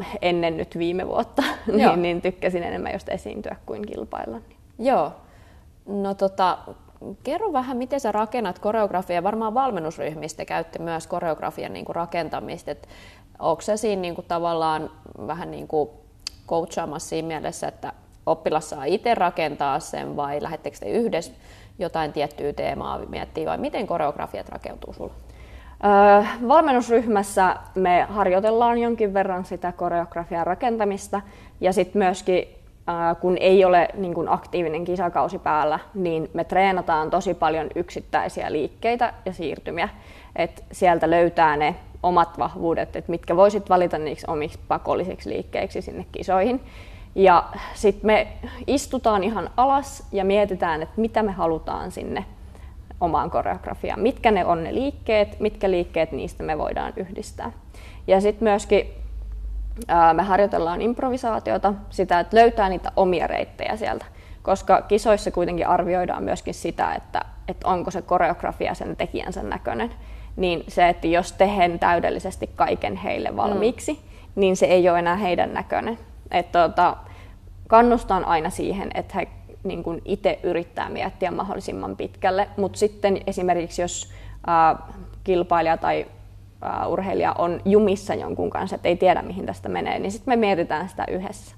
äh, 0.00 0.18
ennen 0.22 0.56
nyt 0.56 0.78
viime 0.78 1.06
vuotta, 1.06 1.42
niin, 1.76 2.02
niin 2.02 2.22
tykkäsin 2.22 2.62
enemmän 2.62 2.92
just 2.92 3.08
esiintyä 3.08 3.56
kuin 3.66 3.86
kilpailla. 3.86 4.40
Joo. 4.78 5.12
No 5.86 6.14
tota, 6.14 6.58
kerro 7.24 7.52
vähän, 7.52 7.76
miten 7.76 8.00
sä 8.00 8.12
rakennat 8.12 8.58
koreografiaa. 8.58 9.22
Varmaan 9.22 9.54
valmennusryhmistä 9.54 10.44
käytte 10.44 10.78
myös 10.78 11.06
koreografian 11.06 11.72
niin 11.72 11.84
kuin 11.84 11.96
rakentamista. 11.96 12.70
Et 12.70 12.88
onko 13.38 13.62
se 13.62 13.76
siinä 13.76 14.02
niin 14.02 14.14
kuin 14.14 14.26
tavallaan 14.28 14.90
vähän 15.26 15.50
niin 15.50 15.68
kuin 15.68 15.90
coachaamassa 16.48 17.08
siinä 17.08 17.28
mielessä, 17.28 17.68
että 17.68 17.92
oppilas 18.26 18.70
saa 18.70 18.84
itse 18.84 19.14
rakentaa 19.14 19.80
sen 19.80 20.16
vai 20.16 20.42
lähettekö 20.42 20.76
te 20.80 20.90
yhdessä 20.90 21.32
jotain 21.78 22.12
tiettyä 22.12 22.52
teemaa 22.52 22.98
miettiä 22.98 23.46
vai 23.48 23.58
miten 23.58 23.86
koreografiat 23.86 24.48
rakeutuu 24.48 24.92
sulla? 24.92 25.14
Valmennusryhmässä 26.48 27.56
me 27.74 28.06
harjoitellaan 28.10 28.78
jonkin 28.78 29.14
verran 29.14 29.44
sitä 29.44 29.72
koreografian 29.72 30.46
rakentamista 30.46 31.20
ja 31.60 31.72
sitten 31.72 32.02
myöskin 32.02 32.44
kun 33.20 33.36
ei 33.40 33.64
ole 33.64 33.88
niin 33.94 34.14
kuin 34.14 34.28
aktiivinen 34.28 34.84
kisakausi 34.84 35.38
päällä, 35.38 35.78
niin 35.94 36.30
me 36.34 36.44
treenataan 36.44 37.10
tosi 37.10 37.34
paljon 37.34 37.66
yksittäisiä 37.74 38.52
liikkeitä 38.52 39.12
ja 39.24 39.32
siirtymiä. 39.32 39.88
Et 40.36 40.64
sieltä 40.72 41.10
löytää 41.10 41.56
ne 41.56 41.74
omat 42.02 42.38
vahvuudet, 42.38 42.96
että 42.96 43.10
mitkä 43.10 43.36
voisit 43.36 43.68
valita 43.68 43.98
niiksi 43.98 44.26
omiksi 44.28 44.58
pakollisiksi 44.68 45.30
liikkeiksi 45.30 45.82
sinne 45.82 46.06
kisoihin. 46.12 46.60
Ja 47.14 47.44
sitten 47.74 48.06
me 48.06 48.28
istutaan 48.66 49.24
ihan 49.24 49.50
alas 49.56 50.08
ja 50.12 50.24
mietitään, 50.24 50.82
että 50.82 51.00
mitä 51.00 51.22
me 51.22 51.32
halutaan 51.32 51.90
sinne 51.90 52.24
omaan 53.00 53.30
koreografiaan. 53.30 54.00
Mitkä 54.00 54.30
ne 54.30 54.44
on 54.44 54.64
ne 54.64 54.74
liikkeet, 54.74 55.40
mitkä 55.40 55.70
liikkeet 55.70 56.12
niistä 56.12 56.42
me 56.42 56.58
voidaan 56.58 56.92
yhdistää. 56.96 57.52
Ja 58.06 58.20
sitten 58.20 58.48
myöskin 58.48 58.86
me 60.12 60.22
harjoitellaan 60.22 60.82
improvisaatiota, 60.82 61.74
sitä, 61.90 62.20
että 62.20 62.36
löytää 62.36 62.68
niitä 62.68 62.92
omia 62.96 63.26
reittejä 63.26 63.76
sieltä. 63.76 64.04
Koska 64.42 64.82
kisoissa 64.82 65.30
kuitenkin 65.30 65.66
arvioidaan 65.66 66.24
myöskin 66.24 66.54
sitä, 66.54 66.94
että, 66.94 67.24
että 67.48 67.68
onko 67.68 67.90
se 67.90 68.02
koreografia 68.02 68.74
sen 68.74 68.96
tekijänsä 68.96 69.42
näköinen. 69.42 69.90
Niin 70.36 70.64
se, 70.68 70.88
että 70.88 71.06
jos 71.06 71.32
tehen 71.32 71.78
täydellisesti 71.78 72.50
kaiken 72.56 72.96
heille 72.96 73.36
valmiiksi, 73.36 73.92
mm. 73.92 73.98
niin 74.34 74.56
se 74.56 74.66
ei 74.66 74.88
ole 74.88 74.98
enää 74.98 75.16
heidän 75.16 75.54
näköinen. 75.54 75.98
Että 76.30 76.68
tuota, 76.68 76.96
kannustan 77.66 78.24
aina 78.24 78.50
siihen, 78.50 78.90
että 78.94 79.14
he 79.14 79.28
niin 79.64 79.82
kuin 79.82 80.02
itse 80.04 80.38
yrittää 80.42 80.88
miettiä 80.88 81.30
mahdollisimman 81.30 81.96
pitkälle, 81.96 82.48
mutta 82.56 82.78
sitten 82.78 83.20
esimerkiksi 83.26 83.82
jos 83.82 84.12
äh, 84.48 84.94
kilpailija 85.24 85.76
tai 85.76 86.06
uh, 86.86 86.92
urheilija 86.92 87.32
on 87.38 87.60
jumissa 87.64 88.14
jonkun 88.14 88.50
kanssa, 88.50 88.76
että 88.76 88.88
ei 88.88 88.96
tiedä 88.96 89.22
mihin 89.22 89.46
tästä 89.46 89.68
menee, 89.68 89.98
niin 89.98 90.12
sitten 90.12 90.32
me 90.32 90.36
mietitään 90.36 90.88
sitä 90.88 91.04
yhdessä. 91.10 91.56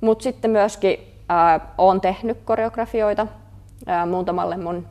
Mutta 0.00 0.22
sitten 0.22 0.50
myöskin 0.50 0.98
uh, 1.00 1.68
olen 1.78 2.00
tehnyt 2.00 2.38
koreografioita 2.44 3.22
uh, 3.22 4.08
muutamalle 4.10 4.56
mun 4.56 4.86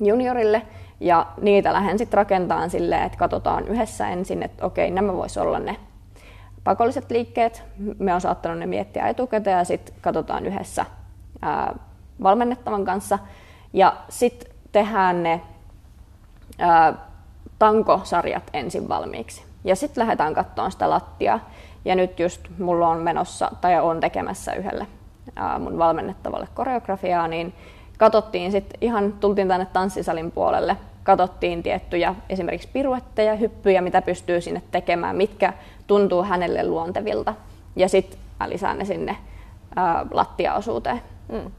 juniorille, 0.00 0.62
ja 1.00 1.26
niitä 1.40 1.72
lähden 1.72 1.98
sitten 1.98 2.16
rakentamaan 2.16 2.70
silleen, 2.70 3.02
että 3.02 3.18
katsotaan 3.18 3.68
yhdessä 3.68 4.08
ensin, 4.08 4.42
että 4.42 4.66
okei, 4.66 4.90
nämä 4.90 5.12
vois 5.14 5.38
olla 5.38 5.58
ne 5.58 5.76
pakolliset 6.64 7.10
liikkeet. 7.10 7.64
Me 7.98 8.14
on 8.14 8.20
saattanut 8.20 8.58
ne 8.58 8.66
miettiä 8.66 9.08
etukäteen 9.08 9.58
ja 9.58 9.64
sitten 9.64 9.94
katsotaan 10.00 10.46
yhdessä 10.46 10.86
ää, 11.42 11.74
valmennettavan 12.22 12.84
kanssa. 12.84 13.18
Ja 13.72 13.96
sitten 14.08 14.52
tehdään 14.72 15.22
ne 15.22 15.40
ää, 16.58 16.94
tankosarjat 17.58 18.50
ensin 18.52 18.88
valmiiksi. 18.88 19.44
Ja 19.64 19.76
sitten 19.76 20.02
lähdetään 20.02 20.34
katsomaan 20.34 20.72
sitä 20.72 20.90
lattiaa. 20.90 21.50
Ja 21.84 21.94
nyt 21.94 22.20
just 22.20 22.40
mulla 22.58 22.88
on 22.88 22.98
menossa, 22.98 23.50
tai 23.60 23.80
on 23.80 24.00
tekemässä 24.00 24.52
yhdelle 24.52 24.86
ää, 25.36 25.58
mun 25.58 25.78
valmennettavalle 25.78 26.48
koreografiaa, 26.54 27.28
niin 27.28 27.54
katsottiin 27.98 28.52
sitten 28.52 28.78
ihan, 28.80 29.12
tultiin 29.12 29.48
tänne 29.48 29.66
tanssisalin 29.72 30.30
puolelle, 30.30 30.76
katsottiin 31.02 31.62
tiettyjä 31.62 32.14
esimerkiksi 32.28 32.68
piruetteja, 32.72 33.34
hyppyjä, 33.34 33.80
mitä 33.80 34.02
pystyy 34.02 34.40
sinne 34.40 34.62
tekemään, 34.70 35.16
mitkä 35.16 35.52
tuntuu 35.86 36.22
hänelle 36.22 36.64
luontevilta. 36.64 37.34
Ja 37.76 37.88
sitten 37.88 38.20
lisään 38.46 38.78
ne 38.78 38.84
sinne 38.84 39.16
ää, 39.76 40.06
lattiaosuuteen. 40.10 41.02
Mm. 41.32 41.50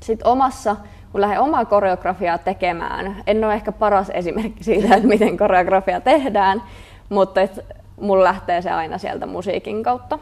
Sitten 0.00 0.26
omassa 0.26 0.76
kun 1.12 1.20
lähden 1.20 1.40
omaa 1.40 1.64
koreografiaa 1.64 2.38
tekemään, 2.38 3.22
en 3.26 3.44
ole 3.44 3.54
ehkä 3.54 3.72
paras 3.72 4.10
esimerkki 4.14 4.64
siitä, 4.64 4.94
että 4.94 5.08
miten 5.08 5.36
koreografia 5.36 6.00
tehdään, 6.00 6.62
mutta 7.08 7.40
et 7.40 7.58
mulla 8.00 8.24
lähtee 8.24 8.62
se 8.62 8.70
aina 8.70 8.98
sieltä 8.98 9.26
musiikin 9.26 9.82
kautta. 9.82 10.18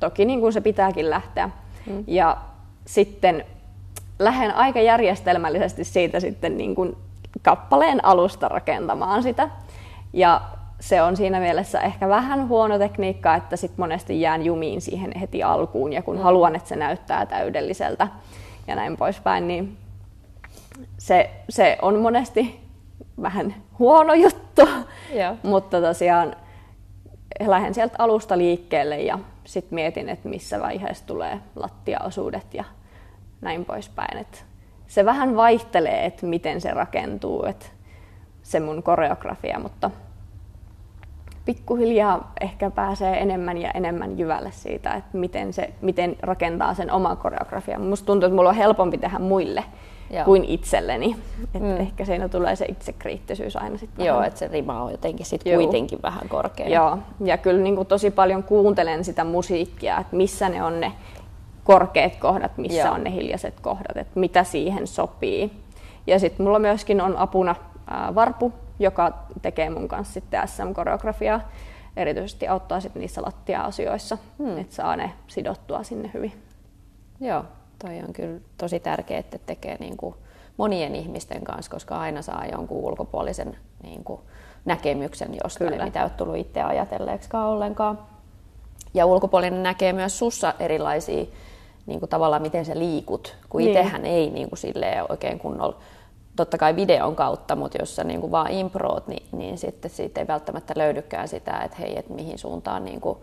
Toki 0.00 0.24
niin 0.24 0.40
kuin 0.40 0.52
se 0.52 0.60
pitääkin 0.60 1.10
lähteä. 1.10 1.50
Mm. 1.86 2.04
Ja 2.06 2.36
sitten 2.84 3.44
lähden 4.18 4.54
aika 4.54 4.80
järjestelmällisesti 4.80 5.84
siitä 5.84 6.20
sitten 6.20 6.56
niin 6.56 6.74
kuin 6.74 6.96
kappaleen 7.42 8.04
alusta 8.04 8.48
rakentamaan 8.48 9.22
sitä. 9.22 9.48
Ja 10.12 10.40
se 10.80 11.02
on 11.02 11.16
siinä 11.16 11.40
mielessä 11.40 11.80
ehkä 11.80 12.08
vähän 12.08 12.48
huono 12.48 12.78
tekniikka, 12.78 13.34
että 13.34 13.56
sit 13.56 13.78
monesti 13.78 14.20
jään 14.20 14.44
jumiin 14.44 14.80
siihen 14.80 15.12
heti 15.20 15.42
alkuun 15.42 15.92
ja 15.92 16.02
kun 16.02 16.16
mm. 16.16 16.22
haluan, 16.22 16.56
että 16.56 16.68
se 16.68 16.76
näyttää 16.76 17.26
täydelliseltä 17.26 18.08
ja 18.66 18.74
näin 18.74 18.96
poispäin, 18.96 19.48
niin 19.48 19.76
se, 20.98 21.30
se 21.48 21.78
on 21.82 21.98
monesti 21.98 22.60
vähän 23.22 23.54
huono 23.78 24.14
juttu, 24.14 24.68
Joo. 25.14 25.36
mutta 25.42 25.80
tosiaan 25.80 26.36
lähden 27.46 27.74
sieltä 27.74 27.94
alusta 27.98 28.38
liikkeelle 28.38 29.00
ja 29.00 29.18
sitten 29.44 29.74
mietin, 29.74 30.08
että 30.08 30.28
missä 30.28 30.60
vaiheessa 30.60 31.06
tulee 31.06 31.40
lattiaosuudet 31.56 32.54
ja 32.54 32.64
näin 33.40 33.64
poispäin. 33.64 34.18
Et 34.18 34.44
se 34.86 35.04
vähän 35.04 35.36
vaihtelee, 35.36 36.04
että 36.06 36.26
miten 36.26 36.60
se 36.60 36.70
rakentuu, 36.70 37.44
että 37.44 37.66
se 38.42 38.60
mun 38.60 38.82
koreografia, 38.82 39.58
mutta 39.58 39.90
pikkuhiljaa 41.54 42.32
ehkä 42.40 42.70
pääsee 42.70 43.22
enemmän 43.22 43.58
ja 43.58 43.70
enemmän 43.70 44.18
jyvälle 44.18 44.50
siitä, 44.50 44.94
että 44.94 45.18
miten, 45.18 45.52
se, 45.52 45.70
miten 45.80 46.16
rakentaa 46.22 46.74
sen 46.74 46.92
oman 46.92 47.16
koreografian. 47.16 47.82
Musta 47.82 48.06
tuntuu, 48.06 48.26
että 48.26 48.36
mulla 48.36 48.48
on 48.48 48.54
helpompi 48.54 48.98
tehdä 48.98 49.18
muille 49.18 49.64
Joo. 50.10 50.24
kuin 50.24 50.44
itselleni. 50.44 51.16
Et 51.54 51.62
mm. 51.62 51.76
Ehkä 51.76 52.04
siinä 52.04 52.28
tulee 52.28 52.56
se 52.56 52.64
itsekriittisyys 52.68 53.56
aina 53.56 53.78
sitten 53.78 54.06
Joo, 54.06 54.22
että 54.22 54.38
se 54.38 54.48
rima 54.48 54.82
on 54.82 54.90
jotenkin 54.90 55.26
sit 55.26 55.44
kuitenkin 55.44 55.98
vähän 56.02 56.28
korkea. 56.28 56.68
Joo, 56.68 56.98
ja 57.24 57.36
kyllä 57.36 57.62
niin 57.62 57.76
kuin 57.76 57.88
tosi 57.88 58.10
paljon 58.10 58.42
kuuntelen 58.42 59.04
sitä 59.04 59.24
musiikkia, 59.24 59.98
että 59.98 60.16
missä 60.16 60.48
ne 60.48 60.62
on 60.62 60.80
ne 60.80 60.92
korkeat 61.64 62.16
kohdat, 62.16 62.58
missä 62.58 62.80
Joo. 62.80 62.94
on 62.94 63.04
ne 63.04 63.12
hiljaiset 63.12 63.60
kohdat, 63.60 63.96
että 63.96 64.20
mitä 64.20 64.44
siihen 64.44 64.86
sopii. 64.86 65.50
Ja 66.06 66.18
sitten 66.18 66.46
mulla 66.46 66.58
myöskin 66.58 67.00
on 67.00 67.16
apuna 67.16 67.54
ää, 67.86 68.14
Varpu, 68.14 68.52
joka 68.80 69.12
tekee 69.42 69.70
mun 69.70 69.88
kanssa 69.88 70.14
sitten 70.14 70.48
SM-koreografiaa. 70.48 71.40
Erityisesti 71.96 72.48
auttaa 72.48 72.80
sitten 72.80 73.00
niissä 73.00 73.22
lattia-asioissa, 73.22 74.18
hmm. 74.38 74.58
että 74.58 74.74
saa 74.74 74.96
ne 74.96 75.12
sidottua 75.26 75.82
sinne 75.82 76.10
hyvin. 76.14 76.32
Joo, 77.20 77.44
toi 77.78 77.98
on 77.98 78.12
kyllä 78.12 78.40
tosi 78.58 78.80
tärkeää, 78.80 79.20
että 79.20 79.38
tekee 79.38 79.76
niin 79.80 79.96
kuin 79.96 80.14
monien 80.56 80.94
ihmisten 80.94 81.44
kanssa, 81.44 81.70
koska 81.70 81.98
aina 81.98 82.22
saa 82.22 82.46
jonkun 82.52 82.84
ulkopuolisen 82.84 83.56
niin 83.82 84.04
kuin 84.04 84.20
näkemyksen 84.64 85.34
jostain, 85.44 85.70
kyllä. 85.70 85.84
mitä 85.84 85.98
ei 85.98 86.04
ole 86.04 86.10
tullut 86.10 86.36
itse 86.36 86.62
ajatelleeksikaan 86.62 87.48
ollenkaan. 87.48 87.98
Ja 88.94 89.06
ulkopuolinen 89.06 89.62
näkee 89.62 89.92
myös 89.92 90.18
sussa 90.18 90.54
erilaisia 90.58 91.24
niin 91.86 92.00
kuin 92.00 92.10
tavallaan 92.10 92.42
miten 92.42 92.64
sä 92.64 92.78
liikut, 92.78 93.36
kun 93.48 93.58
niin. 93.58 93.70
itsehän 93.70 94.06
ei 94.06 94.30
niin 94.30 94.48
kuin 94.48 94.58
silleen 94.58 95.04
oikein 95.08 95.38
kunnolla 95.38 95.76
totta 96.36 96.58
kai 96.58 96.76
videon 96.76 97.16
kautta, 97.16 97.56
mutta 97.56 97.78
jos 97.80 97.96
sä 97.96 98.04
niin 98.04 98.20
kuin 98.20 98.32
vaan 98.32 98.50
improot, 98.50 99.06
niin, 99.06 99.22
niin 99.32 99.58
sitten 99.58 99.90
siitä 99.90 100.20
ei 100.20 100.26
välttämättä 100.26 100.74
löydykään 100.76 101.28
sitä, 101.28 101.58
että 101.58 101.76
hei, 101.80 101.98
että 101.98 102.14
mihin 102.14 102.38
suuntaan 102.38 102.84
niin 102.84 103.00
kuin 103.00 103.18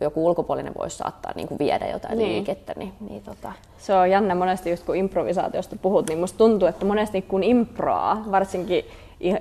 joku 0.00 0.26
ulkopuolinen 0.26 0.72
voisi 0.78 0.96
saattaa 0.96 1.32
niin 1.34 1.48
kuin 1.48 1.58
viedä 1.58 1.86
jotain 1.86 2.18
niin. 2.18 2.32
liikettä. 2.32 2.72
Niin, 2.76 2.92
niin 3.08 3.22
tota. 3.22 3.52
Se 3.78 3.94
on 3.94 4.10
jännä 4.10 4.34
monesti 4.34 4.70
just 4.70 4.86
kun 4.86 4.96
improvisaatiosta 4.96 5.76
puhut, 5.82 6.08
niin 6.08 6.18
musta 6.18 6.38
tuntuu, 6.38 6.68
että 6.68 6.84
monesti 6.84 7.22
kun 7.22 7.42
improaa, 7.42 8.24
varsinkin 8.30 8.84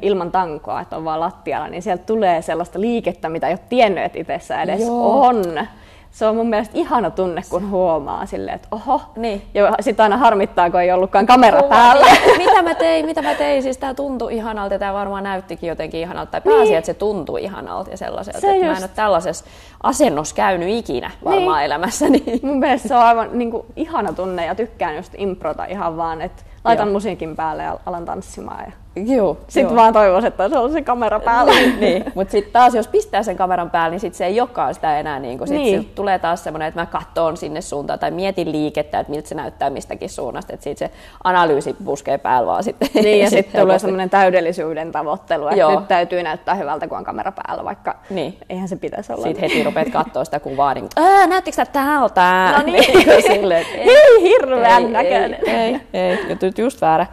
ilman 0.01 0.32
tankoa, 0.32 0.82
että 0.82 0.97
on 0.97 1.06
vaan 1.06 1.19
lattialla, 1.19 1.67
niin 1.67 1.82
sieltä 1.82 2.04
tulee 2.04 2.41
sellaista 2.41 2.82
liikettä, 2.82 3.30
mitä 3.30 3.47
ei 3.47 3.54
ole 3.54 3.60
tiennyt, 3.69 4.04
että 4.04 4.19
itsessä 4.19 4.62
edes 4.62 4.82
Joo. 4.82 5.21
on 5.21 5.67
se 6.15 6.25
on 6.25 6.36
mun 6.36 6.49
mielestä 6.49 6.78
ihana 6.78 7.12
tunne, 7.12 7.41
kun 7.49 7.69
huomaa 7.69 8.25
silleen, 8.25 8.56
että 8.56 8.67
oho. 8.71 9.01
Niin. 9.15 9.41
Ja 9.54 9.73
sitten 9.80 10.04
aina 10.04 10.17
harmittaa, 10.17 10.69
kun 10.69 10.82
ei 10.82 10.91
ollutkaan 10.91 11.25
kamera 11.25 11.62
Kuva, 11.62 11.69
päällä. 11.69 12.06
Niin. 12.06 12.38
mitä 12.38 12.62
mä 12.62 12.75
tein, 12.75 13.06
mitä 13.06 13.21
mä 13.21 13.34
tein. 13.34 13.63
Siis 13.63 13.78
tää 13.78 13.93
tuntui 13.93 14.36
ihanalta 14.36 14.75
ja 14.75 14.80
tää 14.80 14.93
varmaan 14.93 15.23
näyttikin 15.23 15.67
jotenkin 15.67 15.99
ihanalta. 15.99 16.32
Tai 16.32 16.41
pääsi, 16.41 16.63
niin. 16.63 16.78
että 16.78 16.86
se 16.86 16.93
tuntui 16.93 17.43
ihanalta 17.43 17.91
ja 17.91 17.97
sellaiselta. 17.97 18.39
Se 18.39 18.47
että 18.47 18.65
just... 18.65 18.71
mä 18.71 18.78
en 18.78 18.84
ole 18.84 18.91
tällaisessa 18.95 19.45
asennossa 19.84 20.36
käynyt 20.36 20.69
ikinä 20.69 21.12
varmaan 21.25 21.58
niin. 21.58 21.65
elämässäni. 21.65 22.23
Mun 22.43 22.60
mielestä 22.60 22.88
se 22.88 22.95
on 22.95 23.01
aivan 23.01 23.30
niin 23.34 23.51
kuin, 23.51 23.65
ihana 23.75 24.13
tunne 24.13 24.45
ja 24.45 24.56
tykkään 24.56 24.95
just 24.95 25.13
improta 25.17 25.65
ihan 25.65 25.97
vaan, 25.97 26.21
että 26.21 26.43
laitan 26.63 26.88
Joo. 26.88 26.93
musiikin 26.93 27.36
päälle 27.36 27.63
ja 27.63 27.80
alan 27.86 28.06
tanssimaan. 28.06 28.63
Ja 28.65 28.71
Joo, 28.96 29.38
sitten 29.48 29.64
joo. 29.64 29.76
vaan 29.76 29.94
toivoisin, 29.94 30.28
että 30.28 30.50
se 30.50 30.58
on 30.58 30.72
se 30.72 30.82
kamera 30.82 31.20
päällä. 31.20 31.52
niin, 31.52 31.80
niin. 31.80 32.04
mutta 32.16 32.32
sitten 32.32 32.54
taas 32.54 32.76
jos 32.76 32.88
pistää 32.88 33.24
sen 33.24 33.38
kameran 33.38 33.72
päälle, 33.72 33.92
niin 33.92 34.00
sit 34.00 34.16
se 34.16 34.26
ei 34.26 34.42
olekaan 34.42 34.74
sitä 34.74 35.00
enää. 35.00 35.20
Niin 35.20 35.40
sit 35.40 35.58
niin. 35.58 35.92
tulee 35.96 36.20
taas 36.20 36.44
semmoinen, 36.44 36.68
että 36.68 36.80
mä 36.80 36.86
katson 36.86 37.38
sinne 37.38 37.62
suuntaan 37.62 38.00
tai 38.00 38.12
mietin 38.12 38.52
liikettä, 38.52 39.00
että 39.00 39.12
miltä 39.12 39.30
se 39.30 39.36
näyttää 39.36 39.70
mistäkin 39.70 40.10
suunnasta. 40.10 40.54
Että 40.54 40.64
siitä 40.64 40.80
se 40.80 40.92
analyysi 41.24 41.76
puskee 41.86 42.18
päällä 42.18 42.48
vaan 42.48 42.64
sitten. 42.64 42.90
Niin 42.94 43.20
ja 43.20 43.30
sitten 43.36 43.62
tulee 43.62 43.80
semmoinen 43.80 44.10
täydellisyyden 44.10 44.92
tavoittelu, 44.92 45.48
että 45.48 45.60
joo. 45.60 45.80
nyt 45.80 45.88
täytyy 45.88 46.24
näyttää 46.24 46.56
hyvältä, 46.56 46.88
kun 46.88 46.98
on 46.98 47.04
kamera 47.04 47.32
päällä, 47.32 47.64
vaikka 47.64 47.96
niin. 48.10 48.38
eihän 48.50 48.68
se 48.68 48.76
pitäisi 48.76 49.14
olla. 49.14 49.24
Sitten 49.24 49.50
heti 49.50 49.64
rupeat 49.64 49.90
katsoa 49.90 50.26
sitä 50.26 50.40
kuvaa, 50.40 50.74
niin 50.74 50.90
näyttikö 51.28 51.56
sitä 51.56 51.66
täältä? 51.66 52.54
No 52.58 52.64
niin. 52.72 53.24
Silleen, 53.24 53.66
ei, 53.74 53.90
ei 53.90 54.22
hirveän 54.22 54.94
näköinen. 54.94 55.40
Ei, 55.46 55.54
ei, 55.54 55.80
ei, 55.94 56.18
ei, 56.30 56.52
just 56.58 56.82
väärä 56.82 57.08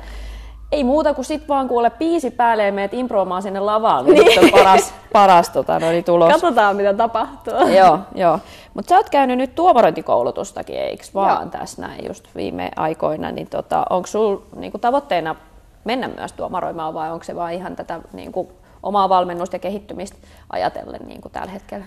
ei 0.73 0.85
muuta 0.85 1.15
kuin 1.15 1.25
sit 1.25 1.49
vaan 1.49 1.69
kuule 1.69 1.91
piisi 1.91 2.31
päälle 2.31 2.67
ja 2.67 2.73
meet 2.73 2.95
improamaan 2.95 3.43
sinne 3.43 3.61
lavalle. 3.61 4.15
Niin. 4.15 4.45
on 4.45 4.51
paras, 4.51 4.95
paras 5.13 5.51
tota, 5.51 5.79
no, 5.79 5.91
niin 5.91 6.05
tulos. 6.05 6.33
Katsotaan 6.33 6.77
mitä 6.77 6.95
tapahtuu. 6.95 7.69
joo, 7.79 7.99
joo. 8.15 8.39
Mutta 8.75 8.89
sä 8.89 8.97
oot 8.97 9.11
käynyt 9.11 9.39
nyt 9.39 9.55
tuomarointikoulutustakin, 9.55 10.77
eikö 10.77 11.05
vaan 11.15 11.43
joo. 11.43 11.51
tässä 11.51 11.83
näin 11.83 12.07
just 12.09 12.25
viime 12.37 12.71
aikoina. 12.77 13.33
Niin 13.33 13.47
tota, 13.47 13.85
onko 13.91 14.07
sulla 14.07 14.43
niinku, 14.57 14.79
tavoitteena 14.79 15.37
mennä 15.85 16.09
myös 16.09 16.33
tuomaroimaan 16.33 16.95
vai 16.95 17.13
onko 17.13 17.25
se 17.25 17.37
vaan 17.37 17.53
ihan 17.53 17.77
tätä 17.77 18.01
niinku, 18.13 18.53
omaa 18.83 19.09
valmennusta 19.09 19.57
ja 19.57 19.61
kehittymistä 19.61 20.17
ajatellen 20.51 21.01
niinku, 21.07 21.29
tällä 21.29 21.53
hetkellä? 21.53 21.85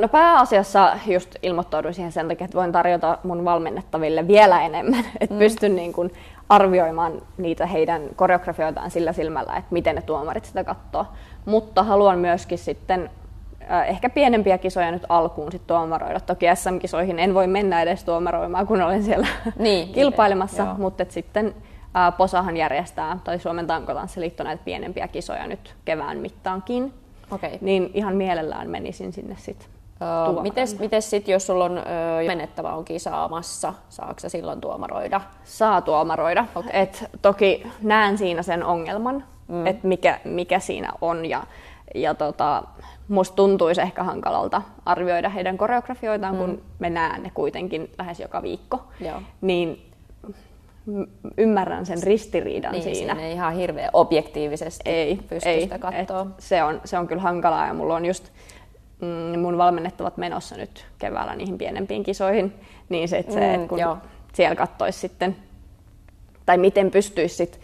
No 0.00 0.08
pääasiassa 0.08 0.96
just 1.06 1.34
ilmoittauduin 1.42 1.94
siihen 1.94 2.12
sen 2.12 2.28
takia, 2.28 2.44
että 2.44 2.58
voin 2.58 2.72
tarjota 2.72 3.18
mun 3.22 3.44
valmennettaville 3.44 4.28
vielä 4.28 4.62
enemmän, 4.62 5.04
että 5.20 5.34
mm. 5.34 5.38
pystyn 5.38 5.76
niin 5.76 5.92
kuin 5.92 6.12
arvioimaan 6.48 7.22
niitä 7.38 7.66
heidän 7.66 8.02
koreografioitaan 8.16 8.90
sillä 8.90 9.12
silmällä, 9.12 9.56
että 9.56 9.68
miten 9.70 9.94
ne 9.94 10.02
tuomarit 10.02 10.44
sitä 10.44 10.64
katsoo. 10.64 11.06
Mutta 11.44 11.82
haluan 11.82 12.18
myöskin 12.18 12.58
sitten 12.58 13.10
äh, 13.70 13.88
ehkä 13.88 14.10
pienempiä 14.10 14.58
kisoja 14.58 14.90
nyt 14.90 15.06
alkuun 15.08 15.52
sit 15.52 15.66
tuomaroida. 15.66 16.20
Toki 16.20 16.46
SM-kisoihin 16.54 17.18
en 17.18 17.34
voi 17.34 17.46
mennä 17.46 17.82
edes 17.82 18.04
tuomaroimaan, 18.04 18.66
kun 18.66 18.82
olen 18.82 19.02
siellä 19.02 19.26
niin, 19.58 19.88
kilpailemassa, 19.94 20.64
niin, 20.64 20.80
mutta 20.80 21.04
sitten 21.08 21.54
äh, 21.96 22.16
Posahan 22.16 22.56
järjestää, 22.56 23.18
tai 23.24 23.38
Suomen 23.38 23.66
tankotanssiliitto 23.66 24.44
näitä 24.44 24.64
pienempiä 24.64 25.08
kisoja 25.08 25.46
nyt 25.46 25.74
kevään 25.84 26.18
mittaankin. 26.18 26.92
Okay. 27.30 27.50
Niin 27.60 27.90
ihan 27.94 28.16
mielellään 28.16 28.70
menisin 28.70 29.12
sinne 29.12 29.36
sitten 29.38 29.77
Mites, 30.42 30.78
mites 30.78 31.10
sitten, 31.10 31.32
jos 31.32 31.46
sulla 31.46 31.64
on 31.64 31.78
uh, 31.78 32.26
menettävä 32.26 32.74
on 32.74 32.84
kisaamassa, 32.84 33.74
saako 33.88 34.20
se 34.20 34.28
silloin 34.28 34.60
tuomaroida? 34.60 35.20
Saa 35.44 35.80
tuomaroida. 35.80 36.44
Okay. 36.54 36.70
Et 36.72 37.04
toki 37.22 37.66
näen 37.82 38.18
siinä 38.18 38.42
sen 38.42 38.64
ongelman, 38.64 39.24
mm. 39.48 39.66
että 39.66 39.88
mikä, 39.88 40.20
mikä 40.24 40.58
siinä 40.58 40.92
on. 41.00 41.26
Ja, 41.26 41.42
ja 41.94 42.14
tota, 42.14 42.62
musta 43.08 43.36
tuntuisi 43.36 43.80
ehkä 43.80 44.02
hankalalta 44.02 44.62
arvioida 44.84 45.28
heidän 45.28 45.58
koreografioitaan, 45.58 46.34
mm. 46.34 46.40
kun 46.40 46.62
me 46.78 46.90
näen 46.90 47.22
ne 47.22 47.30
kuitenkin 47.34 47.90
lähes 47.98 48.20
joka 48.20 48.42
viikko. 48.42 48.80
Joo. 49.00 49.22
Niin 49.40 49.84
ymmärrän 51.36 51.86
sen 51.86 52.02
ristiriidan 52.02 52.72
niin, 52.72 52.82
siinä. 52.82 53.14
Siinä 53.14 53.26
ei 53.26 53.32
ihan 53.32 53.54
hirveän 53.54 53.90
objektiivisesti 53.92 54.90
ei, 54.90 55.16
pysty 55.28 55.48
ei, 55.48 55.60
sitä 55.60 55.78
katsoa. 55.78 56.26
Se 56.38 56.62
on, 56.62 56.80
se 56.84 56.98
on 56.98 57.06
kyllä 57.06 57.22
hankalaa 57.22 57.66
ja 57.66 57.74
mulla 57.74 57.94
on 57.94 58.04
just 58.04 58.28
mm, 59.00 59.38
mun 59.40 59.58
valmennettavat 59.58 60.16
menossa 60.16 60.56
nyt 60.56 60.86
keväällä 60.98 61.36
niihin 61.36 61.58
pienempiin 61.58 62.02
kisoihin, 62.02 62.54
niin 62.88 63.08
se, 63.08 63.18
että, 63.18 63.32
se, 63.32 63.40
mm, 63.40 63.54
että 63.54 63.68
kun 63.68 63.78
joo. 63.78 63.96
siellä 64.32 64.56
katsoisi 64.56 64.98
sitten, 64.98 65.36
tai 66.46 66.58
miten 66.58 66.90
pystyisi 66.90 67.34
sit, 67.34 67.60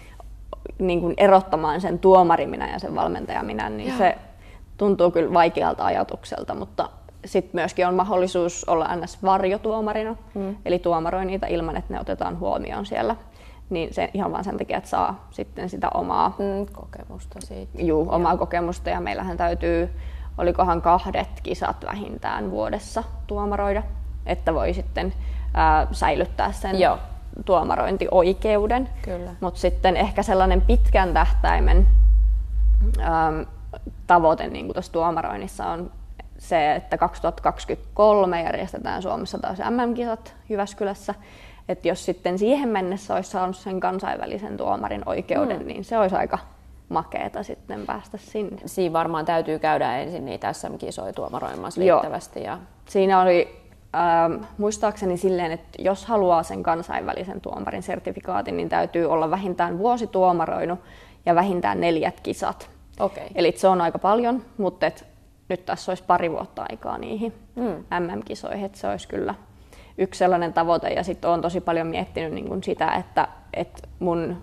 niin 0.79 1.01
kuin 1.01 1.15
erottamaan 1.17 1.81
sen 1.81 1.99
tuomari 1.99 2.47
minä 2.47 2.71
ja 2.71 2.79
sen 2.79 2.95
valmentaja 2.95 3.43
minä, 3.43 3.69
niin 3.69 3.89
joo. 3.89 3.99
se 3.99 4.19
tuntuu 4.77 5.11
kyllä 5.11 5.35
vaikealta 5.35 5.85
ajatukselta, 5.85 6.55
mutta 6.55 6.89
sitten 7.25 7.61
myöskin 7.61 7.87
on 7.87 7.95
mahdollisuus 7.95 8.65
olla 8.65 8.97
ns. 8.97 9.23
varjotuomarina, 9.23 10.17
mm. 10.35 10.57
eli 10.65 10.79
tuomaroi 10.79 11.25
niitä 11.25 11.47
ilman, 11.47 11.77
että 11.77 11.95
ne 11.95 12.01
otetaan 12.01 12.39
huomioon 12.39 12.87
siellä. 12.87 13.17
Niin 13.71 13.95
se 13.95 14.11
ihan 14.15 14.33
vaan 14.33 14.45
sen 14.45 14.59
takia, 14.59 14.79
että 14.79 14.91
saa 14.91 15.29
sitten 15.31 15.69
sitä 15.69 15.89
omaa 15.95 16.37
mm, 16.39 16.67
kokemusta 16.73 17.41
siitä. 17.41 17.83
Juu, 17.83 18.07
omaa 18.11 18.37
kokemusta 18.37 18.91
ja 18.91 19.01
meillähän 19.01 19.37
täytyy 19.37 19.91
olikohan 20.39 20.83
kahdet 20.83 21.29
kisat 21.43 21.77
vähintään 21.87 22.51
vuodessa 22.51 23.05
tuomaroida, 23.27 23.83
että 24.27 24.55
voi 24.55 24.75
sitten 24.75 25.13
ää, 25.55 25.87
säilyttää 25.93 26.53
sen 26.53 26.81
Joo. 26.81 26.99
tuomarointioikeuden. 27.45 28.89
Mutta 29.41 29.61
sitten 29.61 29.97
ehkä 29.97 30.23
sellainen 30.23 30.61
pitkän 30.61 31.15
tähtäimen 31.15 31.87
ää, 33.01 33.33
tavoite 34.07 34.47
niin 34.49 34.65
kuin 34.65 34.75
tuossa 34.75 34.93
tuomaroinnissa 34.93 35.67
on 35.67 35.91
se, 36.39 36.75
että 36.75 36.99
2023 36.99 38.43
järjestetään 38.43 39.03
Suomessa 39.03 39.39
taas 39.39 39.59
MM-kisat 39.59 40.35
Jyväskylässä. 40.49 41.15
Että 41.69 41.89
jos 41.89 42.05
sitten 42.05 42.39
siihen 42.39 42.69
mennessä 42.69 43.15
olisi 43.15 43.31
saanut 43.31 43.57
sen 43.57 43.81
kansainvälisen 43.81 44.57
tuomarin 44.57 45.03
oikeuden, 45.07 45.61
mm. 45.61 45.67
niin 45.67 45.85
se 45.85 45.99
olisi 45.99 46.17
aika 46.17 46.39
makeeta 46.95 47.43
sitten 47.43 47.87
päästä 47.87 48.19
sinne. 48.19 48.63
Siinä 48.67 48.93
varmaan 48.93 49.25
täytyy 49.25 49.59
käydä 49.59 49.97
ensin 49.97 50.25
niitä 50.25 50.53
SM-kisoja 50.53 51.13
tuomaroimassa 51.13 51.81
riittävästi. 51.81 52.43
Ja... 52.43 52.59
Siinä 52.89 53.21
oli 53.21 53.57
äh, 53.95 54.49
muistaakseni 54.59 55.17
silleen, 55.17 55.53
että 55.53 55.69
jos 55.79 56.07
haluaa 56.07 56.43
sen 56.43 56.63
kansainvälisen 56.63 57.41
tuomarin 57.41 57.83
sertifikaatin, 57.83 58.57
niin 58.57 58.69
täytyy 58.69 59.07
olla 59.07 59.31
vähintään 59.31 59.79
vuosi 59.79 60.07
tuomaroinut 60.07 60.81
ja 61.27 61.35
vähintään 61.35 61.81
neljät 61.81 62.21
kisat. 62.21 62.71
Okay. 63.01 63.25
Eli 63.35 63.55
se 63.57 63.69
on 63.69 63.81
aika 63.81 63.99
paljon, 63.99 64.43
mutta 64.59 64.87
et 64.87 65.07
nyt 65.49 65.67
tässä 65.67 65.91
olisi 65.91 66.05
pari 66.07 66.31
vuotta 66.31 66.67
aikaa 66.71 66.99
niihin 66.99 67.35
mm. 67.57 67.85
MM-kisoihin, 68.01 68.65
että 68.65 68.79
se 68.79 68.89
olisi 68.89 69.09
kyllä 69.09 69.35
yksi 69.99 70.19
sellainen 70.19 70.53
tavoite. 70.53 70.89
Ja 70.89 71.03
sitten 71.03 71.31
olen 71.31 71.41
tosi 71.41 71.61
paljon 71.61 71.87
miettinyt 71.87 72.33
niin 72.33 72.49
kuin 72.49 72.63
sitä, 72.63 72.93
että, 72.93 73.29
että 73.55 73.89
mun 73.99 74.37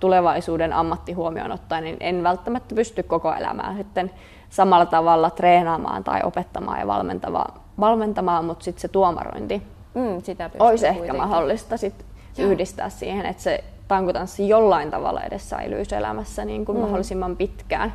tulevaisuuden 0.00 0.72
ammatti 0.72 1.12
huomioon 1.12 1.52
ottaen, 1.52 1.84
niin 1.84 1.96
en 2.00 2.22
välttämättä 2.22 2.74
pysty 2.74 3.02
koko 3.02 3.34
elämää 3.34 3.74
sitten 3.76 4.10
samalla 4.50 4.86
tavalla 4.86 5.30
treenaamaan 5.30 6.04
tai 6.04 6.20
opettamaan 6.24 6.80
ja 6.80 6.86
valmentamaan, 6.86 7.60
valmentamaan 7.80 8.44
mutta 8.44 8.64
sitten 8.64 8.80
se 8.80 8.88
tuomarointi 8.88 9.62
mm, 9.94 10.22
sitä 10.22 10.50
olisi 10.58 10.86
ehkä 10.86 10.98
kuitenkin. 10.98 11.28
mahdollista 11.28 11.76
sit 11.76 12.04
yhdistää 12.38 12.88
siihen, 12.88 13.26
että 13.26 13.42
se 13.42 13.64
tankutanssi 13.88 14.48
jollain 14.48 14.90
tavalla 14.90 15.22
edes 15.22 15.50
säilyisi 15.50 15.94
elämässä 15.94 16.44
niin 16.44 16.64
kuin 16.64 16.76
mm. 16.78 16.82
mahdollisimman 16.82 17.36
pitkään. 17.36 17.94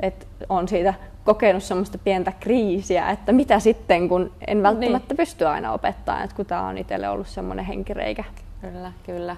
Et 0.00 0.26
on 0.48 0.68
siitä 0.68 0.94
kokenut 1.24 1.62
semmoista 1.62 1.98
pientä 1.98 2.32
kriisiä, 2.40 3.10
että 3.10 3.32
mitä 3.32 3.58
sitten, 3.58 4.08
kun 4.08 4.32
en 4.46 4.62
välttämättä 4.62 5.08
niin. 5.08 5.16
pysty 5.16 5.46
aina 5.46 5.72
opettamaan, 5.72 6.24
että 6.24 6.36
kun 6.36 6.46
tämä 6.46 6.66
on 6.66 6.78
itselle 6.78 7.08
ollut 7.08 7.28
semmoinen 7.28 7.64
henkireikä. 7.64 8.24
Kyllä, 8.60 8.92
kyllä. 9.06 9.36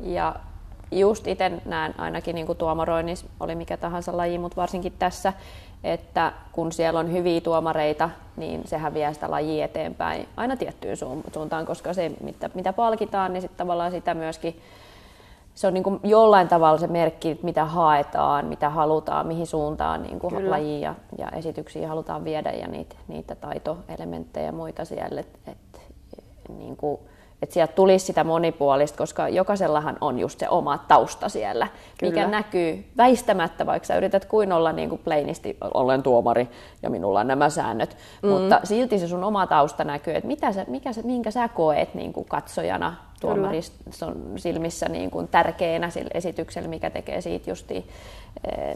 Ja 0.00 0.34
just 0.92 1.26
itse 1.26 1.52
näen 1.64 1.94
ainakin 1.98 2.34
niin 2.34 2.46
kuin 2.46 2.58
tuomaroinnissa, 2.58 3.26
oli 3.40 3.54
mikä 3.54 3.76
tahansa 3.76 4.16
laji, 4.16 4.38
mutta 4.38 4.56
varsinkin 4.56 4.92
tässä, 4.98 5.32
että 5.84 6.32
kun 6.52 6.72
siellä 6.72 7.00
on 7.00 7.12
hyviä 7.12 7.40
tuomareita, 7.40 8.10
niin 8.36 8.62
sehän 8.64 8.94
vie 8.94 9.14
sitä 9.14 9.30
lajia 9.30 9.64
eteenpäin 9.64 10.28
aina 10.36 10.56
tiettyyn 10.56 10.96
suuntaan, 11.32 11.66
koska 11.66 11.94
se, 11.94 12.12
mitä, 12.20 12.50
mitä 12.54 12.72
palkitaan, 12.72 13.32
niin 13.32 13.40
sitten 13.40 13.58
tavallaan 13.58 13.90
sitä 13.90 14.14
myöskin 14.14 14.60
se 15.54 15.66
on 15.66 15.74
niin 15.74 15.84
kuin 15.84 16.00
jollain 16.02 16.48
tavalla 16.48 16.78
se 16.78 16.86
merkki, 16.86 17.40
mitä 17.42 17.64
haetaan, 17.64 18.46
mitä 18.46 18.70
halutaan, 18.70 19.26
mihin 19.26 19.46
suuntaan 19.46 20.02
niin 20.02 20.18
kuin 20.18 20.50
lajia 20.50 20.78
ja, 20.78 20.94
ja 21.18 21.28
esityksiä 21.28 21.88
halutaan 21.88 22.24
viedä 22.24 22.50
ja 22.50 22.68
niitä, 22.68 22.96
niitä 23.08 23.34
taitoelementtejä 23.34 24.46
ja 24.46 24.52
muita 24.52 24.84
siellä. 24.84 25.20
Et, 25.20 25.38
et, 25.46 25.80
niin 26.58 26.76
kuin, 26.76 27.00
että 27.42 27.54
sieltä 27.54 27.72
tulisi 27.72 28.06
sitä 28.06 28.24
monipuolista, 28.24 28.98
koska 28.98 29.28
jokaisellahan 29.28 29.96
on 30.00 30.18
just 30.18 30.38
se 30.38 30.48
oma 30.48 30.78
tausta 30.78 31.28
siellä, 31.28 31.68
Kyllä. 31.98 32.12
mikä 32.12 32.28
näkyy 32.28 32.84
väistämättä, 32.96 33.66
vaikka 33.66 33.86
sä 33.86 33.96
yrität 33.96 34.24
kuin 34.24 34.52
olla 34.52 34.72
niin 34.72 34.88
kuin 34.88 35.00
plainisti, 35.04 35.56
olen 35.74 36.02
tuomari 36.02 36.48
ja 36.82 36.90
minulla 36.90 37.20
on 37.20 37.26
nämä 37.26 37.50
säännöt, 37.50 37.96
mm. 38.22 38.28
mutta 38.28 38.60
silti 38.64 38.98
se 38.98 39.08
sun 39.08 39.24
oma 39.24 39.46
tausta 39.46 39.84
näkyy, 39.84 40.14
että 40.14 40.26
mitä 40.26 40.52
sä, 40.52 40.64
mikä 40.68 40.92
sä, 40.92 41.02
minkä 41.02 41.30
sä 41.30 41.48
koet 41.48 41.94
niin 41.94 42.12
kuin 42.12 42.28
katsojana 42.28 42.96
tuomariston 43.20 44.16
silmissä 44.36 44.88
niin 44.88 45.10
kuin 45.10 45.28
tärkeänä 45.28 45.90
sillä 45.90 46.10
esityksellä, 46.14 46.68
mikä 46.68 46.90
tekee 46.90 47.20
siitä 47.20 47.50
justi 47.50 47.76
eh, 47.76 47.84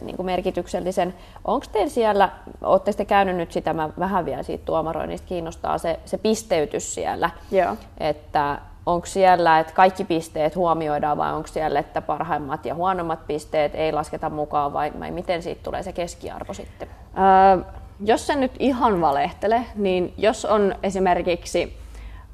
niin 0.01 0.15
kuin 0.15 0.25
merkityksellisen. 0.25 1.13
Onko 1.45 1.65
teillä 1.71 1.89
siellä, 1.89 2.29
olette 2.61 2.91
sitten 2.91 3.05
käynyt 3.05 3.35
nyt 3.35 3.51
sitä, 3.51 3.73
mä 3.73 3.89
vähän 3.99 4.25
vielä 4.25 4.43
siitä 4.43 4.65
tuomaroinnista 4.65 5.27
kiinnostaa 5.27 5.77
se, 5.77 5.99
se 6.05 6.17
pisteytys 6.17 6.95
siellä, 6.95 7.29
Joo. 7.51 7.75
että 7.97 8.59
onko 8.85 9.05
siellä, 9.05 9.59
että 9.59 9.73
kaikki 9.73 10.03
pisteet 10.03 10.55
huomioidaan 10.55 11.17
vai 11.17 11.33
onko 11.33 11.47
siellä, 11.47 11.79
että 11.79 12.01
parhaimmat 12.01 12.65
ja 12.65 12.75
huonommat 12.75 13.27
pisteet 13.27 13.75
ei 13.75 13.91
lasketa 13.91 14.29
mukaan 14.29 14.73
vai, 14.73 14.91
vai 14.99 15.11
miten 15.11 15.43
siitä 15.43 15.63
tulee 15.63 15.83
se 15.83 15.93
keskiarvo 15.93 16.53
sitten? 16.53 16.87
Öö, 17.17 17.73
jos 17.99 18.27
se 18.27 18.35
nyt 18.35 18.51
ihan 18.59 19.01
valehtele, 19.01 19.65
niin 19.75 20.13
jos 20.17 20.45
on 20.45 20.75
esimerkiksi 20.83 21.85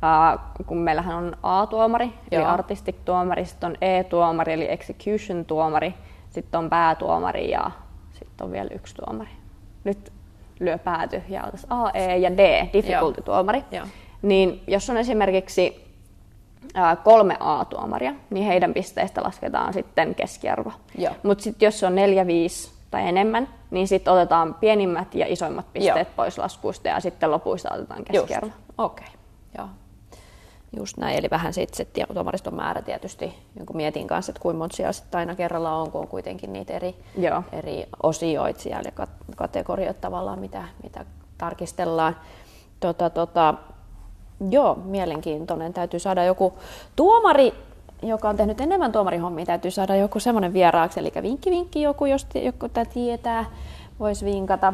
Uh, 0.01 0.65
kun 0.65 0.77
meillähän 0.77 1.15
on 1.15 1.37
A-tuomari, 1.43 2.05
Joo. 2.05 2.41
eli 2.41 2.45
artistic-tuomari, 2.45 3.45
sitten 3.45 3.69
on 3.69 3.75
E-tuomari, 3.81 4.53
eli 4.53 4.71
execution-tuomari, 4.71 5.93
sitten 6.31 6.57
on 6.57 6.69
päätuomari 6.69 7.51
ja 7.51 7.71
sitten 8.11 8.45
on 8.45 8.51
vielä 8.51 8.69
yksi 8.73 8.95
tuomari. 8.95 9.29
Nyt 9.83 10.11
lyö 10.59 10.77
pääty 10.77 11.21
ja 11.29 11.43
A, 11.69 11.89
E 11.89 12.17
ja 12.17 12.37
D, 12.37 12.67
difficulty-tuomari. 12.73 13.63
Joo. 13.71 13.85
Niin 14.21 14.63
jos 14.67 14.89
on 14.89 14.97
esimerkiksi 14.97 15.91
kolme 17.03 17.37
A-tuomaria, 17.39 18.13
niin 18.29 18.45
heidän 18.45 18.73
pisteistä 18.73 19.23
lasketaan 19.23 19.73
sitten 19.73 20.15
keskiarvo. 20.15 20.71
Mutta 21.23 21.43
sitten 21.43 21.67
jos 21.67 21.83
on 21.83 21.95
neljä, 21.95 22.27
viisi 22.27 22.71
tai 22.91 23.07
enemmän, 23.07 23.47
niin 23.71 23.87
sitten 23.87 24.13
otetaan 24.13 24.53
pienimmät 24.53 25.15
ja 25.15 25.25
isoimmat 25.29 25.73
pisteet 25.73 26.07
Joo. 26.07 26.13
pois 26.15 26.37
laskuista 26.37 26.87
ja 26.87 26.99
sitten 26.99 27.31
lopuista 27.31 27.73
otetaan 27.73 28.03
keskiarvo. 28.03 28.51
Okei, 28.77 29.07
okay. 29.07 29.19
joo. 29.57 29.67
Just 30.77 30.97
näin, 30.97 31.17
eli 31.17 31.27
vähän 31.31 31.53
sitten 31.53 31.77
sit 31.77 32.07
tuomariston 32.13 32.55
määrä 32.55 32.81
tietysti, 32.81 33.33
jonkun 33.57 33.75
mietin 33.75 34.07
kanssa, 34.07 34.31
että 34.31 34.41
kuinka 34.41 34.57
monta 34.57 34.75
siellä 34.75 34.91
sitten 34.91 35.19
aina 35.19 35.35
kerralla 35.35 35.75
on, 35.75 35.91
kun 35.91 36.01
on 36.01 36.07
kuitenkin 36.07 36.53
niitä 36.53 36.73
eri, 36.73 36.95
Joo. 37.17 37.43
eri 37.51 37.85
osioita 38.03 38.59
siellä 38.59 38.91
ja 38.97 39.07
kategorioita 39.35 40.01
tavallaan, 40.01 40.39
mitä, 40.39 40.63
mitä 40.83 41.05
tarkistellaan. 41.37 42.15
Tota, 42.79 43.09
tota, 43.09 43.53
joo, 44.49 44.75
mielenkiintoinen. 44.75 45.73
Täytyy 45.73 45.99
saada 45.99 46.23
joku 46.23 46.53
tuomari, 46.95 47.53
joka 48.01 48.29
on 48.29 48.37
tehnyt 48.37 48.61
enemmän 48.61 48.91
tuomarihommia, 48.91 49.45
täytyy 49.45 49.71
saada 49.71 49.95
joku 49.95 50.19
semmoinen 50.19 50.53
vieraaksi, 50.53 50.99
eli 50.99 51.11
vinkki 51.21 51.49
vinkki 51.49 51.81
joku, 51.81 52.05
jos 52.05 52.27
joku 52.35 52.69
tämä 52.69 52.85
tietää, 52.85 53.45
voisi 53.99 54.25
vinkata. 54.25 54.73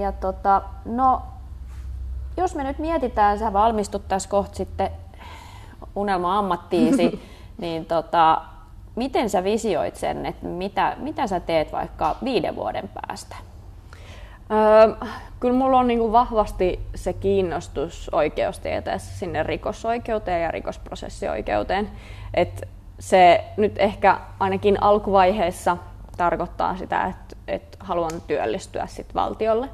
Ja 0.00 0.12
tota, 0.12 0.62
no, 0.84 1.22
jos 2.36 2.54
me 2.54 2.64
nyt 2.64 2.78
mietitään, 2.78 3.38
sä 3.38 3.52
valmistut 3.52 4.08
tässä 4.08 4.28
kohta 4.28 4.56
sitten 4.56 4.90
unelma-ammattiisi, 5.96 7.20
niin 7.58 7.86
tota, 7.86 8.42
miten 8.96 9.30
sä 9.30 9.44
visioit 9.44 9.96
sen, 9.96 10.26
että 10.26 10.46
mitä, 10.46 10.96
mitä 10.98 11.26
sä 11.26 11.40
teet 11.40 11.72
vaikka 11.72 12.16
viiden 12.24 12.56
vuoden 12.56 12.90
päästä? 12.94 13.36
Öö, 14.50 15.06
kyllä 15.40 15.58
mulla 15.58 15.78
on 15.78 15.88
niin 15.88 16.12
vahvasti 16.12 16.80
se 16.94 17.12
kiinnostus 17.12 18.10
oikeustieteessä 18.12 19.18
sinne 19.18 19.42
rikosoikeuteen 19.42 20.42
ja 20.42 20.50
rikosprosessioikeuteen. 20.50 21.90
Et 22.34 22.68
se 22.98 23.44
nyt 23.56 23.78
ehkä 23.78 24.20
ainakin 24.40 24.82
alkuvaiheessa 24.82 25.76
tarkoittaa 26.16 26.76
sitä, 26.76 27.04
että, 27.04 27.36
että 27.48 27.78
haluan 27.80 28.10
työllistyä 28.26 28.86
sit 28.86 29.14
valtiolle. 29.14 29.68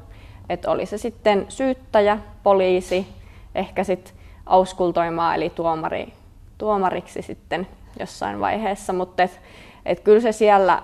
Että 0.49 0.71
oli 0.71 0.85
se 0.85 0.97
sitten 0.97 1.45
syyttäjä, 1.49 2.17
poliisi, 2.43 3.07
ehkä 3.55 3.83
sitten 3.83 4.16
auskultoimaan 4.47 5.35
eli 5.35 5.49
tuomari, 5.49 6.13
tuomariksi 6.57 7.21
sitten 7.21 7.67
jossain 7.99 8.39
vaiheessa, 8.39 8.93
mutta 8.93 9.23
et, 9.23 9.41
et 9.85 9.99
kyllä 9.99 10.19
se 10.19 10.31
siellä 10.31 10.81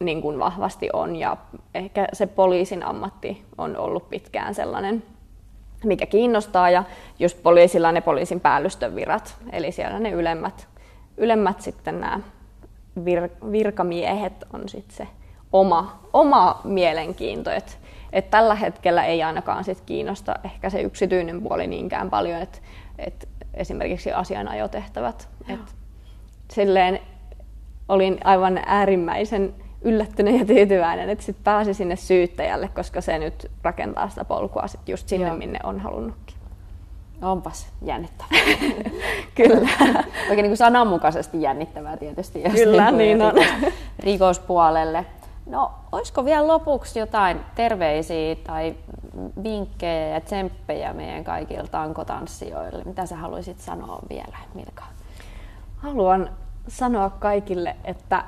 niin 0.00 0.22
kuin 0.22 0.38
vahvasti 0.38 0.88
on 0.92 1.16
ja 1.16 1.36
ehkä 1.74 2.08
se 2.12 2.26
poliisin 2.26 2.82
ammatti 2.82 3.44
on 3.58 3.76
ollut 3.76 4.10
pitkään 4.10 4.54
sellainen, 4.54 5.02
mikä 5.84 6.06
kiinnostaa. 6.06 6.70
Ja 6.70 6.84
just 7.18 7.42
poliisilla 7.42 7.92
ne 7.92 8.00
poliisin 8.00 8.40
päällystön 8.40 8.96
virat, 8.96 9.36
eli 9.52 9.72
siellä 9.72 9.98
ne 9.98 10.10
ylemmät, 10.10 10.68
ylemmät 11.16 11.60
sitten 11.60 12.00
nämä 12.00 12.20
vir, 13.04 13.28
virkamiehet 13.52 14.44
on 14.52 14.68
sitten 14.68 14.96
se 14.96 15.08
oma, 15.52 16.00
oma 16.12 16.60
mielenkiinto, 16.64 17.50
että 17.50 17.72
et 18.12 18.30
tällä 18.30 18.54
hetkellä 18.54 19.04
ei 19.04 19.22
ainakaan 19.22 19.64
sit 19.64 19.80
kiinnosta 19.80 20.34
ehkä 20.44 20.70
se 20.70 20.80
yksityinen 20.80 21.42
puoli 21.42 21.66
niinkään 21.66 22.10
paljon, 22.10 22.40
että 22.42 22.58
et 22.98 23.28
esimerkiksi 23.54 24.12
asianajotehtävät. 24.12 25.28
Et 25.48 25.74
silleen 26.50 27.00
olin 27.88 28.18
aivan 28.24 28.60
äärimmäisen 28.66 29.54
yllättynyt 29.82 30.38
ja 30.38 30.44
tyytyväinen, 30.44 31.10
että 31.10 31.24
sit 31.24 31.36
pääsi 31.44 31.74
sinne 31.74 31.96
syyttäjälle, 31.96 32.68
koska 32.68 33.00
se 33.00 33.18
nyt 33.18 33.50
rakentaa 33.62 34.08
sitä 34.08 34.24
polkua 34.24 34.66
sit 34.66 34.88
just 34.88 35.08
sinne, 35.08 35.26
Joo. 35.26 35.36
minne 35.36 35.58
on 35.62 35.80
halunnutkin. 35.80 36.36
Onpas 37.22 37.68
jännittävää. 37.82 38.28
Kyllä. 39.34 39.68
Oikein 40.20 40.36
niin 40.36 40.46
kuin 40.46 40.56
sananmukaisesti 40.56 41.42
jännittävää 41.42 41.96
tietysti. 41.96 42.42
Jos 42.42 42.52
Kyllä, 42.52 42.90
niin, 42.90 43.18
niin 43.18 43.22
on. 43.22 43.34
Rikospuolelle. 43.98 45.06
No, 45.46 45.72
olisiko 45.92 46.24
vielä 46.24 46.46
lopuksi 46.46 46.98
jotain 46.98 47.40
terveisiä 47.54 48.34
tai 48.34 48.74
vinkkejä 49.42 50.08
ja 50.08 50.20
tsemppejä 50.20 50.92
meidän 50.92 51.24
kaikille 51.24 51.68
tankotanssijoille? 51.68 52.84
Mitä 52.84 53.06
sä 53.06 53.16
haluaisit 53.16 53.58
sanoa 53.58 53.98
vielä, 54.10 54.38
Milka? 54.54 54.84
Haluan 55.76 56.30
sanoa 56.68 57.10
kaikille, 57.10 57.76
että, 57.84 58.24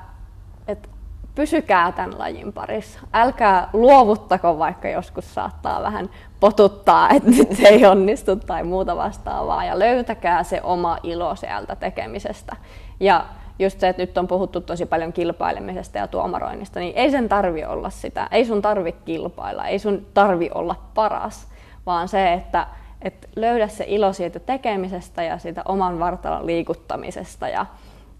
että 0.67 0.89
pysykää 1.35 1.91
tämän 1.91 2.19
lajin 2.19 2.53
parissa. 2.53 2.99
Älkää 3.13 3.69
luovuttako, 3.73 4.59
vaikka 4.59 4.89
joskus 4.89 5.33
saattaa 5.33 5.81
vähän 5.81 6.09
potuttaa, 6.39 7.09
että 7.09 7.29
nyt 7.37 7.59
ei 7.59 7.85
onnistu 7.85 8.35
tai 8.35 8.63
muuta 8.63 8.95
vastaavaa. 8.95 9.65
Ja 9.65 9.79
löytäkää 9.79 10.43
se 10.43 10.61
oma 10.63 10.97
ilo 11.03 11.35
sieltä 11.35 11.75
tekemisestä. 11.75 12.55
Ja 12.99 13.25
just 13.61 13.79
se, 13.79 13.89
että 13.89 14.01
nyt 14.01 14.17
on 14.17 14.27
puhuttu 14.27 14.61
tosi 14.61 14.85
paljon 14.85 15.13
kilpailemisesta 15.13 15.97
ja 15.97 16.07
tuomaroinnista, 16.07 16.79
niin 16.79 16.93
ei 16.95 17.11
sen 17.11 17.29
tarvi 17.29 17.65
olla 17.65 17.89
sitä. 17.89 18.27
Ei 18.31 18.45
sun 18.45 18.61
tarvi 18.61 18.91
kilpailla, 18.91 19.67
ei 19.67 19.79
sun 19.79 20.07
tarvi 20.13 20.49
olla 20.53 20.75
paras, 20.93 21.47
vaan 21.85 22.07
se, 22.07 22.33
että 22.33 22.67
et 23.01 23.29
löydä 23.35 23.67
se 23.67 23.85
ilo 23.87 24.13
siitä 24.13 24.39
tekemisestä 24.39 25.23
ja 25.23 25.37
siitä 25.37 25.61
oman 25.65 25.99
vartalon 25.99 26.45
liikuttamisesta 26.45 27.47
ja 27.47 27.65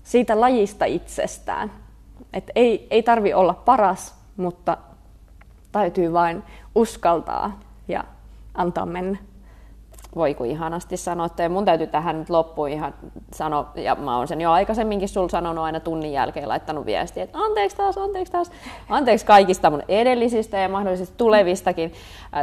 siitä 0.03 0.41
lajista 0.41 0.85
itsestään. 0.85 1.71
Et 2.33 2.51
ei, 2.55 2.87
ei 2.89 3.03
tarvi 3.03 3.33
olla 3.33 3.53
paras, 3.53 4.15
mutta 4.37 4.77
täytyy 5.71 6.13
vain 6.13 6.43
uskaltaa 6.75 7.59
ja 7.87 8.03
antaa 8.53 8.85
mennä. 8.85 9.17
Voi 10.15 10.33
kun 10.33 10.45
ihanasti 10.45 10.97
sanotte. 10.97 11.43
Ja 11.43 11.49
mun 11.49 11.65
täytyy 11.65 11.87
tähän 11.87 12.19
nyt 12.19 12.29
loppuun 12.29 12.69
ihan 12.69 12.93
sanoa, 13.33 13.71
ja 13.75 13.95
mä 13.95 14.17
oon 14.17 14.27
sen 14.27 14.41
jo 14.41 14.51
aikaisemminkin 14.51 15.09
sul 15.09 15.27
sanonut 15.27 15.63
aina 15.63 15.79
tunnin 15.79 16.13
jälkeen, 16.13 16.47
laittanut 16.47 16.85
viestiä, 16.85 17.23
että 17.23 17.37
anteeksi 17.37 17.77
taas, 17.77 17.97
anteeksi 17.97 18.31
taas, 18.31 18.51
anteeksi 18.89 19.25
kaikista 19.25 19.69
mun 19.69 19.83
edellisistä 19.87 20.57
ja 20.57 20.69
mahdollisesti 20.69 21.15
tulevistakin 21.17 21.93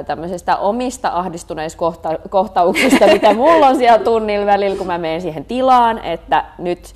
tämmöisistä 0.07 0.57
omista 0.57 1.11
ahdistuneista 1.15 1.79
mitä 3.13 3.35
mulla 3.35 3.67
on 3.67 3.77
siellä 3.77 4.05
tunnilla 4.05 4.47
välillä, 4.47 4.79
kun 4.79 4.87
mä 4.87 4.99
menen 4.99 5.23
siihen 5.23 5.45
tilaan, 5.45 5.99
että 5.99 6.45
nyt 6.59 6.95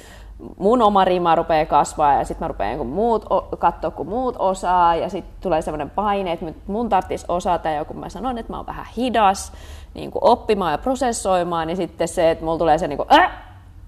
mun 0.58 0.82
oma 0.82 1.04
rima 1.04 1.34
rupeaa 1.34 1.66
kasvaa 1.66 2.14
ja 2.14 2.24
sitten 2.24 2.44
mä 2.44 2.48
rupean 2.48 2.78
kun 2.78 2.86
muut, 2.86 3.24
katsoa, 3.58 3.90
kun 3.90 4.08
muut 4.08 4.36
osaa 4.38 4.94
ja 4.94 5.08
sitten 5.08 5.34
tulee 5.40 5.62
semmoinen 5.62 5.90
paine, 5.90 6.32
että 6.32 6.46
mun 6.66 6.88
tarvitsisi 6.88 7.26
osata 7.28 7.70
ja 7.70 7.84
kun 7.84 7.96
mä 7.96 8.08
sanon, 8.08 8.38
että 8.38 8.52
mä 8.52 8.56
oon 8.56 8.66
vähän 8.66 8.86
hidas 8.96 9.52
niin 9.94 10.10
kuin 10.10 10.24
oppimaan 10.24 10.72
ja 10.72 10.78
prosessoimaan, 10.78 11.66
niin 11.66 11.76
sitten 11.76 12.08
se, 12.08 12.30
että 12.30 12.44
mulla 12.44 12.58
tulee 12.58 12.78
se 12.78 12.88
niin 12.88 12.96
kuin, 12.96 13.12
äh, 13.12 13.30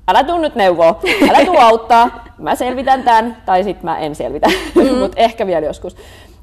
älä 0.08 0.24
tuu 0.24 0.38
nyt 0.38 0.54
neuvoa, 0.54 1.00
älä 1.30 1.44
tuu 1.44 1.58
auttaa, 1.58 2.24
mä 2.38 2.54
selvitän 2.54 3.02
tämän, 3.02 3.36
tai 3.46 3.64
sitten 3.64 3.84
mä 3.84 3.98
en 3.98 4.14
selvitä, 4.14 4.48
mm. 4.74 4.98
mutta 4.98 5.20
ehkä 5.20 5.46
vielä 5.46 5.66
joskus. 5.66 5.96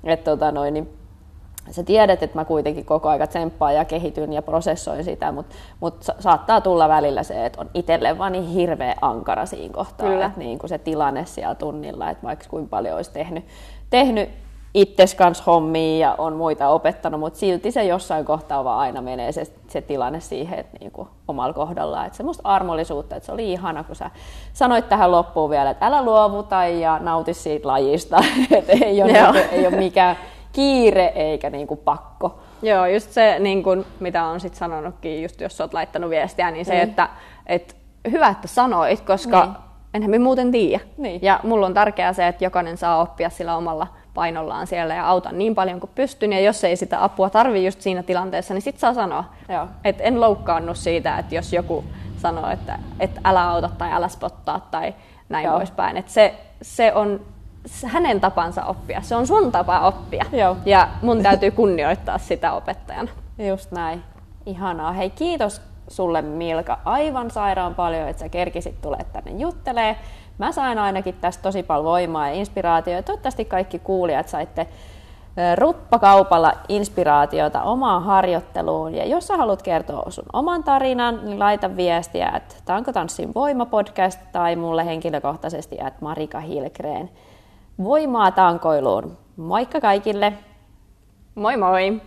Että 0.03 0.31
tota 0.31 0.51
noin, 0.51 0.73
niin 0.73 0.89
sä 1.71 1.83
tiedät, 1.83 2.23
että 2.23 2.39
mä 2.39 2.45
kuitenkin 2.45 2.85
koko 2.85 3.09
ajan 3.09 3.27
tsemppaan 3.27 3.75
ja 3.75 3.85
kehityn 3.85 4.33
ja 4.33 4.41
prosessoin 4.41 5.03
sitä, 5.03 5.31
mutta 5.31 5.55
mut 5.79 6.05
saattaa 6.19 6.61
tulla 6.61 6.89
välillä 6.89 7.23
se, 7.23 7.45
että 7.45 7.61
on 7.61 7.69
itselle 7.73 8.17
vaan 8.17 8.31
niin 8.31 8.47
hirveä 8.47 8.95
ankara 9.01 9.45
siinä 9.45 9.73
kohtaa, 9.73 10.13
että 10.13 10.39
niin 10.39 10.59
kuin 10.59 10.69
se 10.69 10.77
tilanne 10.77 11.25
siellä 11.25 11.55
tunnilla, 11.55 12.09
että 12.09 12.27
vaikka 12.27 12.45
kuinka 12.49 12.69
paljon 12.69 12.95
olisi 12.95 13.11
tehnyt, 13.11 13.45
tehnyt 13.89 14.29
itses 14.73 15.15
kanssa 15.15 15.43
hommia 15.47 16.07
ja 16.07 16.15
on 16.17 16.35
muita 16.35 16.69
opettanut, 16.69 17.19
mutta 17.19 17.39
silti 17.39 17.71
se 17.71 17.83
jossain 17.83 18.25
kohtaa 18.25 18.63
vaan 18.63 18.79
aina 18.79 19.01
menee 19.01 19.31
se, 19.31 19.43
se 19.67 19.81
tilanne 19.81 20.19
siihen, 20.19 20.59
että 20.59 20.77
niin 20.79 20.91
kuin 20.91 21.07
omalla 21.27 21.53
kohdallaan. 21.53 22.05
Että 22.05 22.17
semmoista 22.17 22.49
armollisuutta, 22.49 23.15
että 23.15 23.25
se 23.25 23.31
oli 23.31 23.51
ihana, 23.51 23.83
kun 23.83 23.95
sä 23.95 24.11
sanoit 24.53 24.89
tähän 24.89 25.11
loppuun 25.11 25.49
vielä, 25.49 25.69
että 25.69 25.85
älä 25.85 26.03
luovuta 26.03 26.65
ja 26.65 26.99
nauti 26.99 27.33
siitä 27.33 27.67
lajista, 27.67 28.17
että 28.57 28.71
ei 28.71 29.03
ole, 29.03 29.11
niin, 29.11 29.45
ei 29.51 29.67
ole 29.67 29.75
mikään 29.75 30.15
kiire 30.53 31.05
eikä 31.15 31.49
niin 31.49 31.67
kuin 31.67 31.79
pakko. 31.79 32.39
Joo, 32.61 32.85
just 32.85 33.11
se, 33.11 33.39
niin 33.39 33.63
kuin, 33.63 33.85
mitä 33.99 34.23
on 34.25 34.39
sit 34.39 34.55
sanonutkin, 34.55 35.21
just 35.21 35.41
jos 35.41 35.61
olet 35.61 35.73
laittanut 35.73 36.09
viestiä, 36.09 36.51
niin 36.51 36.65
se, 36.65 36.73
mm. 36.73 36.81
että, 36.81 37.09
että 37.47 37.73
hyvä, 38.11 38.27
että 38.27 38.47
sanoit, 38.47 39.01
koska 39.01 39.45
niin. 39.45 39.55
enhän 39.93 40.11
me 40.11 40.19
muuten 40.19 40.51
tiedä. 40.51 40.83
Niin. 40.97 41.19
Ja 41.23 41.39
mulla 41.43 41.65
on 41.65 41.73
tärkeää 41.73 42.13
se, 42.13 42.27
että 42.27 42.43
jokainen 42.43 42.77
saa 42.77 43.01
oppia 43.01 43.29
sillä 43.29 43.57
omalla 43.57 43.87
painollaan 44.13 44.67
siellä 44.67 44.95
ja 44.95 45.07
auta 45.07 45.31
niin 45.31 45.55
paljon 45.55 45.79
kuin 45.79 45.91
pystyn. 45.95 46.33
Ja 46.33 46.39
jos 46.39 46.63
ei 46.63 46.75
sitä 46.75 47.03
apua 47.03 47.29
tarvi 47.29 47.65
just 47.65 47.81
siinä 47.81 48.03
tilanteessa, 48.03 48.53
niin 48.53 48.61
sit 48.61 48.79
saa 48.79 48.93
sanoa. 48.93 49.23
Että 49.83 50.03
en 50.03 50.21
loukkaannut 50.21 50.77
siitä, 50.77 51.17
että 51.17 51.35
jos 51.35 51.53
joku 51.53 51.83
sanoo, 52.17 52.49
että, 52.49 52.79
että 52.99 53.21
älä 53.23 53.49
auta 53.49 53.69
tai 53.77 53.91
älä 53.91 54.07
spottaa 54.07 54.67
tai 54.71 54.93
näin 55.29 55.45
Joo. 55.45 55.57
poispäin. 55.57 55.97
Että 55.97 56.11
se, 56.11 56.35
se 56.61 56.93
on 56.93 57.21
hänen 57.85 58.21
tapansa 58.21 58.65
oppia. 58.65 59.01
Se 59.01 59.15
on 59.15 59.27
sun 59.27 59.51
tapa 59.51 59.79
oppia. 59.79 60.25
Joo. 60.31 60.57
Ja 60.65 60.87
mun 61.01 61.23
täytyy 61.23 61.51
kunnioittaa 61.51 62.17
sitä 62.17 62.53
opettajana. 62.53 63.11
Just 63.37 63.71
näin. 63.71 64.03
Ihanaa. 64.45 64.91
Hei, 64.91 65.09
kiitos 65.09 65.61
sulle 65.87 66.21
Milka 66.21 66.79
aivan 66.85 67.31
sairaan 67.31 67.75
paljon, 67.75 68.07
että 68.07 68.19
sä 68.19 68.29
kerkisit 68.29 68.81
tulee 68.81 69.03
tänne 69.13 69.31
juttelee. 69.31 69.95
Mä 70.41 70.51
sain 70.51 70.79
ainakin 70.79 71.15
tästä 71.21 71.41
tosi 71.41 71.63
paljon 71.63 71.85
voimaa 71.85 72.27
ja 72.27 72.33
inspiraatiota. 72.33 73.05
Toivottavasti 73.05 73.45
kaikki 73.45 73.79
kuulijat 73.79 74.27
saitte 74.27 74.67
ruppakaupalla 75.55 76.53
inspiraatiota 76.69 77.63
omaan 77.63 78.03
harjoitteluun. 78.03 78.95
Ja 78.95 79.05
jos 79.05 79.27
sä 79.27 79.37
haluat 79.37 79.61
kertoa 79.61 80.11
sun 80.11 80.25
oman 80.33 80.63
tarinan, 80.63 81.19
niin 81.23 81.39
laita 81.39 81.75
viestiä, 81.75 82.31
että 82.35 82.55
Tanko 82.65 82.93
Tanssin 82.93 83.33
Voima 83.35 83.65
podcast 83.65 84.19
tai 84.31 84.55
mulle 84.55 84.85
henkilökohtaisesti, 84.85 85.75
että 85.75 85.99
Marika 86.01 86.39
Hilkreen. 86.39 87.09
Voimaa 87.83 88.31
tankoiluun. 88.31 89.17
Moikka 89.37 89.81
kaikille! 89.81 90.33
Moi 91.35 91.57
moi! 91.57 92.01